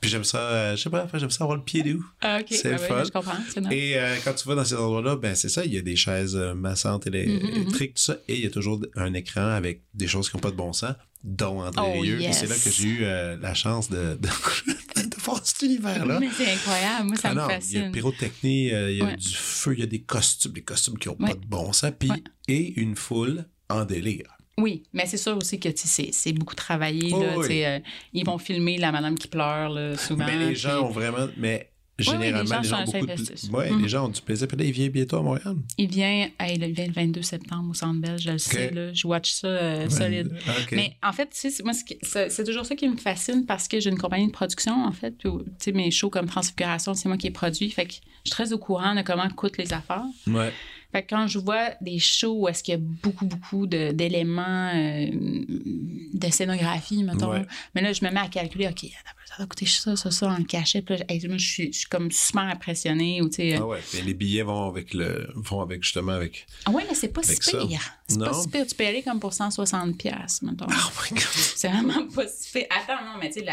[0.00, 2.04] Puis j'aime ça, euh, je sais pas, j'aime ça avoir le pied doux.
[2.20, 2.46] Ah, OK.
[2.50, 3.04] c'est Ah oui, fun.
[3.04, 3.70] Je comprends.
[3.70, 5.96] Et euh, quand tu vas dans ces endroits-là, ben c'est ça, il y a des
[5.96, 9.82] chaises euh, massantes Mhm, électriques, tout ça, et il y a toujours un écran avec
[9.94, 10.94] des choses qui n'ont pas de bon sens,
[11.24, 12.20] dont André Oh, Rieu.
[12.20, 12.38] Et yes.
[12.40, 14.28] c'est là que j'ai eu euh, la chance de, de,
[15.08, 16.18] de voir cet univers-là.
[16.20, 17.08] Mais c'est incroyable.
[17.08, 17.92] Moi, ça Ah me non, il y a fascine.
[17.92, 19.16] pyrotechnie, euh, il y a Ouais.
[19.16, 21.28] du feu, il y a des costumes, des costumes qui n'ont Ouais.
[21.30, 22.22] pas de bon sens, puis Ouais.
[22.48, 24.36] et une foule en délire.
[24.58, 27.12] Oui, mais c'est sûr aussi que c'est beaucoup travaillé.
[27.14, 27.64] Oh, là, oui.
[27.64, 27.78] euh,
[28.12, 30.26] ils vont filmer la madame qui pleure là, souvent.
[30.26, 33.56] mais les gens puis ont vraiment, mais oui, généralement, les gens les gens, beaucoup de,
[33.56, 33.82] ouais, Mhm.
[33.82, 34.46] les gens ont du plaisir.
[34.48, 35.56] Puis là, il vient bientôt à Montréal?
[35.78, 38.70] Il vient, hey, il vient le 22 septembre au Centre Bell, je le sais.
[38.70, 40.30] Là, je watch ça euh, solide.
[40.72, 43.80] Mais en fait, tu sais, c'est- moi, c'est toujours ça qui me fascine parce que
[43.80, 45.10] j'ai une compagnie de production, en fait.
[45.18, 47.70] puis, Tu sais, mes shows comme Transfiguration, c'est moi qui ai produit.
[47.70, 50.04] Fait que je suis très au courant de comment coûtent les affaires.
[50.26, 50.52] Ouais.
[50.90, 53.92] Fait que quand je vois des shows où est-ce qu'il y a beaucoup, beaucoup de-
[53.92, 57.44] d'éléments euh, de scénographie, mettons, Ouais.
[57.74, 58.86] mais là, je me mets à calculer, OK,
[59.26, 60.80] ça doit coûter ça, ça, ça, en cachet.
[60.80, 63.20] Puis là, je suis, je suis comme super impressionnée.
[63.20, 63.80] Ou, euh, Ah ouais.
[63.90, 66.46] Puis les billets vont avec le, vont avec justement avec.
[66.64, 67.80] ah ouais, mais c'est pas si pire.
[68.08, 68.66] C'est pas si pire.
[68.66, 70.66] Tu peux y aller comme pour 160$, piastres, mettons.
[70.68, 71.20] Oh my god.
[71.58, 72.66] C'est vraiment pas si fait.
[72.70, 73.46] Attends, non, mais tu sais,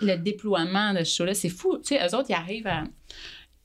[0.00, 1.78] le déploiement de ce show-là, c'est fou.
[1.78, 2.84] Tu sais, eux autres, ils arrivent à-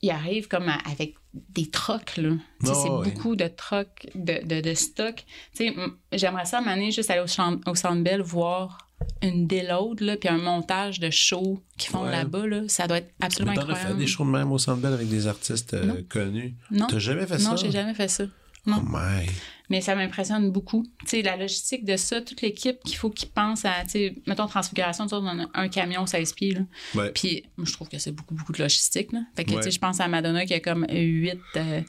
[0.02, 2.30] Ils arrivent comme à- avec des trocs, là.
[2.64, 5.24] Tu Oh, c'est beaucoup de trocs, de, de, de stock.
[5.56, 5.72] Tu
[6.12, 8.78] j'aimerais ça, m'amener juste aller au, au Centre Bell voir
[9.22, 12.10] une déload, là, puis un montage de shows qu'ils font Ouais.
[12.12, 12.62] là-bas, là.
[12.68, 13.98] Ça doit être absolument Mais t'en as fait incroyable.
[14.00, 15.96] des shows de même au Centre Bell avec des artistes euh, Non.
[16.08, 16.54] connus.
[16.70, 16.86] Non.
[16.88, 17.50] T'as jamais fait ça?
[17.50, 18.24] Non, j'ai jamais fait ça.
[18.66, 18.80] Non.
[18.82, 19.26] Oh my.
[19.70, 20.84] Mais ça m'impressionne beaucoup.
[21.06, 25.06] Tu la logistique de ça, toute l'équipe qu'il faut qu'ils pensent à, tu mettons, Transfiguration,
[25.12, 26.60] on a un camion 16 pieds, là.
[26.94, 27.10] Ouais.
[27.12, 29.20] Puis, je trouve que c'est beaucoup, beaucoup de logistique, là.
[29.36, 29.60] Fait que, Ouais.
[29.62, 31.80] tu je pense à Madonna qui a comme 8, euh,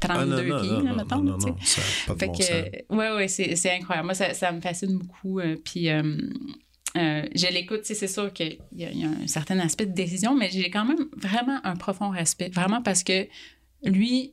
[0.00, 0.26] 32 Ah, non,
[0.56, 2.42] non, pieds, non, là, mettons, non, tu non, ça a pas de Fait bon que,
[2.42, 2.50] sens.
[2.52, 4.06] euh, ouais, ouais, c'est c'est incroyable.
[4.06, 5.38] Moi, ça, ça me fascine beaucoup.
[5.40, 6.02] euh, puis, euh,
[6.96, 10.48] euh, je l'écoute, tu c'est sûr qu'il y a un certain aspect de décision, mais
[10.50, 12.48] j'ai quand même vraiment un profond respect.
[12.48, 13.26] Vraiment parce que
[13.84, 14.32] lui,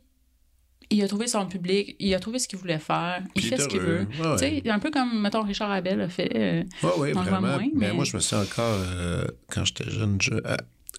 [0.93, 3.67] il a trouvé son public, il a trouvé ce qu'il voulait faire, il fait ce
[3.67, 4.07] qu'il veut.
[4.21, 4.35] Ouais.
[4.37, 6.31] Tu sais, un peu comme, mettons, Richard Abel a fait.
[6.35, 7.41] euh, Oui, oui, vraiment.
[7.41, 7.69] moins, mais...
[7.73, 10.33] mais- moi, je me suis encore, euh, quand j'étais jeune, je-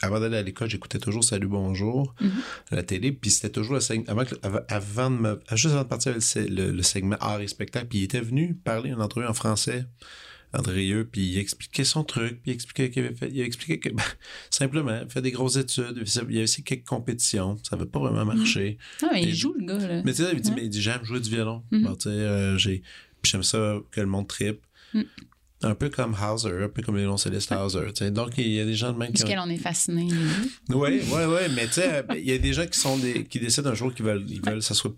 [0.03, 2.31] avant d'aller à l'école, j'écoutais toujours Salut Bonjour Mhm.
[2.73, 5.73] à la télé, puis c'était toujours le segment, avant, que- avant, avant de me, juste
[5.73, 8.91] avant de partir, le, le- le segment art et spectacle, puis il était venu parler
[8.91, 9.87] une entrevue en français,
[10.57, 13.89] Andrieux, puis il expliquait son truc, puis il expliquait qu'il avait fait, il expliquait que,
[13.95, 14.03] ben,
[14.51, 17.99] simplement, il fait des grosses études, il y a aussi quelques compétitions, ça n'avait pas
[18.01, 18.79] vraiment marché.
[19.03, 20.03] Ah, mais Et- il joue, le gars, là.
[20.05, 20.57] Mais tu sais, il dit, Ouais.
[20.57, 21.63] mais il dit, j'aime jouer du violon.
[21.71, 21.83] Mhm.
[21.83, 22.83] Bon, tu sais, euh, j'ai,
[23.23, 24.61] j'aime ça que le monde tripe.
[24.93, 25.03] Mm.
[25.63, 27.87] Un peu comme Hauser, un peu comme les violoncellistes Hauser.
[27.95, 28.11] tu sais.
[28.11, 29.29] Donc, il y a des gens de même qui Parce ont...
[29.29, 30.75] qu'elle en est deux.
[30.77, 33.25] Oui, oui, oui, mais tu sais, euh, il y a des gens qui sont des,
[33.25, 34.95] qui décident un jour qu'ils veulent, ils veulent que ça soit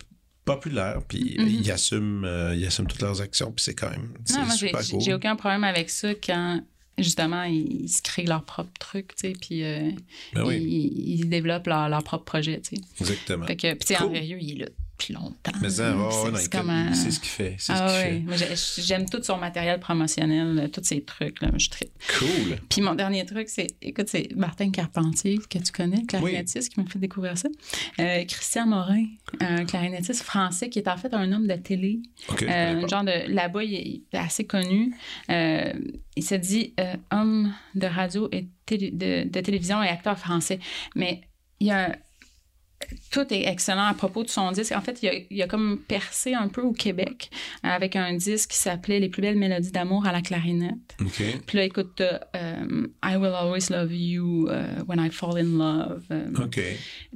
[0.46, 1.48] populaire, puis Mhm.
[1.48, 4.54] ils assument, euh, ils assument toutes leurs actions, puis c'est quand même, c'est Non, moi,
[4.58, 5.00] j'ai super cool.
[5.02, 6.62] j'ai aucun problème avec ça quand,
[6.96, 9.90] justement, ils, ils se créent leur propre truc, tu sais, puis euh,
[10.32, 12.82] Ben oui, ils, ils développent leur, leur propre projet, tu sais.
[13.00, 13.44] exactement.
[13.46, 14.06] Fait que, puis Cool.
[14.06, 15.52] André il est là depuis longtemps.
[15.60, 15.94] Mais ça,
[16.36, 18.24] c'est- comme un- ce qu'il fait, Ah ouais,
[18.78, 21.90] j'aime tout son matériel promotionnel, là, tous ces trucs, là, je tripe.
[22.18, 22.56] Cool.
[22.70, 26.80] Puis mon dernier truc, c'est, écoute, c'est Martin Carpentier, que tu connais, le clarinettiste, qui
[26.80, 27.48] m'a fait découvrir ça.
[28.00, 29.04] Euh, Christian Morin,
[29.40, 32.00] un clarinettiste français qui est en fait un homme de télé.
[32.40, 34.94] Je Euh, genre de là-bas, il est, assez connu.
[35.30, 35.72] Euh,
[36.16, 40.58] il se dit euh, homme de radio et télé- de, de télévision et acteur français.
[40.94, 41.20] Mais
[41.60, 41.94] il y a un-
[43.10, 44.72] tout est excellent à propos de son disque.
[44.72, 47.30] En fait, il a, il a comme percé un peu au Québec
[47.62, 50.96] avec un disque qui s'appelait Les plus belles mélodies d'amour à la clarinette.
[51.00, 51.22] OK.
[51.46, 55.56] Puis là, écoute, t'as, euh, I Will Always Love You, euh, When I Fall in
[55.58, 56.02] Love.
[56.10, 56.28] euh,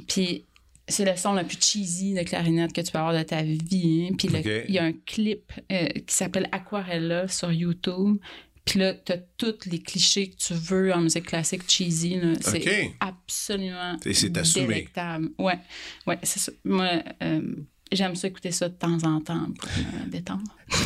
[0.08, 0.44] puis
[0.88, 4.08] c'est le son le plus cheesy de clarinette que tu peux avoir de ta vie.
[4.10, 4.14] hein.
[4.18, 8.16] Puis le- il y a un clip euh, qui s'appelle Aquarella sur YouTube.
[8.70, 12.20] Puis là, t'as tous les clichés que tu veux en musique classique cheesy.
[12.20, 12.34] là.
[12.40, 12.94] C'est OK.
[13.00, 14.66] absolument Et c'est assumé.
[14.68, 15.30] délectable.
[15.40, 15.58] Ouais,
[16.06, 16.52] ouais, c'est ça.
[16.64, 17.42] Moi, euh,
[17.92, 19.68] j'aime ça écouter ça de temps en temps pour
[20.04, 20.42] me détendre.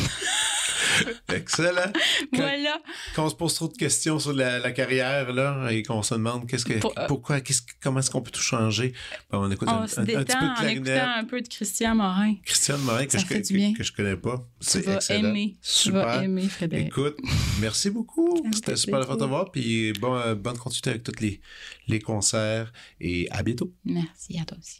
[1.33, 1.91] Excellent.
[2.33, 2.77] Quand- Voilà.
[3.15, 6.13] Quand on se pose trop de questions sur la, la carrière, là, et qu'on se
[6.15, 8.93] demande qu'est-ce que, Pour- euh, pourquoi, qu'est-ce, comment est-ce qu'on peut tout changer,
[9.29, 10.77] ben, on écoute un, petit peu de en clarinette.
[10.77, 12.35] écoutant un peu de Christian Morin.
[12.45, 14.47] Christiane Morin, que je, que, je connais pas.
[14.65, 15.29] Tu vas excellent.
[15.29, 15.57] aimer.
[15.61, 16.05] Tu Super.
[16.05, 16.87] vas aimer, Frédéric.
[16.87, 17.17] Écoute,
[17.59, 18.41] merci beaucoup.
[18.53, 19.51] C'était super de te voir.
[19.51, 21.41] Puis bon, euh, bonne continuité avec tous les,
[21.87, 22.71] les concerts.
[23.01, 23.73] Et à bientôt.
[23.83, 24.79] Merci à toi aussi.